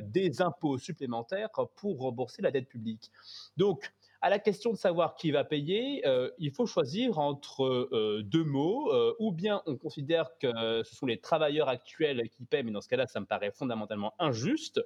des 0.02 0.42
impôts 0.42 0.78
supplémentaires 0.78 1.48
pour 1.76 2.00
rembourser 2.00 2.42
la 2.42 2.50
dette 2.50 2.68
publique. 2.68 3.10
Donc, 3.56 3.92
à 4.22 4.28
la 4.28 4.38
question 4.38 4.72
de 4.72 4.76
savoir 4.76 5.14
qui 5.14 5.30
va 5.30 5.44
payer, 5.44 6.06
euh, 6.06 6.30
il 6.38 6.50
faut 6.50 6.66
choisir 6.66 7.18
entre 7.18 7.64
euh, 7.64 8.22
deux 8.22 8.44
mots. 8.44 8.92
Euh, 8.92 9.14
ou 9.18 9.32
bien 9.32 9.62
on 9.66 9.76
considère 9.76 10.30
que 10.38 10.82
ce 10.82 10.94
sont 10.94 11.06
les 11.06 11.18
travailleurs 11.18 11.68
actuels 11.68 12.28
qui 12.28 12.44
paient, 12.44 12.62
mais 12.62 12.70
dans 12.70 12.82
ce 12.82 12.88
cas-là, 12.88 13.06
ça 13.06 13.20
me 13.20 13.26
paraît 13.26 13.50
fondamentalement 13.50 14.14
injuste. 14.18 14.80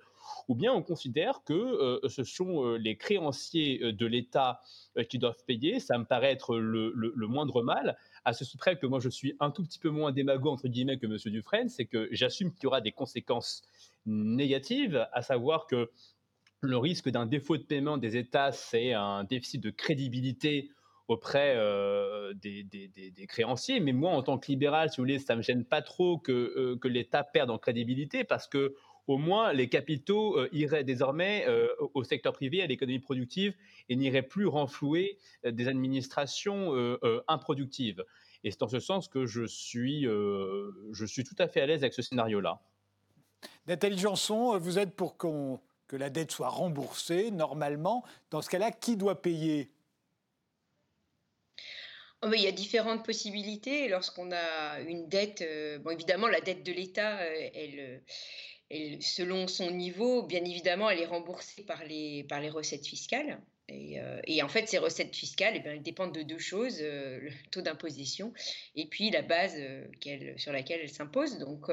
Ou 0.49 0.55
bien 0.55 0.73
on 0.73 0.83
considère 0.83 1.43
que 1.45 2.01
ce 2.09 2.25
sont 2.25 2.75
les 2.75 2.97
créanciers 2.97 3.93
de 3.93 4.07
l'État 4.07 4.63
qui 5.11 5.19
doivent 5.19 5.45
payer. 5.47 5.81
Ça 5.81 5.99
me 5.99 6.05
paraît 6.05 6.33
être 6.33 6.57
le, 6.57 7.27
moindre 7.27 7.63
mal. 7.63 7.99
À 8.25 8.33
ce 8.33 8.45
près 8.57 8.79
que 8.79 8.87
moi, 8.87 9.01
je 9.01 9.11
suis 9.11 9.37
un 9.41 9.51
tout 9.51 9.63
petit 9.63 9.79
peu 9.79 9.91
moins 9.91 10.13
démago, 10.13 10.49
entre 10.49 10.69
guillemets, 10.69 10.99
que 10.99 11.07
M. 11.07 11.19
Dufresne, 11.27 11.69
c'est 11.69 11.85
que 11.85 12.09
j'assume 12.11 12.53
qu'il 12.53 12.65
y 12.65 12.67
aura 12.67 12.81
des 12.81 12.93
conséquences 12.93 13.63
négatives, 14.07 15.07
à 15.13 15.21
savoir 15.23 15.67
que 15.67 15.91
le 16.65 16.79
risque 16.79 17.09
d'un 17.09 17.27
défaut 17.27 17.57
de 17.57 17.63
paiement 17.63 17.97
des 17.97 18.17
États, 18.17 18.53
c'est 18.53 18.93
un 18.93 19.25
déficit 19.25 19.63
de 19.63 19.71
crédibilité 19.71 20.71
auprès 21.09 21.55
euh, 21.57 22.33
des, 22.35 23.27
créanciers. 23.29 23.81
Mais 23.81 23.93
moi, 23.93 24.13
en 24.13 24.23
tant 24.23 24.39
que 24.39 24.47
libéral, 24.49 24.91
si 24.91 24.97
vous 24.97 25.03
voulez, 25.03 25.19
ça 25.19 25.35
ne 25.35 25.39
me 25.39 25.43
gêne 25.43 25.65
pas 25.65 25.83
trop 25.83 26.19
que, 26.19 26.33
euh, 26.33 26.77
que 26.77 26.89
l'État 26.89 27.25
perde 27.25 27.51
en 27.51 27.59
crédibilité 27.59 28.25
parce 28.25 28.49
que 28.49 28.75
au 29.07 29.19
moins 29.19 29.53
les 29.53 29.69
capitaux 29.69 30.39
euh, 30.39 30.49
iraient 30.53 30.85
désormais 30.85 31.47
au 31.93 32.05
secteur 32.05 32.33
privé, 32.33 32.63
à 32.63 32.67
l'économie 32.67 33.01
productive 33.01 33.55
et 33.91 33.97
n'iraient 33.97 34.23
plus 34.23 34.47
renflouer 34.47 35.19
des 35.45 35.69
administrations 35.69 36.73
improductives. 37.29 38.03
Et 38.45 38.51
c'est 38.51 38.63
en 38.63 38.69
ce 38.69 38.79
sens 38.79 39.09
que 39.09 39.27
je 39.27 39.45
suis, 39.45 40.05
je 40.05 41.05
suis 41.05 41.25
tout 41.25 41.37
à 41.39 41.49
fait 41.49 41.61
à 41.61 41.67
l'aise 41.67 41.83
avec 41.83 41.93
ce 41.93 42.03
scénario-là. 42.03 42.61
Nathalie 43.67 43.99
Janson, 43.99 44.57
vous 44.59 44.79
êtes 44.79 44.97
pour 44.97 45.19
qu'on 45.19 45.61
que 45.87 45.97
la 45.97 46.11
dette 46.11 46.31
soit 46.31 46.49
remboursée 46.49 47.31
normalement. 47.31 48.05
Dans 48.31 48.43
ce 48.43 48.51
cas-là, 48.51 48.71
qui 48.71 48.97
doit 48.97 49.21
payer? 49.21 49.71
Oh, 52.23 52.31
il 52.33 52.41
y 52.41 52.47
a 52.47 52.53
différentes 52.53 53.05
possibilités. 53.05 53.89
Lorsqu'on 53.89 54.33
a 54.33 54.81
une 54.81 55.09
dette, 55.09 55.43
euh, 55.43 55.79
bon, 55.79 55.91
évidemment, 55.91 56.27
la 56.27 56.41
dette 56.41 56.63
de 56.63 56.73
l'État, 56.73 57.19
euh, 57.21 58.01
elle, 58.71 59.01
selon 59.03 59.47
son 59.47 59.71
niveau, 59.71 60.23
bien 60.23 60.45
évidemment, 60.45 60.89
elle 60.89 61.01
est 61.01 61.07
remboursée 61.07 61.65
par 61.65 61.85
les, 61.85 62.25
par 62.25 62.41
les 62.41 62.51
recettes 62.51 62.87
fiscales. 62.87 63.41
Euh, 63.71 64.21
et, 64.27 64.43
en 64.43 64.49
fait, 64.49 64.69
ces 64.69 64.79
recettes 64.79 65.17
fiscales, 65.17 65.55
eh 65.57 65.61
bien, 65.61 65.73
elles 65.73 65.83
dépendent 65.83 66.15
de 66.15 66.23
deux 66.23 66.39
choses, 66.39 66.79
euh, 66.83 67.19
le 67.21 67.31
taux 67.51 67.63
d'imposition 67.63 68.33
et 68.77 68.87
puis 68.87 69.11
la 69.11 69.23
base 69.23 69.55
euh, 69.57 69.85
sur 70.37 70.53
laquelle 70.53 70.81
elles 70.83 70.91
s'imposent. 70.91 71.39
Donc, 71.39 71.71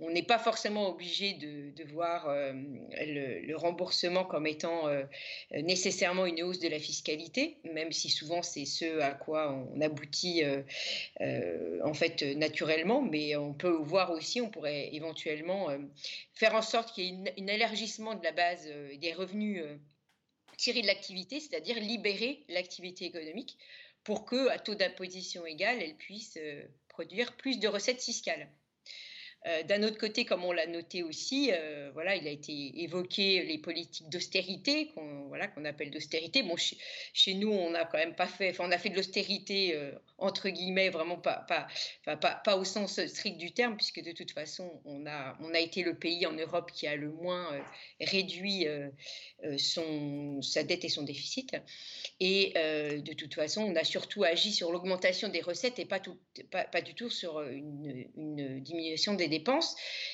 on 0.00 0.10
n'est 0.10 0.22
pas 0.22 0.38
forcément 0.38 0.88
obligé 0.88 1.34
de, 1.34 1.84
voir 1.84 2.28
le, 2.28 3.40
le, 3.40 3.56
remboursement 3.56 4.24
comme 4.24 4.46
étant 4.46 4.84
nécessairement 5.52 6.26
une 6.26 6.42
hausse 6.42 6.60
de 6.60 6.68
la 6.68 6.78
fiscalité, 6.78 7.58
même 7.72 7.92
si 7.92 8.10
souvent 8.10 8.42
c'est 8.42 8.64
ce 8.64 9.00
à 9.00 9.12
quoi 9.12 9.52
on 9.52 9.80
aboutit 9.80 10.42
en 11.20 11.94
fait 11.94 12.22
naturellement. 12.36 13.00
Mais 13.00 13.36
on 13.36 13.54
peut 13.54 13.70
voir 13.70 14.10
aussi, 14.10 14.40
on 14.40 14.50
pourrait 14.50 14.94
éventuellement 14.94 15.68
faire 16.34 16.54
en 16.54 16.62
sorte 16.62 16.94
qu'il 16.94 17.04
y 17.04 17.08
ait 17.08 17.34
un 17.42 17.46
élargissement 17.46 18.14
de 18.14 18.22
la 18.22 18.32
base 18.32 18.68
des 19.00 19.12
revenus 19.12 19.62
tirer 20.58 20.82
de 20.82 20.86
l'activité, 20.86 21.40
c'est-à-dire 21.40 21.80
libérer 21.80 22.44
l'activité 22.48 23.06
économique 23.06 23.56
pour 24.04 24.26
que, 24.26 24.48
à 24.48 24.58
taux 24.58 24.74
d'imposition 24.74 25.46
égal, 25.46 25.80
elle 25.80 25.96
puisse 25.96 26.36
euh, 26.36 26.62
produire 26.88 27.36
plus 27.36 27.58
de 27.58 27.68
recettes 27.68 28.02
fiscales. 28.02 28.48
Euh, 29.48 29.62
d'un 29.62 29.82
autre 29.82 29.98
côté, 29.98 30.24
comme 30.24 30.44
on 30.44 30.52
l'a 30.52 30.66
noté 30.66 31.02
aussi, 31.02 31.50
euh, 31.52 31.90
voilà, 31.94 32.16
il 32.16 32.26
a 32.26 32.30
été 32.30 32.82
évoqué 32.82 33.42
les 33.44 33.58
politiques 33.58 34.08
d'austérité 34.08 34.88
qu'on 34.88 35.28
voilà, 35.28 35.48
qu'on 35.48 35.64
appelle 35.64 35.90
d'austérité. 35.90 36.42
Bon, 36.42 36.56
chez, 36.56 37.34
nous, 37.34 37.50
on 37.50 37.70
n'a 37.70 37.84
quand 37.84 37.98
même 37.98 38.14
pas 38.14 38.26
fait, 38.26 38.54
on 38.58 38.70
a 38.70 38.78
fait 38.78 38.90
de 38.90 38.96
l'austérité 38.96 39.74
euh, 39.74 39.92
entre 40.18 40.48
guillemets, 40.48 40.90
vraiment 40.90 41.16
pas 41.16 41.46
pas, 42.04 42.16
pas, 42.16 42.56
au 42.56 42.64
sens 42.64 43.04
strict 43.06 43.38
du 43.38 43.52
terme, 43.52 43.76
puisque 43.76 44.02
de 44.02 44.12
toute 44.12 44.32
façon, 44.32 44.80
on 44.84 45.06
a 45.06 45.36
on 45.40 45.54
a 45.54 45.60
été 45.60 45.82
le 45.82 45.94
pays 45.94 46.26
en 46.26 46.32
Europe 46.32 46.72
qui 46.72 46.86
a 46.86 46.96
le 46.96 47.10
moins 47.10 47.48
réduit 48.00 48.66
son 49.56 50.42
sa 50.42 50.64
dette 50.64 50.84
et 50.84 50.88
son 50.88 51.02
déficit. 51.02 51.56
Et 52.18 52.52
de 52.54 53.12
toute 53.12 53.34
façon, 53.34 53.62
on 53.62 53.76
a 53.76 53.84
surtout 53.84 54.24
agi 54.24 54.52
sur 54.52 54.72
l'augmentation 54.72 55.28
des 55.28 55.40
recettes 55.40 55.78
et 55.78 55.84
pas 55.84 56.00
tout 56.00 56.18
pas 56.50 56.80
du 56.80 56.94
tout 56.94 57.10
sur 57.10 57.40
une, 57.42 58.06
une 58.16 58.60
diminution 58.60 59.14
des 59.14 59.28
dépenses. 59.28 59.37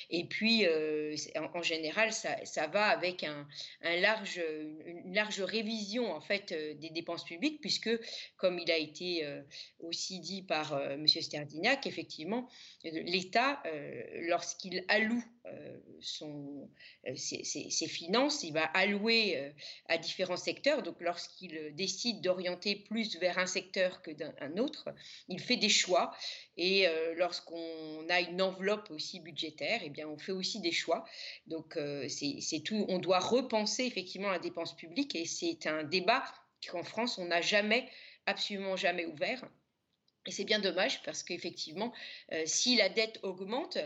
Et 0.09 0.25
puis, 0.25 0.65
euh, 0.65 1.15
en, 1.53 1.61
général, 1.61 2.11
ça, 2.13 2.67
va 2.67 2.85
avec 2.85 3.23
un, 3.23 3.47
large, 3.81 4.41
une 4.85 5.13
large 5.13 5.41
révision 5.41 6.11
en 6.11 6.21
fait 6.21 6.51
euh, 6.51 6.73
des 6.75 6.89
dépenses 6.89 7.25
publiques, 7.25 7.61
puisque, 7.61 7.89
comme 8.37 8.59
il 8.59 8.71
a 8.71 8.77
été 8.77 9.25
euh, 9.25 9.41
aussi 9.79 10.19
dit 10.19 10.41
par 10.41 10.79
M. 10.79 11.07
Sterdignac, 11.07 11.87
effectivement, 11.87 12.47
l'État, 12.83 13.61
lorsqu'il 14.27 14.83
alloue 14.87 15.23
son, 16.01 16.69
ses, 17.15 17.43
ses, 17.43 17.87
finances, 17.87 18.43
il 18.43 18.53
va 18.53 18.65
allouer 18.65 19.53
à 19.87 19.97
différents 19.97 20.37
secteurs. 20.37 20.83
Donc, 20.83 20.95
lorsqu'il 20.99 21.73
décide 21.75 22.21
d'orienter 22.21 22.75
plus 22.75 23.17
vers 23.17 23.37
un 23.37 23.45
secteur 23.45 24.01
que 24.01 24.11
d'un 24.11 24.57
autre, 24.57 24.89
il 25.27 25.39
fait 25.39 25.57
des 25.57 25.69
choix. 25.69 26.15
Et 26.57 26.87
lorsqu'on 27.15 28.05
a 28.09 28.21
une 28.21 28.41
enveloppe 28.41 28.89
aussi 28.91 29.19
budgétaire, 29.19 29.81
eh 29.83 29.89
bien, 29.89 30.07
on 30.07 30.17
fait 30.17 30.31
aussi 30.31 30.59
des 30.59 30.71
choix. 30.71 31.05
Donc, 31.47 31.77
euh, 31.77 32.07
c'est 32.09 32.59
tout. 32.63 32.85
On 32.87 32.99
doit 32.99 33.19
repenser 33.19 33.83
effectivement 33.83 34.29
la 34.29 34.39
dépense 34.39 34.75
publique 34.75 35.15
et 35.15 35.25
c'est 35.25 35.67
un 35.67 35.83
débat 35.83 36.23
qu'en 36.67 36.83
France, 36.83 37.17
on 37.17 37.25
n'a 37.25 37.41
jamais, 37.41 37.89
absolument 38.25 38.75
jamais 38.75 39.05
ouvert. 39.05 39.43
Et 40.27 40.31
c'est 40.31 40.43
bien 40.43 40.59
dommage 40.59 41.03
parce 41.03 41.21
qu'effectivement, 41.21 41.93
euh, 42.31 42.41
si 42.45 42.75
la 42.75 42.89
dette 42.89 43.19
augmente, 43.21 43.77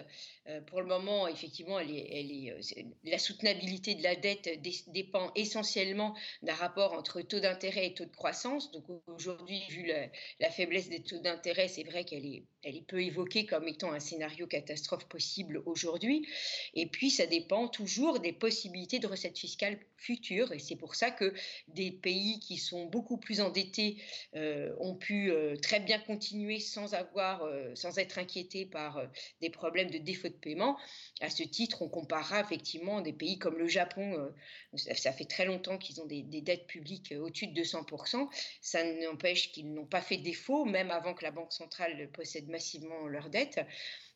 euh, 0.48 0.62
pour 0.62 0.80
le 0.80 0.88
moment, 0.88 1.28
effectivement, 1.28 1.78
euh, 1.80 2.62
la 3.04 3.20
soutenabilité 3.20 3.96
de 3.96 4.04
la 4.04 4.16
dette 4.16 4.50
dépend 4.88 5.32
essentiellement 5.36 6.16
d'un 6.42 6.54
rapport 6.54 6.94
entre 6.94 7.22
taux 7.22 7.42
d'intérêt 7.42 7.88
et 7.88 7.94
taux 7.94 8.06
de 8.06 8.16
croissance. 8.16 8.72
Donc 8.72 8.86
aujourd'hui, 9.08 9.62
vu 9.70 9.92
la, 10.40 10.50
faiblesse 10.50 10.90
des 10.90 11.02
taux 11.02 11.20
d'intérêt, 11.20 11.68
c'est 11.68 11.84
vrai 11.84 12.06
qu'elle 12.06 12.26
est, 12.26 12.44
elle 12.64 12.78
est 12.78 12.88
peu 12.88 13.02
évoquée 13.02 13.46
comme 13.46 13.68
étant 13.68 13.92
un 13.92 14.00
scénario 14.00 14.48
catastrophe 14.48 15.08
possible 15.10 15.62
aujourd'hui. 15.66 16.26
Et 16.74 16.86
puis, 16.86 17.10
ça 17.10 17.26
dépend 17.26 17.68
toujours 17.68 18.20
des 18.20 18.34
possibilités 18.34 19.00
de 19.00 19.08
recettes 19.08 19.38
fiscales 19.38 19.78
futures. 19.98 20.54
Et 20.54 20.60
c'est 20.60 20.78
pour 20.78 20.96
ça 20.96 21.12
que 21.12 21.34
des 21.68 21.92
pays 21.92 22.40
qui 22.40 22.58
sont 22.58 22.86
beaucoup 22.86 23.18
plus 23.18 23.42
endettés 23.42 23.98
ont 24.34 24.96
pu 24.96 25.34
très 25.62 25.82
bien 25.82 26.00
continuer 26.00 26.29
sans 26.60 26.94
avoir, 26.94 27.48
sans 27.76 27.98
être 27.98 28.18
inquiétés 28.18 28.66
par 28.66 29.02
des 29.42 29.50
problèmes 29.50 29.90
de 29.90 29.98
défaut 29.98 30.28
de 30.28 30.34
paiement. 30.34 30.78
À 31.22 31.30
ce 31.30 31.44
titre, 31.44 31.82
on 31.82 31.90
comparera 31.90 32.42
effectivement 32.42 33.02
des 33.02 33.14
pays 33.14 33.38
comme 33.38 33.58
le 33.58 33.68
Japon, 33.68 34.14
euh, 34.14 34.78
ça, 34.78 35.12
fait 35.12 35.26
très 35.26 35.46
longtemps 35.46 35.78
qu'ils 35.78 36.02
ont 36.02 36.06
des, 36.06 36.24
dettes 36.24 36.68
publiques 36.68 37.12
euh, 37.12 37.20
au-dessus 37.20 37.48
de 37.48 37.62
200%. 37.62 38.28
Ça 38.62 38.84
n'empêche 38.84 39.52
qu'ils 39.52 39.74
n'ont 39.74 39.86
pas 39.86 40.02
fait 40.02 40.18
défaut, 40.18 40.66
même 40.66 40.92
avant 40.92 41.14
que 41.14 41.24
la 41.24 41.32
Banque 41.32 41.54
centrale 41.54 42.10
possède 42.12 42.48
massivement 42.50 43.08
leurs 43.08 43.30
dettes. 43.30 43.60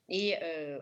Et 0.10 0.36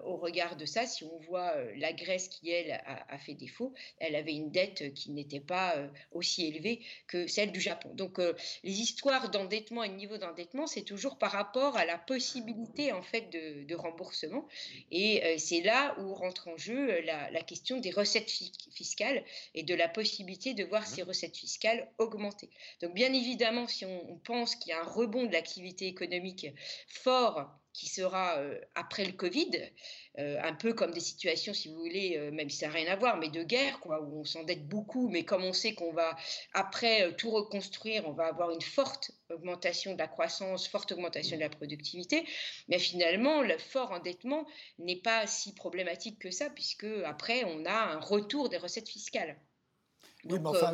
au 0.04 0.18
regard 0.18 0.56
de 0.56 0.66
ça, 0.66 0.86
si 0.86 1.04
on 1.04 1.18
voit 1.20 1.54
la 1.76 1.94
Grèce 1.94 2.28
qui, 2.28 2.50
elle, 2.50 2.72
a, 2.72 3.18
fait 3.20 3.34
défaut, 3.34 3.74
elle 4.00 4.16
avait 4.16 4.34
une 4.34 4.52
dette 4.52 4.94
qui 4.94 5.12
n'était 5.12 5.40
pas 5.40 5.76
aussi 6.12 6.48
élevée 6.48 6.82
que 7.08 7.28
celle 7.28 7.52
du 7.52 7.62
Japon. 7.62 7.90
Donc 7.94 8.20
les 8.64 8.82
histoires 8.82 9.30
d'endettement 9.30 9.84
et 9.84 9.90
de 9.90 9.96
niveau 9.96 10.18
d'endettement, 10.18 10.68
c'est 10.68 10.82
toujours 10.82 11.18
par 11.18 11.32
rapport 11.32 11.78
à 11.78 11.86
la 11.86 11.98
possibilité 11.98 12.92
en 12.92 13.04
fait 13.04 13.30
de, 13.30 13.76
remboursement. 13.76 14.48
Et 14.92 15.38
c'est 15.38 15.62
là 15.62 15.96
où 16.00 16.14
rentre 16.14 16.48
en 16.48 16.58
jeu 16.58 17.02
la, 17.02 17.42
question 17.44 17.80
des 17.80 17.92
recettes 17.92 18.30
fiscales 18.30 19.24
et 19.56 19.64
de 19.64 19.76
la 19.76 19.88
possibilité 19.88 20.54
de 20.54 20.64
voir 20.64 20.86
ces 20.86 21.04
recettes 21.04 21.38
fiscales 21.38 21.92
augmenter. 21.98 22.50
Donc 22.82 22.94
bien 22.94 23.14
évidemment, 23.14 23.68
si 23.68 23.86
on 23.86 24.20
pense 24.24 24.56
qu'il 24.56 24.72
y 24.72 24.74
a 24.74 24.82
un 24.82 24.88
rebond 24.88 25.26
de 25.26 25.32
l'activité 25.32 25.88
économique 25.88 26.48
fort 26.88 27.61
qui 27.74 27.88
sera 27.88 28.38
euh, 28.38 28.60
après 28.76 29.06
le 29.06 29.14
Covid, 29.14 29.52
euh, 30.20 30.38
un 30.44 30.54
peu 30.54 30.74
comme 30.74 30.92
des 30.92 31.00
situations, 31.00 31.54
si 31.54 31.70
vous 31.70 31.78
voulez, 31.78 32.18
euh, 32.18 32.32
même 32.32 32.50
si 32.50 32.58
ça 32.58 32.68
n'a 32.68 32.74
rien 32.74 32.92
à 32.92 32.96
voir, 32.96 33.18
mais 33.18 33.30
de 33.30 33.44
guerre, 33.44 33.80
quoi, 33.80 34.02
où 34.02 34.20
on 34.20 34.26
s'endette 34.26 34.68
beaucoup, 34.68 35.08
mais 35.10 35.24
comme 35.24 35.44
on 35.44 35.54
sait 35.54 35.74
qu'on 35.74 35.94
va, 35.94 36.16
après 36.54 37.16
tout 37.16 37.32
reconstruire, 37.32 38.08
on 38.08 38.12
va 38.12 38.26
avoir 38.26 38.52
une 38.52 38.62
forte 38.62 39.12
augmentation 39.30 39.94
de 39.94 40.00
la 40.00 40.08
croissance, 40.08 40.68
forte 40.68 40.92
augmentation 40.92 41.38
de 41.38 41.42
la 41.42 41.50
productivité, 41.50 42.26
mais 42.68 42.80
finalement, 42.80 43.42
le 43.42 43.58
fort 43.58 43.92
endettement 43.92 44.46
n'est 44.80 45.02
pas 45.02 45.26
si 45.28 45.54
problématique 45.54 46.20
que 46.20 46.32
ça, 46.32 46.50
puisque 46.50 46.88
après, 47.06 47.46
on 47.46 47.66
a 47.66 47.94
un 47.94 48.00
retour 48.00 48.50
des 48.50 48.58
recettes 48.58 48.90
fiscales. 48.90 49.38
Oui, 50.26 50.40
mais 50.40 50.50
enfin, 50.50 50.72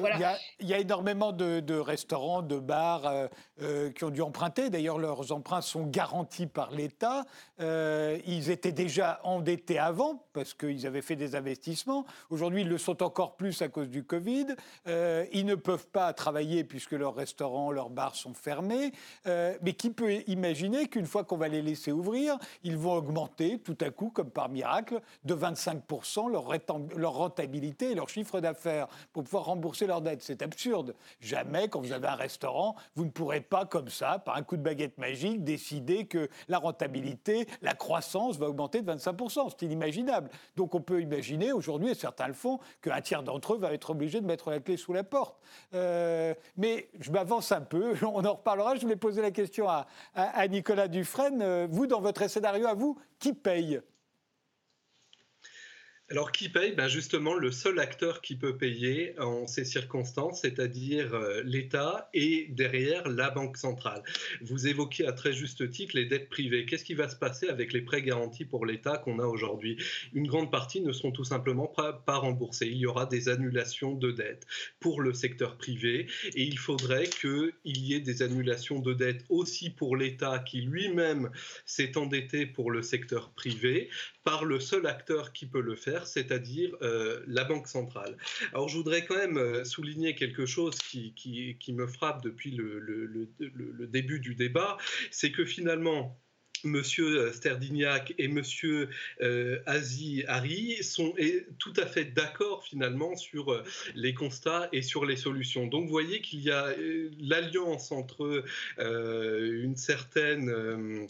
il 0.59 0.67
y, 0.67 0.73
a 0.73 0.79
énormément 0.79 1.31
de, 1.31 1.79
restaurants, 1.79 2.41
de 2.41 2.59
bars 2.59 3.07
euh, 3.07 3.27
euh, 3.61 3.91
qui 3.91 4.03
ont 4.03 4.09
dû 4.09 4.21
emprunter. 4.21 4.69
D'ailleurs, 4.69 4.99
leurs 4.99 5.31
emprunts 5.31 5.61
sont 5.61 5.85
garantis 5.85 6.47
par 6.47 6.71
l'État. 6.71 7.25
Euh, 7.59 8.19
ils 8.27 8.49
étaient 8.51 8.71
déjà 8.71 9.19
endettés 9.23 9.79
avant 9.79 10.23
parce 10.33 10.53
qu'ils 10.53 10.85
avaient 10.85 11.01
fait 11.01 11.15
des 11.15 11.35
investissements. 11.35 12.05
Aujourd'hui, 12.29 12.61
ils 12.61 12.69
le 12.69 12.77
sont 12.77 13.01
encore 13.01 13.35
plus 13.35 13.61
à 13.61 13.67
cause 13.67 13.89
du 13.89 14.03
Covid. 14.03 14.47
ils 14.85 15.45
ne 15.45 15.55
peuvent 15.55 15.87
pas 15.87 16.13
travailler 16.13 16.63
puisque 16.63 16.91
leurs 16.91 17.15
restaurants, 17.15 17.71
leurs 17.71 17.89
bars 17.89 18.15
sont 18.15 18.33
fermés. 18.33 18.91
mais 19.25 19.73
qui 19.73 19.89
peut 19.89 20.21
imaginer 20.27 20.87
qu'une 20.87 21.07
fois 21.07 21.23
qu'on 21.23 21.37
va 21.37 21.47
les 21.47 21.61
laisser 21.61 21.91
ouvrir, 21.91 22.37
ils 22.63 22.77
vont 22.77 22.93
augmenter 22.93 23.59
tout 23.59 23.77
à 23.81 23.89
coup, 23.89 24.09
comme 24.09 24.29
par 24.29 24.49
miracle, 24.49 25.01
de 25.23 25.33
25% 25.33 26.29
leur, 26.29 26.47
leur 26.95 27.13
rentabilité 27.13 27.91
et 27.91 27.95
leur 27.95 28.09
chiffre 28.09 28.39
d'affaires 28.39 28.87
pour 29.13 29.23
pouvoir 29.23 29.45
rembourser 29.45 29.87
leurs 29.87 30.01
dettes. 30.01 30.21
C'est 30.21 30.41
absurde. 30.41 30.95
Jamais, 31.19 31.67
quand 31.67 31.81
vous 31.81 31.91
avez 31.91 32.07
un 32.07 32.15
restaurant, 32.15 32.75
vous 32.95 33.05
ne 33.05 33.09
pourrez 33.09 33.41
pas, 33.49 33.65
comme 33.65 33.89
ça, 33.89 34.19
par 34.19 34.35
un 34.35 34.43
coup 34.43 34.57
de 34.57 34.61
baguette 34.61 34.97
magique, 34.97 35.43
décider 35.43 36.05
que 36.05 36.29
la 36.47 36.57
rentabilité, 36.57 37.47
la 37.61 37.73
croissance 37.73 38.37
va 38.37 38.47
augmenter 38.47 38.81
de 38.81 38.91
25%. 38.91 39.49
C'est 39.49 39.65
inimaginable. 39.65 40.29
Donc 40.55 40.75
on 40.75 40.81
peut 40.81 41.01
imaginer 41.01 41.51
aujourd'hui, 41.51 41.89
et 41.89 41.95
certains 41.95 42.27
le 42.27 42.33
font, 42.33 42.59
qu'un 42.81 43.01
tiers 43.01 43.23
d'entre 43.23 43.53
eux 43.53 43.57
va 43.57 43.73
être 43.73 43.91
obligé 43.91 44.21
de 44.21 44.25
mettre 44.25 44.49
la 44.49 44.59
clé 44.59 44.77
sous 44.77 44.93
la 44.93 45.03
porte. 45.03 45.37
Euh, 45.73 46.33
mais 46.55 46.89
je 46.99 47.11
m'avance 47.11 47.51
un 47.51 47.61
peu, 47.61 47.95
on 48.01 48.25
en 48.25 48.33
reparlera. 48.33 48.75
Je 48.75 48.81
voulais 48.81 48.95
poser 48.95 49.21
la 49.21 49.31
question 49.31 49.69
à, 49.69 49.87
à 50.15 50.47
Nicolas 50.47 50.87
Dufresne. 50.87 51.41
Euh, 51.41 51.67
vous, 51.69 51.87
dans 51.87 52.01
votre 52.01 52.27
scénario 52.29 52.67
à 52.67 52.73
vous, 52.73 52.97
qui 53.19 53.33
paye? 53.33 53.81
Alors 56.09 56.31
qui 56.31 56.47
paye? 56.47 56.71
Ben 56.71 56.87
Justement, 56.87 57.33
le 57.33 57.51
seul 57.51 57.79
acteur 57.79 58.21
qui 58.21 58.37
peut 58.37 58.57
payer 58.57 59.13
en 59.19 59.45
ces 59.45 59.65
circonstances, 59.65 60.41
c'est-à-dire 60.41 61.13
euh, 61.13 61.41
l'État 61.43 62.09
et 62.13 62.47
derrière 62.49 63.09
la 63.09 63.29
Banque 63.29 63.57
centrale. 63.57 64.01
Vous 64.41 64.67
évoquez 64.67 65.05
à 65.05 65.11
très 65.11 65.33
juste 65.33 65.69
titre 65.69 65.97
les 65.97 66.05
dettes 66.05 66.29
privées. 66.29 66.65
Qu'est-ce 66.65 66.85
qui 66.85 66.93
va 66.93 67.09
se 67.09 67.17
passer 67.17 67.49
avec 67.49 67.73
les 67.73 67.81
prêts 67.81 68.01
garantis 68.01 68.45
pour 68.45 68.65
l'État 68.65 68.97
qu'on 68.97 69.19
a 69.19 69.25
aujourd'hui? 69.25 69.77
Une 70.13 70.27
grande 70.27 70.49
partie 70.49 70.79
ne 70.79 70.93
seront 70.93 71.11
tout 71.11 71.25
simplement 71.25 71.67
pas, 71.67 72.01
remboursés. 72.07 72.67
Il 72.67 72.77
y 72.77 72.85
aura 72.85 73.05
des 73.05 73.27
annulations 73.27 73.93
de 73.93 74.11
dettes 74.11 74.47
pour 74.79 75.01
le 75.01 75.13
secteur 75.13 75.57
privé 75.57 76.07
et 76.35 76.43
il 76.43 76.57
faudrait 76.57 77.07
qu'il 77.07 77.51
y 77.65 77.93
ait 77.93 77.99
des 77.99 78.21
annulations 78.21 78.79
de 78.79 78.93
dettes 78.93 79.25
aussi 79.27 79.69
pour 79.69 79.97
l'État 79.97 80.39
qui 80.39 80.61
lui-même 80.61 81.31
s'est 81.65 81.97
endetté 81.97 82.45
pour 82.45 82.71
le 82.71 82.81
secteur 82.81 83.31
privé 83.31 83.89
par 84.27 84.43
le 84.43 84.59
seul 84.59 84.85
acteur 84.87 85.31
qui 85.31 85.45
peut 85.45 85.61
le 85.61 85.77
faire, 85.77 86.05
c'est-à-dire 86.05 86.75
euh, 86.81 87.23
la 87.27 87.45
Banque 87.45 87.69
centrale. 87.69 88.17
Alors 88.51 88.67
je 88.67 88.75
voudrais 88.75 89.05
quand 89.05 89.15
même 89.15 89.37
euh, 89.37 89.63
souligner 89.63 90.15
quelque 90.15 90.45
chose 90.45 90.77
qui, 90.79 91.13
me 91.69 91.87
frappe 91.87 92.21
depuis 92.21 92.51
le 92.51 93.87
début 93.87 94.19
du 94.19 94.35
débat, 94.35 94.77
c'est 95.11 95.31
que 95.31 95.45
finalement, 95.45 96.19
Monsieur 96.63 97.19
euh, 97.19 97.31
Sterdignac 97.31 98.13
et 98.17 98.27
Monsieur 98.27 98.89
euh, 99.21 99.59
Azi 99.65 100.23
Hari 100.27 100.83
sont 100.83 101.13
tout 101.59 101.73
à 101.77 101.85
fait 101.85 102.05
d'accord 102.05 102.63
finalement 102.63 103.15
sur 103.15 103.51
euh, 103.51 103.63
les 103.95 104.13
constats 104.13 104.69
et 104.71 104.81
sur 104.81 105.05
les 105.05 105.15
solutions. 105.15 105.67
Donc 105.67 105.85
vous 105.85 105.91
voyez 105.91 106.21
qu'il 106.21 106.41
y 106.41 106.51
a 106.51 106.73
l'alliance 107.19 107.91
entre 107.91 108.43
une 108.77 109.75
certaine 109.75 111.07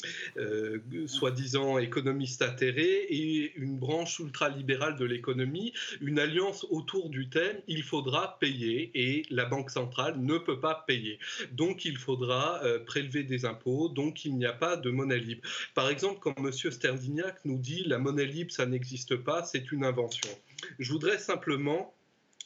soi-disant 1.07 1.77
économiste 1.77 2.41
atterrée 2.41 3.05
et 3.09 3.53
une 3.55 3.77
branche 3.77 4.19
ultralibérale 4.19 4.95
de 4.95 5.05
l'économie, 5.05 5.73
une 6.01 6.19
alliance 6.19 6.65
autour 6.69 7.09
du 7.09 7.29
thème 7.29 7.57
il 7.67 7.83
faudra 7.83 8.37
payer 8.39 8.91
et 8.93 9.23
la 9.29 9.45
Banque 9.45 9.69
centrale 9.69 10.19
ne 10.19 10.37
peut 10.37 10.59
pas 10.59 10.83
payer. 10.87 11.19
Donc 11.51 11.85
il 11.85 11.97
faudra 11.97 12.61
prélever 12.85 13.23
des 13.23 13.45
impôts, 13.45 13.89
donc 13.89 14.25
il 14.25 14.35
n'y 14.35 14.45
a 14.45 14.53
pas 14.53 14.77
de 14.77 14.89
monnaie 14.89 15.19
libre. 15.19 15.36
Par 15.73 15.89
exemple, 15.89 16.19
quand 16.19 16.35
M. 16.37 16.51
Sterdignac 16.51 17.39
nous 17.45 17.57
dit 17.57 17.83
la 17.85 17.97
monnaie 17.97 18.25
libre, 18.25 18.51
ça 18.51 18.65
n'existe 18.65 19.15
pas, 19.15 19.43
c'est 19.43 19.71
une 19.71 19.85
invention. 19.85 20.29
Je 20.79 20.91
voudrais 20.91 21.17
simplement 21.17 21.93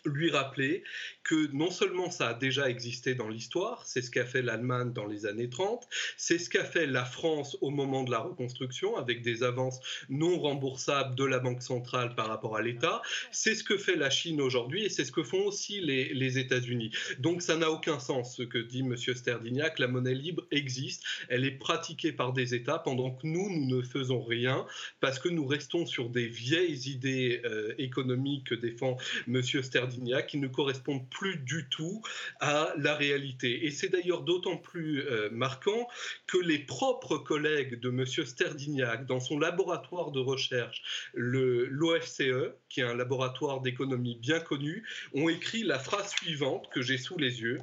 lui 0.06 0.32
rappeler 0.32 0.84
que 1.24 1.52
non 1.54 1.70
seulement 1.70 2.10
ça 2.10 2.30
a 2.30 2.34
déjà 2.34 2.70
existé 2.70 3.14
dans 3.14 3.30
l'histoire, 3.30 3.86
c'est 3.86 4.02
ce 4.02 4.10
qu'a 4.10 4.26
fait 4.26 4.42
l'Allemagne 4.42 4.94
dans 4.94 5.06
les 5.06 5.26
années 5.26 5.50
30, 5.50 5.88
c'est 6.18 6.40
ce 6.40 6.50
qu'a 6.50 6.66
fait 6.66 6.88
la 6.88 7.06
France 7.06 7.58
au 7.62 7.70
moment 7.70 8.04
de 8.04 8.12
la 8.12 8.20
reconstruction 8.20 8.98
avec 8.98 9.22
des 9.22 9.44
avances 9.44 9.80
non 10.10 10.40
remboursables 10.40 11.16
de 11.16 11.26
la 11.26 11.40
Banque 11.40 11.62
centrale 11.62 12.16
par 12.16 12.28
rapport 12.28 12.58
à 12.58 12.62
l'État, 12.62 13.02
c'est 13.32 13.56
ce 13.56 13.64
que 13.64 13.78
fait 13.78 13.96
la 13.96 14.10
Chine 14.10 14.42
aujourd'hui 14.42 14.86
et 14.86 14.90
c'est 14.90 15.06
ce 15.06 15.12
que 15.12 15.24
font 15.24 15.46
aussi 15.46 15.80
les, 15.82 16.32
États-Unis. 16.32 16.92
Donc 17.20 17.42
ça 17.42 17.58
n'a 17.58 17.70
aucun 17.70 18.00
sens 18.00 18.38
ce 18.38 18.44
que 18.44 18.58
dit 18.58 18.80
M. 18.80 18.96
Sterdignac, 18.96 19.80
la 19.80 19.88
monnaie 19.88 20.14
libre 20.14 20.48
existe, 20.50 21.04
elle 21.28 21.44
est 21.44 21.52
pratiquée 21.52 22.14
par 22.14 22.32
des 22.32 22.56
États 22.56 22.80
pendant 22.80 23.12
que 23.12 23.28
nous, 23.28 23.50
nous 23.50 23.78
ne 23.78 23.82
faisons 23.82 24.24
rien 24.24 24.66
parce 25.02 25.20
que 25.20 25.28
nous 25.28 25.46
restons 25.46 25.86
sur 25.86 26.10
des 26.10 26.28
vieilles 26.28 26.90
idées 26.90 27.42
euh, 27.44 27.74
économiques 27.78 28.48
que 28.48 28.56
défend 28.56 28.98
M. 29.28 29.42
Sterdignac 29.44 29.91
qui 30.28 30.38
ne 30.38 30.48
correspondent 30.48 31.08
plus 31.10 31.38
du 31.38 31.68
tout 31.70 32.02
à 32.40 32.74
la 32.78 32.96
réalité. 32.96 33.66
Et 33.66 33.72
c'est 33.72 33.90
d'ailleurs 33.90 34.22
d'autant 34.22 34.58
plus 34.58 35.02
euh, 35.02 35.30
marquant 35.32 35.88
que 36.28 36.38
les 36.38 36.60
propres 36.60 37.18
collègues 37.18 37.80
de 37.80 37.90
M. 37.90 38.06
Sterdignac, 38.06 39.06
dans 39.06 39.20
son 39.20 39.40
laboratoire 39.40 40.12
de 40.12 40.20
recherche, 40.20 40.82
l'OFCE, 41.14 42.54
qui 42.70 42.82
est 42.82 42.84
un 42.84 42.96
laboratoire 42.96 43.62
d'économie 43.62 44.18
bien 44.22 44.40
connu, 44.40 44.88
ont 45.14 45.30
écrit 45.30 45.64
la 45.64 45.80
phrase 45.80 46.12
suivante 46.12 46.70
que 46.72 46.82
j'ai 46.82 46.98
sous 46.98 47.18
les 47.18 47.42
yeux. 47.42 47.60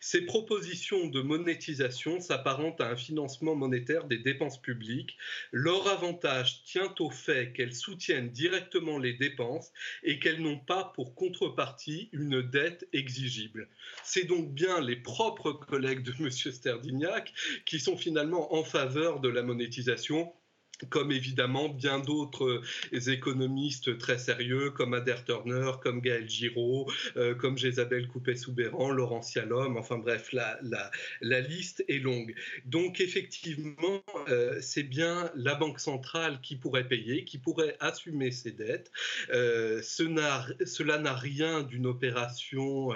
Ces 0.00 0.22
propositions 0.22 1.06
de 1.08 1.20
monétisation 1.20 2.20
s'apparentent 2.20 2.80
à 2.80 2.90
un 2.90 2.96
financement 2.96 3.54
monétaire 3.54 4.04
des 4.04 4.18
dépenses 4.18 4.60
publiques. 4.60 5.16
Leur 5.52 5.88
avantage 5.88 6.62
tient 6.64 6.94
au 6.98 7.10
fait 7.10 7.52
qu'elles 7.52 7.74
soutiennent 7.74 8.30
directement 8.30 8.98
les 8.98 9.14
dépenses 9.14 9.72
et 10.02 10.18
qu'elles 10.18 10.42
n'ont 10.42 10.58
pas 10.58 10.92
pour 10.94 11.14
contrepartie 11.14 12.08
une 12.12 12.42
dette 12.42 12.88
exigible. 12.92 13.68
C'est 14.04 14.24
donc 14.24 14.52
bien 14.52 14.80
les 14.80 14.96
propres 14.96 15.52
collègues 15.52 16.02
de 16.02 16.12
M. 16.20 16.30
Sterdignac 16.30 17.32
qui 17.64 17.80
sont 17.80 17.96
finalement 17.96 18.54
en 18.54 18.64
faveur 18.64 19.20
de 19.20 19.28
la 19.28 19.42
monétisation 19.42 20.32
comme 20.86 21.12
évidemment 21.12 21.68
bien 21.68 21.98
d'autres 21.98 22.62
euh, 22.92 23.10
économistes 23.10 23.98
très 23.98 24.18
sérieux, 24.18 24.70
comme 24.70 24.94
Adair 24.94 25.24
Turner, 25.24 25.72
comme 25.82 26.00
Gaël 26.00 26.28
Giraud, 26.28 26.90
euh, 27.16 27.34
comme 27.34 27.58
Jésabel 27.58 28.08
Coupé-Soubéran, 28.08 28.90
Laurent 28.90 29.22
Cialom, 29.22 29.76
enfin 29.76 29.98
bref, 29.98 30.32
la, 30.32 31.40
liste 31.40 31.84
est 31.88 31.98
longue. 31.98 32.34
Donc 32.64 33.00
effectivement, 33.00 34.02
euh, 34.28 34.58
c'est 34.60 34.82
bien 34.82 35.30
la 35.34 35.54
Banque 35.54 35.80
centrale 35.80 36.40
qui 36.40 36.56
pourrait 36.56 36.86
payer, 36.86 37.24
qui 37.24 37.38
pourrait 37.38 37.76
assumer 37.80 38.30
ses 38.30 38.52
dettes. 38.52 38.90
cela 39.28 40.98
n'a 40.98 41.14
rien 41.14 41.62
d'une 41.62 41.86
opération 41.86 42.90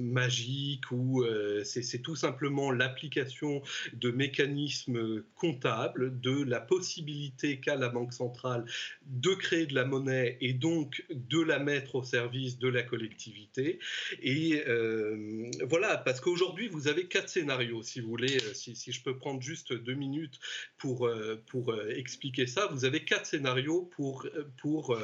magique 0.00 0.90
ou 0.90 1.24
c'est 1.64 2.02
tout 2.02 2.16
simplement 2.16 2.70
l'application 2.70 3.62
de 3.94 4.10
mécanismes 4.10 5.22
comptables, 5.36 6.20
de 6.20 6.35
de 6.44 6.50
la 6.50 6.60
possibilité 6.60 7.60
qu'a 7.60 7.76
la 7.76 7.88
Banque 7.88 8.12
centrale 8.12 8.64
de 9.06 9.34
créer 9.34 9.66
de 9.66 9.74
la 9.74 9.84
monnaie 9.84 10.36
et 10.40 10.52
donc 10.52 11.04
de 11.10 11.40
la 11.40 11.58
mettre 11.58 11.96
au 11.96 12.02
service 12.02 12.58
de 12.58 12.68
la 12.68 12.82
collectivité. 12.82 13.78
Et 14.22 14.62
euh, 14.66 15.50
voilà, 15.68 15.96
parce 15.98 16.20
qu'aujourd'hui, 16.20 16.68
vous 16.68 16.88
avez 16.88 17.06
quatre 17.06 17.28
scénarios, 17.28 17.82
si 17.82 18.00
vous 18.00 18.08
voulez, 18.08 18.36
euh, 18.36 18.54
si, 18.54 18.74
si, 18.76 18.92
je 18.92 19.02
peux 19.02 19.16
prendre 19.16 19.40
juste 19.40 19.72
deux 19.72 19.94
minutes 19.94 20.38
pour, 20.78 21.06
euh, 21.06 21.42
pour 21.46 21.74
expliquer 21.90 22.46
ça. 22.46 22.66
Vous 22.70 22.84
avez 22.84 23.04
quatre 23.04 23.26
scénarios 23.26 23.82
pour, 23.96 24.26
pour 24.58 24.98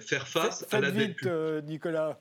faire 0.00 0.28
face 0.28 0.66
à 0.72 0.80
la 0.80 0.90
dette. 0.90 1.22
Vite, 1.22 1.28
Nicolas. 1.64 2.20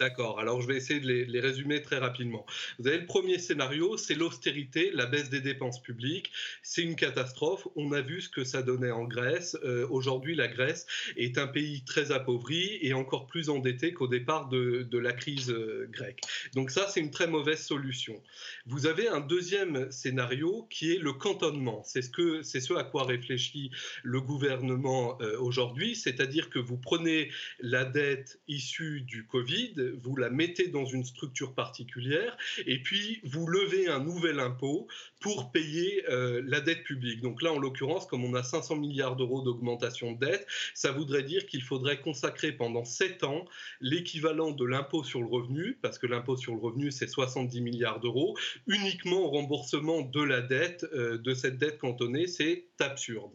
D'accord, 0.00 0.40
alors 0.40 0.60
je 0.60 0.66
vais 0.66 0.76
essayer 0.76 0.98
de 0.98 1.06
les, 1.06 1.40
résumer 1.40 1.80
très 1.80 1.98
rapidement. 1.98 2.44
Vous 2.80 2.88
avez 2.88 2.98
le 2.98 3.06
premier 3.06 3.38
scénario, 3.38 3.96
c'est 3.96 4.16
l'austérité, 4.16 4.90
la 4.92 5.06
baisse 5.06 5.30
des 5.30 5.40
dépenses 5.40 5.80
publiques. 5.80 6.32
C'est 6.64 6.82
une 6.82 6.96
catastrophe. 6.96 7.68
On 7.76 7.92
a 7.92 8.00
vu 8.00 8.20
ce 8.20 8.28
que 8.28 8.42
ça 8.42 8.62
donnait 8.62 8.90
en 8.90 9.04
Grèce. 9.04 9.56
Euh, 9.62 9.86
aujourd'hui, 9.88 10.34
la 10.34 10.48
Grèce 10.48 10.88
est 11.16 11.38
un 11.38 11.46
pays 11.46 11.84
très 11.84 12.10
appauvri 12.10 12.80
et 12.82 12.92
encore 12.92 13.28
plus 13.28 13.50
endetté 13.50 13.92
qu'au 13.92 14.08
départ 14.08 14.48
de, 14.48 14.88
la 14.98 15.12
crise 15.12 15.50
euh, 15.50 15.88
grecque. 15.92 16.22
Donc 16.54 16.72
ça, 16.72 16.88
c'est 16.88 17.00
une 17.00 17.12
très 17.12 17.28
mauvaise 17.28 17.64
solution. 17.64 18.20
Vous 18.66 18.86
avez 18.86 19.06
un 19.06 19.20
deuxième 19.20 19.92
scénario 19.92 20.66
qui 20.70 20.92
est 20.92 20.98
le 20.98 21.12
cantonnement. 21.12 21.82
C'est 21.84 22.02
ce, 22.02 22.74
à 22.74 22.82
quoi 22.82 23.04
réfléchit 23.04 23.70
le 24.02 24.20
gouvernement 24.20 25.18
euh, 25.20 25.38
aujourd'hui, 25.38 25.94
c'est-à-dire 25.94 26.50
que 26.50 26.58
vous 26.58 26.78
prenez 26.78 27.30
la 27.60 27.84
dette 27.84 28.40
issue 28.48 29.02
du 29.02 29.26
Covid, 29.26 29.83
vous 30.02 30.16
la 30.16 30.30
mettez 30.30 30.68
dans 30.68 30.84
une 30.84 31.04
structure 31.04 31.54
particulière 31.54 32.36
et 32.66 32.82
puis 32.82 33.20
vous 33.24 33.46
levez 33.46 33.88
un 33.88 34.00
nouvel 34.00 34.40
impôt 34.40 34.86
pour 35.20 35.52
payer 35.52 36.04
euh, 36.10 36.42
la 36.46 36.60
dette 36.60 36.84
publique. 36.84 37.22
Donc 37.22 37.40
là, 37.40 37.50
en 37.52 37.58
l'occurrence, 37.58 38.06
comme 38.06 38.24
on 38.24 38.34
a 38.34 38.42
500 38.42 38.76
milliards 38.76 39.16
d'euros 39.16 39.40
d'augmentation 39.40 40.12
de 40.12 40.18
dette, 40.18 40.46
ça 40.74 40.92
voudrait 40.92 41.22
dire 41.22 41.46
qu'il 41.46 41.62
faudrait 41.62 42.00
consacrer 42.00 42.52
pendant 42.52 42.84
7 42.84 43.24
ans 43.24 43.46
l'équivalent 43.80 44.50
de 44.50 44.64
l'impôt 44.66 45.02
sur 45.02 45.20
le 45.20 45.26
revenu, 45.26 45.78
parce 45.80 45.98
que 45.98 46.06
l'impôt 46.06 46.36
sur 46.36 46.54
le 46.54 46.60
revenu, 46.60 46.90
c'est 46.90 47.08
70 47.08 47.60
milliards 47.62 48.00
d'euros, 48.00 48.36
uniquement 48.66 49.20
au 49.20 49.30
remboursement 49.30 50.02
de 50.02 50.22
la 50.22 50.42
dette, 50.42 50.84
euh, 50.92 51.16
de 51.16 51.32
cette 51.32 51.56
dette 51.56 51.78
cantonnée. 51.78 52.26
C'est 52.26 52.66
absurde. 52.80 53.32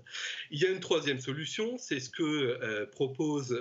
Il 0.51 0.61
y 0.61 0.65
a 0.65 0.69
une 0.69 0.81
troisième 0.81 1.19
solution, 1.19 1.77
c'est 1.79 1.99
ce 1.99 2.11
que 2.11 2.23
euh, 2.23 2.85
propose 2.85 3.51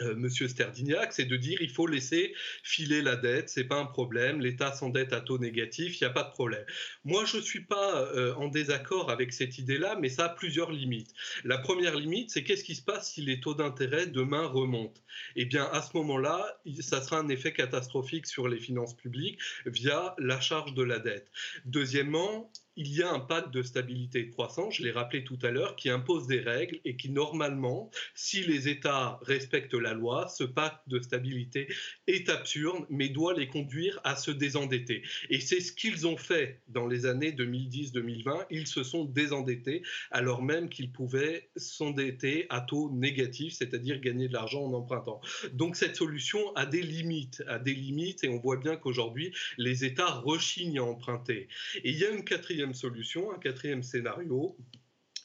euh, 0.00 0.14
Monsieur 0.14 0.48
Sterdignac, 0.48 1.12
c'est 1.12 1.24
de 1.24 1.36
dire 1.36 1.60
il 1.60 1.70
faut 1.70 1.86
laisser 1.86 2.34
filer 2.62 3.02
la 3.02 3.16
dette, 3.16 3.48
c'est 3.48 3.64
pas 3.64 3.76
un 3.76 3.86
problème, 3.86 4.40
l'État 4.40 4.72
s'endette 4.72 5.12
à 5.12 5.20
taux 5.20 5.38
négatif, 5.38 6.00
il 6.00 6.04
n'y 6.04 6.08
a 6.08 6.12
pas 6.12 6.24
de 6.24 6.30
problème. 6.30 6.64
Moi, 7.04 7.24
je 7.24 7.38
ne 7.38 7.42
suis 7.42 7.64
pas 7.64 8.02
euh, 8.14 8.34
en 8.34 8.48
désaccord 8.48 9.10
avec 9.10 9.32
cette 9.32 9.58
idée-là, 9.58 9.96
mais 10.00 10.08
ça 10.08 10.26
a 10.26 10.28
plusieurs 10.28 10.70
limites. 10.70 11.12
La 11.44 11.58
première 11.58 11.96
limite, 11.96 12.30
c'est 12.30 12.44
qu'est-ce 12.44 12.64
qui 12.64 12.74
se 12.74 12.82
passe 12.82 13.12
si 13.12 13.22
les 13.22 13.40
taux 13.40 13.54
d'intérêt 13.54 14.06
demain 14.06 14.46
remontent? 14.46 15.00
Eh 15.36 15.44
bien, 15.44 15.64
à 15.72 15.82
ce 15.82 15.96
moment-là, 15.96 16.60
ça 16.80 17.02
sera 17.02 17.18
un 17.18 17.28
effet 17.28 17.52
catastrophique 17.52 18.26
sur 18.26 18.48
les 18.48 18.58
finances 18.58 18.96
publiques 18.96 19.38
via 19.66 20.14
la 20.18 20.40
charge 20.40 20.74
de 20.74 20.82
la 20.82 20.98
dette. 20.98 21.30
Deuxièmement, 21.64 22.50
il 22.78 22.94
y 22.94 23.02
a 23.02 23.12
un 23.12 23.18
pacte 23.18 23.52
de 23.52 23.62
stabilité 23.62 24.20
et 24.20 24.24
de 24.26 24.30
croissance, 24.30 24.76
je 24.76 24.84
l'ai 24.84 24.92
rappelé 24.92 25.24
tout 25.24 25.38
à 25.42 25.50
l'heure, 25.50 25.74
qui 25.74 25.90
impose 25.90 26.28
des 26.28 26.38
règles 26.38 26.78
et 26.84 26.96
qui, 26.96 27.10
normalement, 27.10 27.90
si 28.14 28.44
les 28.44 28.68
États 28.68 29.18
respectent 29.22 29.74
la 29.74 29.94
loi, 29.94 30.28
ce 30.28 30.44
pacte 30.44 30.88
de 30.88 31.00
stabilité 31.00 31.66
est 32.06 32.30
absurde, 32.30 32.86
mais 32.88 33.08
doit 33.08 33.34
les 33.34 33.48
conduire 33.48 34.00
à 34.04 34.14
se 34.14 34.30
désendetter. 34.30 35.02
Et 35.28 35.40
c'est 35.40 35.60
ce 35.60 35.72
qu'ils 35.72 36.06
ont 36.06 36.16
fait 36.16 36.60
dans 36.68 36.86
les 36.86 37.04
années 37.04 37.32
2010-2020. 37.32 38.46
Ils 38.50 38.68
se 38.68 38.84
sont 38.84 39.04
désendettés 39.04 39.82
alors 40.12 40.42
même 40.42 40.68
qu'ils 40.68 40.92
pouvaient 40.92 41.48
s'endetter 41.56 42.46
à 42.48 42.60
taux 42.60 42.92
négatif, 42.92 43.54
c'est-à-dire 43.54 44.00
gagner 44.00 44.28
de 44.28 44.34
l'argent 44.34 44.62
en 44.62 44.72
empruntant. 44.72 45.20
Donc 45.52 45.74
cette 45.74 45.96
solution 45.96 46.54
a 46.54 46.64
des 46.64 46.82
limites, 46.82 47.42
a 47.48 47.58
des 47.58 47.74
limites, 47.74 48.22
et 48.22 48.28
on 48.28 48.38
voit 48.38 48.56
bien 48.56 48.76
qu'aujourd'hui, 48.76 49.34
les 49.56 49.84
États 49.84 50.10
rechignent 50.10 50.78
à 50.78 50.84
emprunter. 50.84 51.48
Et 51.82 51.90
il 51.90 51.98
y 51.98 52.04
a 52.04 52.10
une 52.10 52.24
quatrième 52.24 52.67
solution, 52.74 53.32
un 53.32 53.38
quatrième 53.38 53.82
scénario 53.82 54.56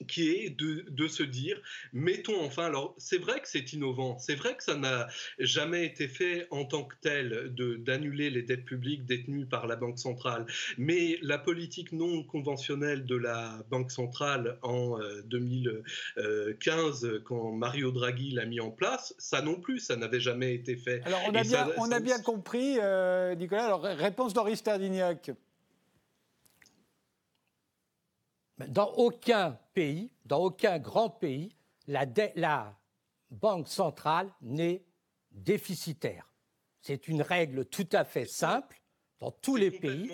qui 0.08 0.30
est 0.30 0.50
de, 0.50 1.08
se 1.08 1.24
dire, 1.24 1.62
mettons 1.92 2.44
enfin, 2.44 2.66
alors 2.66 2.96
c'est 2.98 3.18
vrai 3.18 3.40
que 3.42 3.48
c'est 3.48 3.74
innovant, 3.74 4.18
c'est 4.20 4.36
vrai 4.36 4.56
que 4.56 4.64
ça 4.64 4.76
n'a 4.76 5.08
jamais 5.40 5.86
été 5.86 6.08
fait 6.08 6.48
en 6.52 6.66
tant 6.66 6.84
que 6.84 6.96
tel 7.02 7.54
d'annuler 7.84 8.30
les 8.30 8.42
dettes 8.42 8.66
publiques 8.66 9.06
détenues 9.06 9.46
par 9.46 9.68
la 9.68 9.76
Banque 9.76 10.00
centrale, 10.00 10.46
mais 10.78 11.18
la 11.22 11.38
politique 11.38 11.92
non 11.92 12.24
conventionnelle 12.24 13.06
de 13.06 13.16
la 13.16 13.64
Banque 13.70 13.92
centrale 13.92 14.58
en 14.62 14.98
2015, 15.26 17.22
quand 17.26 17.52
Mario 17.52 17.92
Draghi 17.92 18.32
l'a 18.32 18.46
mis 18.46 18.60
en 18.60 18.72
place, 18.72 19.14
ça 19.18 19.42
non 19.42 19.56
plus, 19.56 19.80
ça 19.80 19.96
n'avait 19.96 20.20
jamais 20.20 20.54
été 20.54 20.76
fait. 20.76 21.02
Alors 21.06 21.22
on 21.28 21.36
a, 21.36 21.44
bien, 21.44 21.70
on 21.78 21.92
a 21.92 22.00
bien 22.00 22.20
compris, 22.20 22.78
euh, 22.82 23.36
Nicolas, 23.36 23.66
alors 23.66 23.84
réponse 23.84 24.34
d'Henri 24.34 24.56
Stardignac. 24.56 25.32
Dans 28.68 28.92
aucun 28.94 29.58
pays, 29.74 30.12
dans 30.26 30.40
aucun 30.40 30.80
grand 30.80 31.10
pays, 31.10 31.56
la, 31.88 32.76
Banque 33.32 33.68
centrale 33.68 34.32
n'est 34.42 34.86
déficitaire. 35.32 36.32
C'est 36.82 37.08
une 37.08 37.24
règle 37.24 37.66
tout 37.66 37.88
à 37.92 38.04
fait 38.04 38.26
simple. 38.26 38.80
Dans 39.20 39.32
tous 39.32 39.56
les 39.56 39.72
pays, 39.72 40.12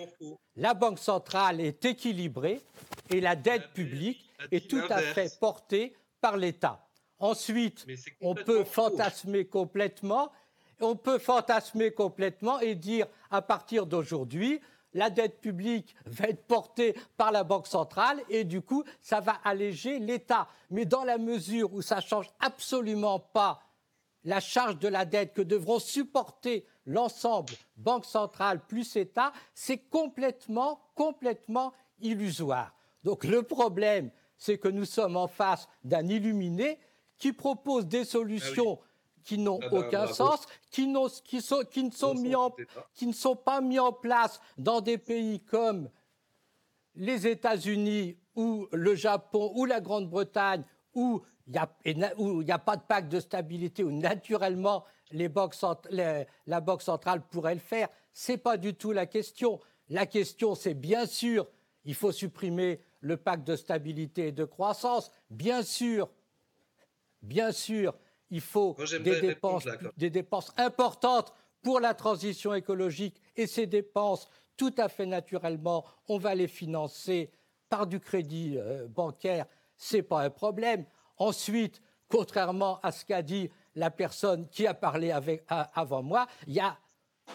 la 0.56 0.72
Banque 0.72 0.98
centrale 0.98 1.60
est 1.60 1.84
équilibrée 1.84 2.62
et 3.10 3.20
la 3.20 3.36
dette 3.36 3.74
publique 3.74 4.30
est 4.50 4.70
tout 4.70 4.82
à 4.88 5.02
fait 5.02 5.38
portée 5.38 5.94
par 6.22 6.38
l'État. 6.38 6.88
Ensuite, 7.18 7.86
on 8.22 8.34
peut 8.34 8.64
fantasmer 8.64 9.44
complètement, 9.44 10.32
on 10.80 10.96
peut 10.96 11.18
fantasmer 11.18 11.92
complètement 11.92 12.58
et 12.60 12.74
dire 12.74 13.06
à 13.30 13.42
partir 13.42 13.84
d'aujourd'hui, 13.84 14.60
la 14.94 15.10
dette 15.10 15.40
publique 15.40 15.94
va 16.06 16.28
être 16.28 16.44
portée 16.46 16.94
par 17.16 17.32
la 17.32 17.44
Banque 17.44 17.66
centrale 17.66 18.20
et 18.28 18.44
du 18.44 18.60
coup, 18.60 18.84
ça 19.00 19.20
va 19.20 19.38
alléger 19.44 19.98
l'État. 19.98 20.48
Mais 20.70 20.84
dans 20.84 21.04
la 21.04 21.18
mesure 21.18 21.72
où 21.72 21.82
ça 21.82 21.96
ne 21.96 22.00
change 22.00 22.30
absolument 22.40 23.18
pas 23.18 23.62
la 24.24 24.40
charge 24.40 24.78
de 24.78 24.88
la 24.88 25.04
dette 25.04 25.32
que 25.32 25.42
devront 25.42 25.78
supporter 25.78 26.66
l'ensemble 26.84 27.54
Banque 27.76 28.04
centrale 28.04 28.60
plus 28.66 28.96
État, 28.96 29.32
c'est 29.54 29.78
complètement, 29.78 30.80
complètement 30.94 31.72
illusoire. 32.00 32.74
Donc 33.04 33.24
le 33.24 33.42
problème, 33.42 34.10
c'est 34.36 34.58
que 34.58 34.68
nous 34.68 34.84
sommes 34.84 35.16
en 35.16 35.28
face 35.28 35.68
d'un 35.84 36.06
illuminé 36.06 36.78
qui 37.18 37.32
propose 37.32 37.86
des 37.86 38.04
solutions 38.04 38.78
ah 38.80 38.89
qui 39.24 39.38
n'ont 39.38 39.58
ah 39.62 39.68
bah, 39.68 39.78
aucun 39.78 40.06
sens, 40.06 40.46
qui, 40.70 40.92
qui, 41.24 41.40
sont, 41.40 41.62
qui, 41.70 41.84
ne 41.84 41.90
sont 41.90 42.14
mis 42.14 42.34
en, 42.34 42.54
qui 42.94 43.06
ne 43.06 43.12
sont 43.12 43.36
pas 43.36 43.60
mis 43.60 43.78
en 43.78 43.92
place 43.92 44.40
dans 44.58 44.80
des 44.80 44.98
pays 44.98 45.40
comme 45.40 45.88
les 46.94 47.26
États-Unis 47.26 48.16
ou 48.34 48.68
le 48.72 48.94
Japon 48.94 49.52
ou 49.54 49.64
la 49.64 49.80
Grande-Bretagne, 49.80 50.64
où 50.94 51.22
il 51.46 51.52
n'y 51.52 51.58
a, 51.58 52.54
a, 52.54 52.58
pas 52.58 52.76
de 52.76 52.82
pacte 52.82 53.10
de 53.10 53.20
stabilité, 53.20 53.82
où 53.82 53.90
naturellement 53.90 54.84
les 55.10 55.28
banques, 55.28 55.56
la 55.90 56.60
Banque 56.60 56.82
centrale 56.82 57.22
pourrait 57.26 57.54
le 57.54 57.60
faire. 57.60 57.88
Ce 58.12 58.32
n'est 58.32 58.38
pas 58.38 58.56
du 58.56 58.74
tout 58.74 58.92
la 58.92 59.06
question. 59.06 59.60
La 59.88 60.06
question, 60.06 60.54
c'est 60.54 60.74
bien 60.74 61.06
sûr, 61.06 61.48
il 61.84 61.94
faut 61.94 62.12
supprimer 62.12 62.80
le 63.00 63.16
pacte 63.16 63.46
de 63.46 63.56
stabilité 63.56 64.28
et 64.28 64.32
de 64.32 64.44
croissance. 64.44 65.10
Bien 65.30 65.62
sûr, 65.62 66.08
bien 67.22 67.50
sûr, 67.50 67.94
il 68.30 68.40
faut 68.40 68.76
des 69.02 69.20
dépenses, 69.20 69.66
des 69.96 70.10
dépenses 70.10 70.52
importantes 70.56 71.32
pour 71.62 71.80
la 71.80 71.94
transition 71.94 72.54
écologique 72.54 73.20
et 73.36 73.46
ces 73.46 73.66
dépenses, 73.66 74.28
tout 74.56 74.74
à 74.78 74.88
fait 74.88 75.06
naturellement, 75.06 75.84
on 76.08 76.18
va 76.18 76.34
les 76.34 76.48
financer 76.48 77.30
par 77.68 77.86
du 77.86 78.00
crédit 78.00 78.56
euh, 78.56 78.86
bancaire, 78.88 79.46
ce 79.76 79.96
n'est 79.96 80.02
pas 80.02 80.22
un 80.22 80.30
problème. 80.30 80.84
Ensuite, 81.16 81.80
contrairement 82.08 82.80
à 82.82 82.92
ce 82.92 83.04
qu'a 83.04 83.22
dit 83.22 83.50
la 83.74 83.90
personne 83.90 84.48
qui 84.48 84.66
a 84.66 84.74
parlé 84.74 85.10
avec, 85.12 85.44
avant 85.48 86.02
moi, 86.02 86.26
il 86.46 86.54
n'y 86.54 86.60
a 86.60 86.76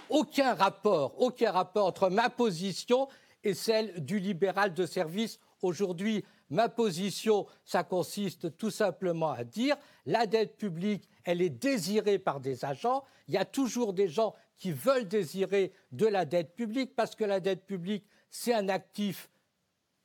aucun 0.10 0.54
rapport, 0.54 1.20
aucun 1.22 1.52
rapport 1.52 1.86
entre 1.88 2.10
ma 2.10 2.30
position 2.30 3.08
et 3.44 3.54
celle 3.54 4.04
du 4.04 4.20
libéral 4.20 4.74
de 4.74 4.86
service 4.86 5.40
aujourd'hui. 5.62 6.26
Ma 6.50 6.70
position, 6.70 7.48
ça 7.64 7.84
consiste 7.84 8.56
tout 8.58 8.70
simplement 8.70 9.32
à 9.32 9.44
dire 9.44 9.76
la 10.06 10.28
dette 10.28 10.58
publique, 10.58 11.10
elle 11.24 11.42
est 11.42 11.50
désirée 11.50 12.20
par 12.20 12.40
des 12.40 12.66
agents. 12.66 13.04
Il 13.28 13.34
y 13.34 13.38
a 13.38 13.46
toujours 13.46 13.94
des 13.94 14.08
gens 14.08 14.36
qui 14.58 14.72
veulent 14.72 15.08
désirer 15.08 15.74
de 15.92 16.06
la 16.06 16.26
dette 16.26 16.56
publique 16.56 16.96
parce 16.96 17.16
que 17.16 17.24
la 17.24 17.40
dette 17.40 17.66
publique, 17.66 18.06
c'est 18.30 18.54
un 18.54 18.70
actif 18.70 19.30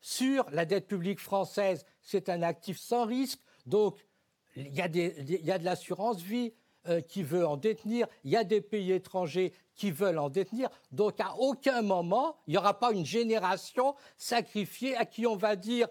sûr. 0.01 0.47
La 0.51 0.65
dette 0.65 0.87
publique 0.87 1.21
française, 1.21 1.85
c'est 2.01 2.29
un 2.29 2.43
actif 2.43 2.79
sans 2.79 3.05
risque. 3.05 3.41
Donc, 3.67 3.99
il 4.57 4.75
y 4.75 4.81
a, 4.81 4.89
de 5.59 5.65
l'assurance 5.65 6.21
vie 6.21 6.53
euh, 6.89 7.01
qui 7.03 7.23
veut 7.23 7.47
en 7.47 7.57
détenir. 7.57 8.07
Il 8.25 8.31
y 8.31 8.37
a 8.37 8.45
des 8.45 8.61
pays 8.61 8.93
étrangers 8.93 9.53
qui 9.75 9.91
veulent 9.91 10.19
en 10.19 10.31
détenir. 10.31 10.71
Donc, 10.91 11.21
à 11.21 11.37
aucun 11.37 11.83
moment, 11.83 12.37
il 12.47 12.53
n'y 12.53 12.57
aura 12.57 12.79
pas 12.79 12.93
une 12.93 13.05
génération 13.05 13.95
sacrifiée 14.17 14.97
à 14.97 15.05
qui 15.05 15.27
on 15.27 15.37
va 15.37 15.57
dire 15.57 15.89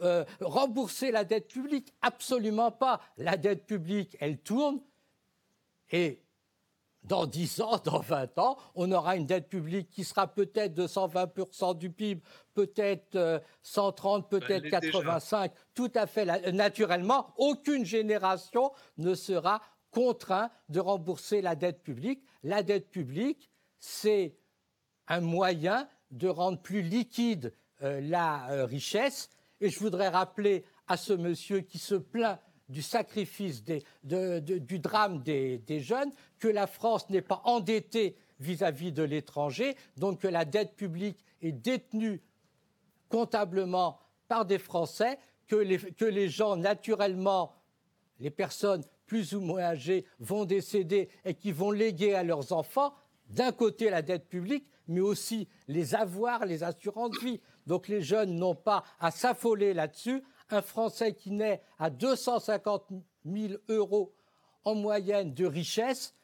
euh, 0.00 0.24
rembourser 0.40 1.10
la 1.10 1.24
dette 1.24 1.48
publique? 1.48 1.92
Absolument 2.02 2.70
pas. 2.70 3.00
La 3.16 3.36
dette 3.36 3.66
publique, 3.66 4.16
elle 4.20 4.38
tourne 4.38 4.80
et 5.90 6.22
dans 7.06 7.26
10 7.26 7.60
ans, 7.60 7.80
dans 7.84 8.00
20 8.00 8.38
ans, 8.38 8.56
on 8.74 8.90
aura 8.90 9.16
une 9.16 9.26
dette 9.26 9.48
publique 9.48 9.90
qui 9.90 10.04
sera 10.04 10.26
peut-être 10.26 10.74
de 10.74 10.86
120% 10.86 11.78
du 11.78 11.90
PIB, 11.90 12.20
peut-être 12.54 13.42
130, 13.62 14.24
euh, 14.24 14.38
peut-être 14.40 14.68
85, 14.68 15.52
tout 15.74 15.90
à 15.94 16.06
fait 16.06 16.24
naturellement. 16.52 17.32
Aucune 17.36 17.84
génération 17.84 18.72
ne 18.98 19.14
sera 19.14 19.62
contrainte 19.92 20.50
de 20.68 20.80
rembourser 20.80 21.40
la 21.40 21.54
dette 21.54 21.82
publique. 21.82 22.24
La 22.42 22.62
dette 22.62 22.90
publique, 22.90 23.50
c'est 23.78 24.36
un 25.06 25.20
moyen 25.20 25.88
de 26.10 26.28
rendre 26.28 26.60
plus 26.60 26.82
liquide 26.82 27.54
euh, 27.82 28.00
la 28.00 28.50
euh, 28.50 28.64
richesse. 28.64 29.30
Et 29.60 29.70
je 29.70 29.78
voudrais 29.78 30.08
rappeler 30.08 30.64
à 30.86 30.96
ce 30.96 31.12
monsieur 31.12 31.60
qui 31.60 31.78
se 31.78 31.94
plaint 31.94 32.38
du 32.68 32.82
sacrifice, 32.82 33.62
du 34.02 34.78
drame 34.78 35.22
des, 35.22 35.80
jeunes, 35.80 36.12
que 36.38 36.48
la 36.48 36.66
France 36.66 37.08
n'est 37.10 37.22
pas 37.22 37.40
endettée 37.44 38.16
vis-à-vis 38.40 38.92
de 38.92 39.02
l'étranger, 39.02 39.76
donc 39.96 40.20
que 40.20 40.28
la 40.28 40.44
dette 40.44 40.74
publique 40.74 41.24
est 41.42 41.52
détenue 41.52 42.20
comptablement 43.08 44.00
par 44.28 44.44
des 44.44 44.58
Français, 44.58 45.18
que 45.46 45.56
les, 45.56 46.28
gens, 46.28 46.56
naturellement, 46.56 47.54
les 48.18 48.30
personnes 48.30 48.82
plus 49.06 49.34
ou 49.34 49.40
moins 49.40 49.62
âgées, 49.62 50.04
vont 50.18 50.44
décéder 50.44 51.08
et 51.24 51.34
qui 51.34 51.52
vont 51.52 51.70
léguer 51.70 52.14
à 52.14 52.24
leurs 52.24 52.52
enfants, 52.52 52.92
d'un 53.28 53.52
côté 53.52 53.90
la 53.90 54.02
dette 54.02 54.28
publique, 54.28 54.66
mais 54.88 55.00
aussi 55.00 55.48
les 55.68 55.94
avoirs, 55.94 56.44
les 56.44 56.64
assurances 56.64 57.16
vie. 57.22 57.40
Donc 57.66 57.88
les 57.88 58.02
jeunes 58.02 58.36
n'ont 58.36 58.54
pas 58.54 58.84
à 59.00 59.10
s'affoler 59.10 59.74
là-dessus, 59.74 60.22
un 60.50 60.62
Français 60.62 61.14
qui 61.14 61.30
naît 61.30 61.60
à 61.78 61.90
250 61.90 62.88
000 63.24 63.54
euros 63.68 64.14
en 64.64 64.74
moyenne 64.74 65.34
de 65.34 65.46
richesse, 65.46 66.14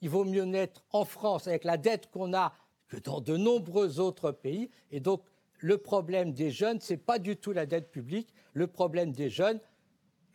il 0.00 0.08
vaut 0.08 0.24
mieux 0.24 0.44
naître 0.44 0.84
en 0.92 1.04
France 1.04 1.46
avec 1.46 1.64
la 1.64 1.76
dette 1.76 2.10
qu'on 2.10 2.34
a 2.34 2.54
que 2.88 2.96
dans 2.96 3.20
de 3.20 3.36
nombreux 3.36 4.00
autres 4.00 4.32
pays. 4.32 4.70
Et 4.90 5.00
donc, 5.00 5.22
le 5.58 5.78
problème 5.78 6.32
des 6.32 6.50
jeunes, 6.50 6.80
ce 6.80 6.94
n'est 6.94 6.98
pas 6.98 7.18
du 7.18 7.36
tout 7.36 7.52
la 7.52 7.66
dette 7.66 7.90
publique. 7.90 8.32
Le 8.54 8.66
problème 8.66 9.12
des 9.12 9.28
jeunes, 9.30 9.60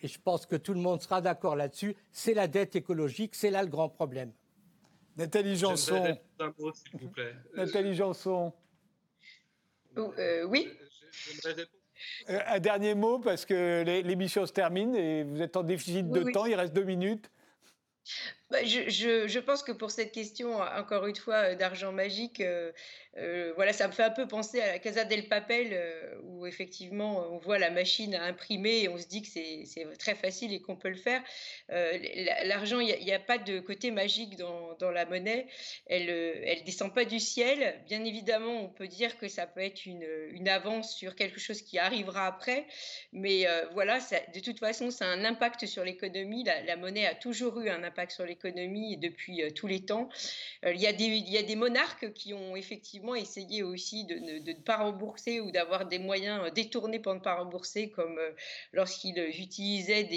et 0.01 0.07
je 0.07 0.19
pense 0.19 0.45
que 0.45 0.55
tout 0.55 0.73
le 0.73 0.79
monde 0.79 1.01
sera 1.01 1.21
d'accord 1.21 1.55
là-dessus, 1.55 1.95
c'est 2.11 2.33
la 2.33 2.47
dette 2.47 2.75
écologique. 2.75 3.35
C'est 3.35 3.49
là 3.49 3.63
le 3.63 3.69
grand 3.69 3.89
problème. 3.89 4.31
Nathalie 5.17 5.57
Janson. 5.57 6.15
Nathalie 7.55 7.95
Janson. 7.95 8.53
Euh, 9.97 10.43
oui. 10.43 10.69
Euh, 12.29 12.39
un 12.47 12.59
dernier 12.59 12.95
mot, 12.95 13.19
parce 13.19 13.45
que 13.45 13.83
l'émission 13.83 14.45
se 14.45 14.51
termine 14.51 14.95
et 14.95 15.23
vous 15.23 15.41
êtes 15.41 15.55
en 15.55 15.63
déficit 15.63 16.09
de 16.09 16.31
temps, 16.31 16.45
il 16.45 16.55
reste 16.55 16.73
deux 16.73 16.83
minutes. 16.83 17.29
Bah, 18.51 18.63
je, 18.63 19.39
pense 19.39 19.63
que 19.63 19.71
pour 19.71 19.89
cette 19.89 20.11
question, 20.11 20.59
encore 20.59 21.07
une 21.07 21.15
fois, 21.15 21.35
euh, 21.53 21.55
d'argent 21.55 21.91
magique, 21.91 22.41
euh, 22.41 22.71
euh, 23.17 23.51
voilà, 23.55 23.73
ça 23.73 23.87
me 23.87 23.91
fait 23.91 24.03
un 24.03 24.11
peu 24.11 24.27
penser 24.27 24.61
à 24.61 24.73
la 24.73 24.77
Casa 24.77 25.03
del 25.03 25.27
Papel, 25.27 25.75
où 26.23 26.45
effectivement, 26.45 27.25
on 27.31 27.39
voit 27.39 27.57
la 27.57 27.71
machine 27.71 28.13
à 28.13 28.23
imprimer 28.25 28.83
et 28.83 28.89
on 28.89 28.99
se 28.99 29.07
dit 29.07 29.23
que 29.23 29.29
c'est 29.29 29.97
très 29.97 30.13
facile 30.13 30.53
et 30.53 30.61
qu'on 30.61 30.75
peut 30.75 30.89
le 30.89 30.95
faire. 30.95 31.23
L'argent, 31.69 32.79
il 32.79 33.03
n'y 33.03 33.13
a, 33.13 33.19
pas 33.19 33.37
de 33.39 33.59
côté 33.59 33.89
magique 33.89 34.35
dans, 34.35 34.91
la 34.91 35.05
monnaie. 35.05 35.47
Elle 35.87 36.05
ne 36.07 36.65
descend 36.65 36.93
pas 36.93 37.05
du 37.05 37.19
ciel. 37.19 37.81
Bien 37.87 38.03
évidemment, 38.03 38.61
on 38.61 38.67
peut 38.67 38.87
dire 38.87 39.17
que 39.17 39.29
ça 39.29 39.47
peut 39.47 39.61
être 39.61 39.85
une, 39.85 40.49
avance 40.49 40.93
sur 40.93 41.15
quelque 41.15 41.39
chose 41.39 41.61
qui 41.61 41.79
arrivera 41.79 42.27
après. 42.27 42.67
Mais 43.13 43.47
voilà, 43.71 43.99
de 44.33 44.39
toute 44.41 44.59
façon, 44.59 44.91
ça 44.91 45.05
a 45.05 45.07
un 45.07 45.23
impact 45.23 45.65
sur 45.65 45.85
l'économie. 45.85 46.43
La, 46.43 46.61
la 46.63 46.75
monnaie 46.75 47.07
a 47.07 47.15
toujours 47.15 47.61
eu 47.61 47.69
un 47.69 47.83
impact 47.83 48.11
sur 48.11 48.25
l'économie 48.25 48.34
économie 48.35 48.97
depuis 48.97 49.41
euh, 49.41 49.49
tous 49.49 49.67
les 49.67 49.81
temps. 49.85 50.09
Euh, 50.65 50.73
il, 50.73 50.81
y 50.81 50.87
a 50.87 51.43
des, 51.43 51.55
monarques 51.55 52.13
qui 52.13 52.33
ont 52.33 52.55
effectivement 52.55 53.15
essayé 53.15 53.63
aussi 53.63 54.05
de 54.05 54.15
ne, 54.15 54.53
pas 54.53 54.77
rembourser 54.77 55.39
ou 55.39 55.51
d'avoir 55.51 55.87
des 55.87 55.99
moyens 55.99 56.41
euh, 56.43 56.49
détournés 56.49 56.99
pour 56.99 57.13
ne 57.13 57.19
pas 57.19 57.35
rembourser, 57.35 57.89
comme 57.89 58.19
lorsqu'ils 58.73 59.17
utilisaient 59.17 60.09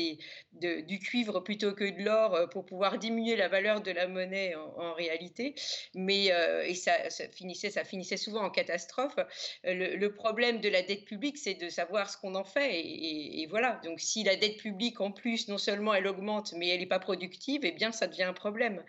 du 0.53 0.99
cuivre 0.99 1.41
plutôt 1.41 1.73
que 1.73 1.85
de 1.85 2.03
l'or 2.03 2.49
pour 2.51 2.65
pouvoir 2.65 2.99
diminuer 2.99 3.37
la 3.37 3.49
valeur 3.49 3.81
de 3.81 3.91
la 3.91 4.09
monnaie 4.09 4.55
en, 4.55 4.93
réalité. 4.95 5.55
Mais 5.95 6.31
et 6.67 6.75
ça, 6.75 6.93
finissait, 7.33 7.71
ça 7.71 7.85
finissait 7.85 8.17
souvent 8.17 8.43
en 8.43 8.51
catastrophe. 8.51 9.17
Le, 9.65 10.09
problème 10.09 10.61
de 10.61 10.69
la 10.69 10.83
dette 10.83 11.05
publique, 11.05 11.39
c'est 11.39 11.55
de 11.55 11.69
savoir 11.69 12.11
ce 12.11 12.17
qu'on 12.17 12.35
en 12.35 12.45
fait. 12.45 12.75
Et, 12.75 13.43
et, 13.43 13.47
voilà. 13.47 13.81
Donc, 13.85 14.01
si 14.01 14.25
la 14.25 14.37
dette 14.37 14.57
publique, 14.57 15.01
en 15.01 15.13
plus, 15.13 15.49
non 15.49 15.59
seulement 15.59 15.95
elle 15.95 16.07
augmente, 16.07 16.53
mais 16.55 16.69
elle 16.69 16.81
n'est 16.81 16.87
pas 16.87 16.99
productive, 16.99 17.61
eh 17.65 17.73
bien, 17.73 17.93
ça 17.93 18.08
devient 18.09 18.25
un 18.25 18.33
problème. 18.33 18.83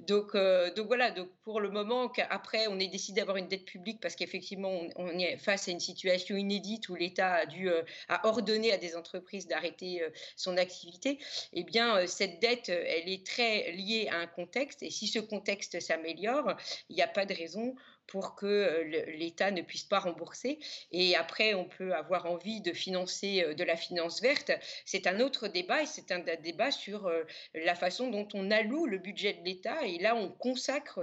Donc, 0.00 0.34
euh, 0.34 0.72
donc 0.74 0.86
voilà, 0.86 1.10
donc 1.10 1.28
pour 1.42 1.60
le 1.60 1.70
moment, 1.70 2.08
qu'après 2.08 2.66
on 2.68 2.78
ait 2.78 2.88
décidé 2.88 3.20
d'avoir 3.20 3.36
une 3.36 3.48
dette 3.48 3.64
publique 3.64 4.00
parce 4.00 4.16
qu'effectivement 4.16 4.70
on, 4.96 5.18
est 5.18 5.36
face 5.38 5.68
à 5.68 5.70
une 5.70 5.80
situation 5.80 6.36
inédite 6.36 6.88
où 6.88 6.94
l'État 6.94 7.34
a 7.34 7.46
dû 7.46 7.68
euh, 7.68 7.82
a 8.08 8.26
ordonné 8.26 8.72
à 8.72 8.78
des 8.78 8.96
entreprises 8.96 9.48
d'arrêter 9.48 10.02
euh, 10.02 10.10
son 10.36 10.56
activité, 10.56 11.18
eh 11.52 11.64
bien 11.64 12.06
cette 12.06 12.40
dette, 12.40 12.68
elle 12.68 13.08
est 13.08 13.26
très 13.26 13.72
liée 13.72 14.08
à 14.10 14.18
un 14.18 14.26
contexte 14.26 14.82
et 14.82 14.90
si 14.90 15.06
ce 15.06 15.18
contexte 15.18 15.80
s'améliore, 15.80 16.56
il 16.88 16.96
n'y 16.96 17.02
a 17.02 17.08
pas 17.08 17.26
de 17.26 17.34
raison 17.34 17.74
pour 18.06 18.34
que 18.34 18.46
euh, 18.46 18.84
l'État 19.16 19.50
ne 19.50 19.62
puisse 19.62 19.84
pas 19.84 19.98
rembourser. 19.98 20.58
Et 20.92 21.16
après, 21.16 21.54
on 21.54 21.64
peut 21.64 21.94
avoir 21.94 22.26
envie 22.26 22.60
de 22.60 22.72
financer 22.72 23.42
euh, 23.42 23.54
de 23.54 23.64
la 23.64 23.76
finance 23.76 24.20
verte. 24.22 24.52
C'est 24.84 25.06
un 25.06 25.20
autre 25.20 25.48
débat 25.48 25.82
et 25.82 25.86
c'est 25.86 26.12
un 26.12 26.20
débat 26.36 26.70
sur 26.70 27.06
euh, 27.06 27.24
la 27.54 27.74
façon 27.74 28.10
dont 28.10 28.28
on 28.34 28.50
alloue 28.50 28.86
le 28.86 28.98
budget 28.98 29.34
de 29.34 29.44
l'État. 29.44 29.84
Et 29.84 29.98
là, 29.98 30.14
on 30.14 30.28
consacre, 30.28 31.00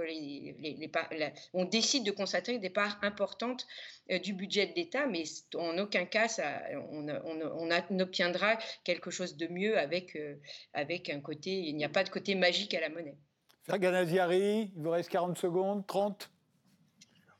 on 1.52 1.64
décide 1.64 2.04
de 2.04 2.10
consacrer 2.10 2.58
des 2.58 2.70
parts 2.70 2.98
importantes 3.02 3.66
du 4.22 4.34
budget 4.34 4.66
de 4.66 4.74
l'État, 4.74 5.06
mais 5.06 5.24
en 5.54 5.78
aucun 5.78 6.04
cas, 6.04 6.28
on, 6.92 7.08
on, 7.08 7.68
quelque 8.84 9.10
chose 9.10 9.36
de 9.36 9.46
mieux 9.48 9.78
avec, 9.78 10.18
avec 10.74 11.08
un 11.10 11.20
côté, 11.20 11.50
il 11.50 11.76
n'y 11.76 11.84
a 11.84 11.88
pas 11.88 12.04
de 12.04 12.10
côté 12.10 12.34
magique 12.34 12.74
à 12.74 12.80
la 12.80 12.88
monnaie. 12.88 13.16
Ferganaziari, 13.62 14.72
il 14.76 14.82
vous 14.82 14.90
reste 14.90 15.08
40 15.08 15.38
secondes, 15.38 15.86
30 15.86 16.30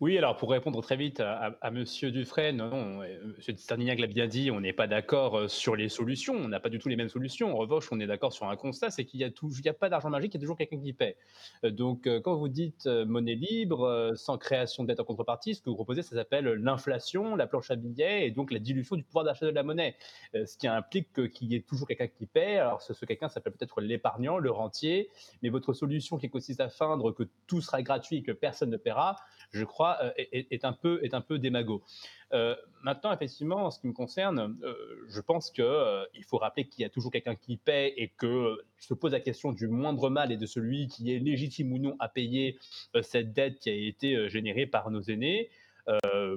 oui, 0.01 0.19
alors 0.19 0.37
pour 0.37 0.51
répondre 0.51 0.83
très 0.83 0.97
vite 0.97 1.21
à, 1.21 1.57
à, 1.61 1.71
Monsieur 1.71 2.11
Dufresne, 2.11 2.57
non, 2.57 3.03
euh, 3.03 3.35
Monsieur 3.37 3.55
l'a 3.77 4.07
bien 4.09 4.27
dit, 4.27 4.51
on 4.51 4.61
n'est 4.61 4.73
pas 4.73 4.89
d'accord 4.89 5.39
euh, 5.39 5.49
sur 5.49 5.77
les 5.77 5.89
solutions, 5.89 6.35
on 6.35 6.49
n'a 6.49 6.59
pas 6.59 6.69
du 6.69 6.81
tout 6.81 6.89
les 6.89 6.97
mêmes 6.97 7.09
solutions. 7.09 7.55
En 7.55 7.57
revanche, 7.57 7.89
on 7.93 8.01
est 8.01 8.07
d'accord 8.07 8.33
sur 8.33 8.49
un 8.49 8.57
constat, 8.57 8.91
c'est 8.91 9.05
qu'il 9.05 9.19
n'y 9.19 9.25
a, 9.25 9.29
a, 9.29 9.73
pas 9.73 9.89
d'argent 9.89 10.11
magique, 10.11 10.35
il 10.35 10.39
y 10.39 10.39
a 10.39 10.41
toujours 10.41 10.57
quelqu'un 10.57 10.81
qui 10.81 10.93
paie. 10.93 11.17
Euh, 11.65 11.71
donc, 11.71 12.09
quand 12.23 12.35
vous 12.35 12.49
dites 12.49 12.87
monnaie 12.87 13.37
libre, 13.37 14.13
sans 14.17 14.37
création 14.37 14.83
de 14.83 14.89
dette 14.89 14.99
en 14.99 15.05
contrepartie, 15.05 15.55
ce 15.55 15.63
que 15.63 15.71
vous 15.71 15.77
proposez, 15.77 16.03
ça 16.03 16.17
s'appelle 16.17 16.47
l'inflation, 16.47 17.37
la 17.37 17.47
planche 17.47 17.71
à 17.71 17.77
billets 17.77 18.27
et 18.27 18.31
donc 18.33 18.51
la 18.51 18.59
dilution 18.59 18.97
du 18.97 19.05
pouvoir 19.05 19.25
d'achat 19.25 19.47
de 19.47 19.51
la 19.51 19.63
monnaie, 19.63 19.97
ce 20.35 20.57
qui 20.57 20.67
implique 20.67 21.31
qu'il 21.31 21.53
y 21.53 21.55
ait 21.55 21.63
toujours 21.63 21.87
quelqu'un 21.87 22.09
qui 22.09 22.27
paie. 22.27 22.59
Alors, 22.59 22.83
ce, 22.83 22.95
ce 22.95 23.05
quelqu'un 23.05 23.29
s'appelle 23.29 23.53
peut-être 23.53 23.81
l'épargnant, 23.81 24.39
le 24.39 24.51
rentier, 24.51 25.11
mais 25.43 25.51
votre 25.51 25.73
solution 25.73 26.19
qui 26.19 26.29
consiste 26.29 26.61
à 26.61 26.69
feindre 26.69 27.13
que 27.13 27.25
tout 27.47 27.61
sera 27.61 27.83
gratuit 27.83 28.19
et 28.19 28.23
que 28.23 28.33
personne 28.33 28.71
ne 28.71 28.77
paiera, 28.77 29.17
je 29.53 29.65
crois, 29.65 29.99
euh, 30.03 30.11
est, 30.17 30.65
un 30.65 30.73
peu, 30.73 31.01
est 31.03 31.15
un 31.15 31.21
peu 31.21 31.39
démago. 31.39 31.83
Euh, 32.33 32.57
maintenant, 32.83 33.13
effectivement, 33.13 33.67
en 33.67 33.71
ce 33.71 33.81
qui 33.81 33.87
me 33.87 33.93
concerne, 33.93 34.59
euh, 34.63 34.75
je 35.09 35.21
pense 35.21 35.51
qu'il 35.51 36.25
faut 36.27 36.39
rappeler 36.39 36.67
qu'il 36.67 36.83
y 36.83 36.85
a 36.85 36.89
toujours 36.89 37.13
quelqu'un 37.13 37.37
qui 37.37 37.57
paie 37.57 37.95
et 37.97 38.09
que 38.09 38.59
se 38.79 38.95
pose 38.95 39.13
la 39.13 39.21
question 39.21 39.53
du 39.53 39.69
moindre 39.69 40.11
mal 40.11 40.33
et 40.33 40.37
de 40.37 40.47
celui 40.47 40.89
qui 40.89 41.15
est 41.15 41.19
légitime 41.19 41.73
ou 41.73 41.79
non 41.79 41.97
à 42.01 42.09
payer 42.09 42.59
cette 43.03 43.33
dette 43.33 43.59
qui 43.61 43.71
a 43.71 43.73
été 43.73 44.29
générée 44.29 44.67
par 44.67 44.91
nos 44.91 45.03
aînés. 45.03 45.51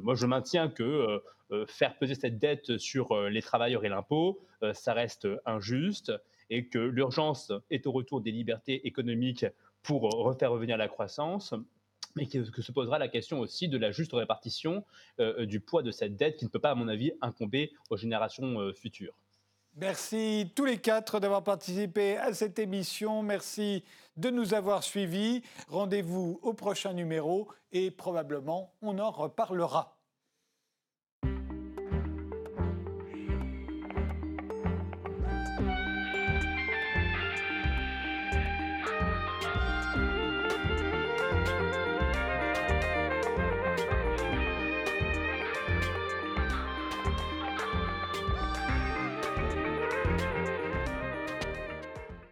moi, 0.04 0.16
je 0.16 0.26
maintiens 0.26 0.70
que 0.70 1.22
faire 1.68 1.98
peser 1.98 2.16
cette 2.16 2.40
dette 2.40 2.78
sur 2.78 3.30
les 3.30 3.42
travailleurs 3.42 3.84
et 3.86 3.90
l'impôt, 3.90 4.40
ça 4.74 4.94
reste 4.94 5.28
injuste 5.46 6.14
et 6.50 6.68
que 6.68 6.80
l'urgence 6.80 7.52
est 7.70 7.88
au 7.88 7.92
retour 7.92 8.22
des 8.22 8.32
libertés 8.32 8.88
économiques 8.88 9.46
pour 9.84 10.04
refaire 10.04 10.52
revenir 10.52 10.78
la 10.78 10.88
croissance 10.88 11.54
mais 12.18 12.26
que, 12.26 12.62
se 12.62 12.72
posera 12.72 13.00
la 13.00 13.08
question 13.08 13.40
aussi 13.40 13.68
de 13.68 13.78
la 13.78 13.92
juste 13.92 14.12
répartition 14.14 14.84
euh, 15.20 15.46
du 15.46 15.60
poids 15.60 15.84
de 15.84 15.92
cette 15.92 16.16
dette 16.16 16.38
qui 16.38 16.46
ne 16.46 16.50
peut 16.50 16.60
pas, 16.60 16.72
à 16.72 16.76
mon 16.76 16.88
avis, 16.88 17.12
incomber 17.22 17.72
aux 17.90 17.98
générations 17.98 18.60
euh, 18.60 18.74
futures. 18.74 19.14
Merci 19.76 20.52
tous 20.56 20.66
les 20.66 20.80
quatre 20.80 21.20
d'avoir 21.20 21.44
participé 21.44 22.18
à 22.18 22.34
cette 22.34 22.58
émission. 22.58 23.22
Merci 23.22 23.84
de 24.16 24.32
nous 24.32 24.56
avoir 24.56 24.84
suivis. 24.84 25.44
Rendez-vous 25.68 26.40
au 26.42 26.54
prochain 26.54 26.94
numéro 26.94 27.48
et 27.72 27.92
probablement 27.92 28.74
on 28.82 28.98
en 28.98 29.12
reparlera. 29.12 29.97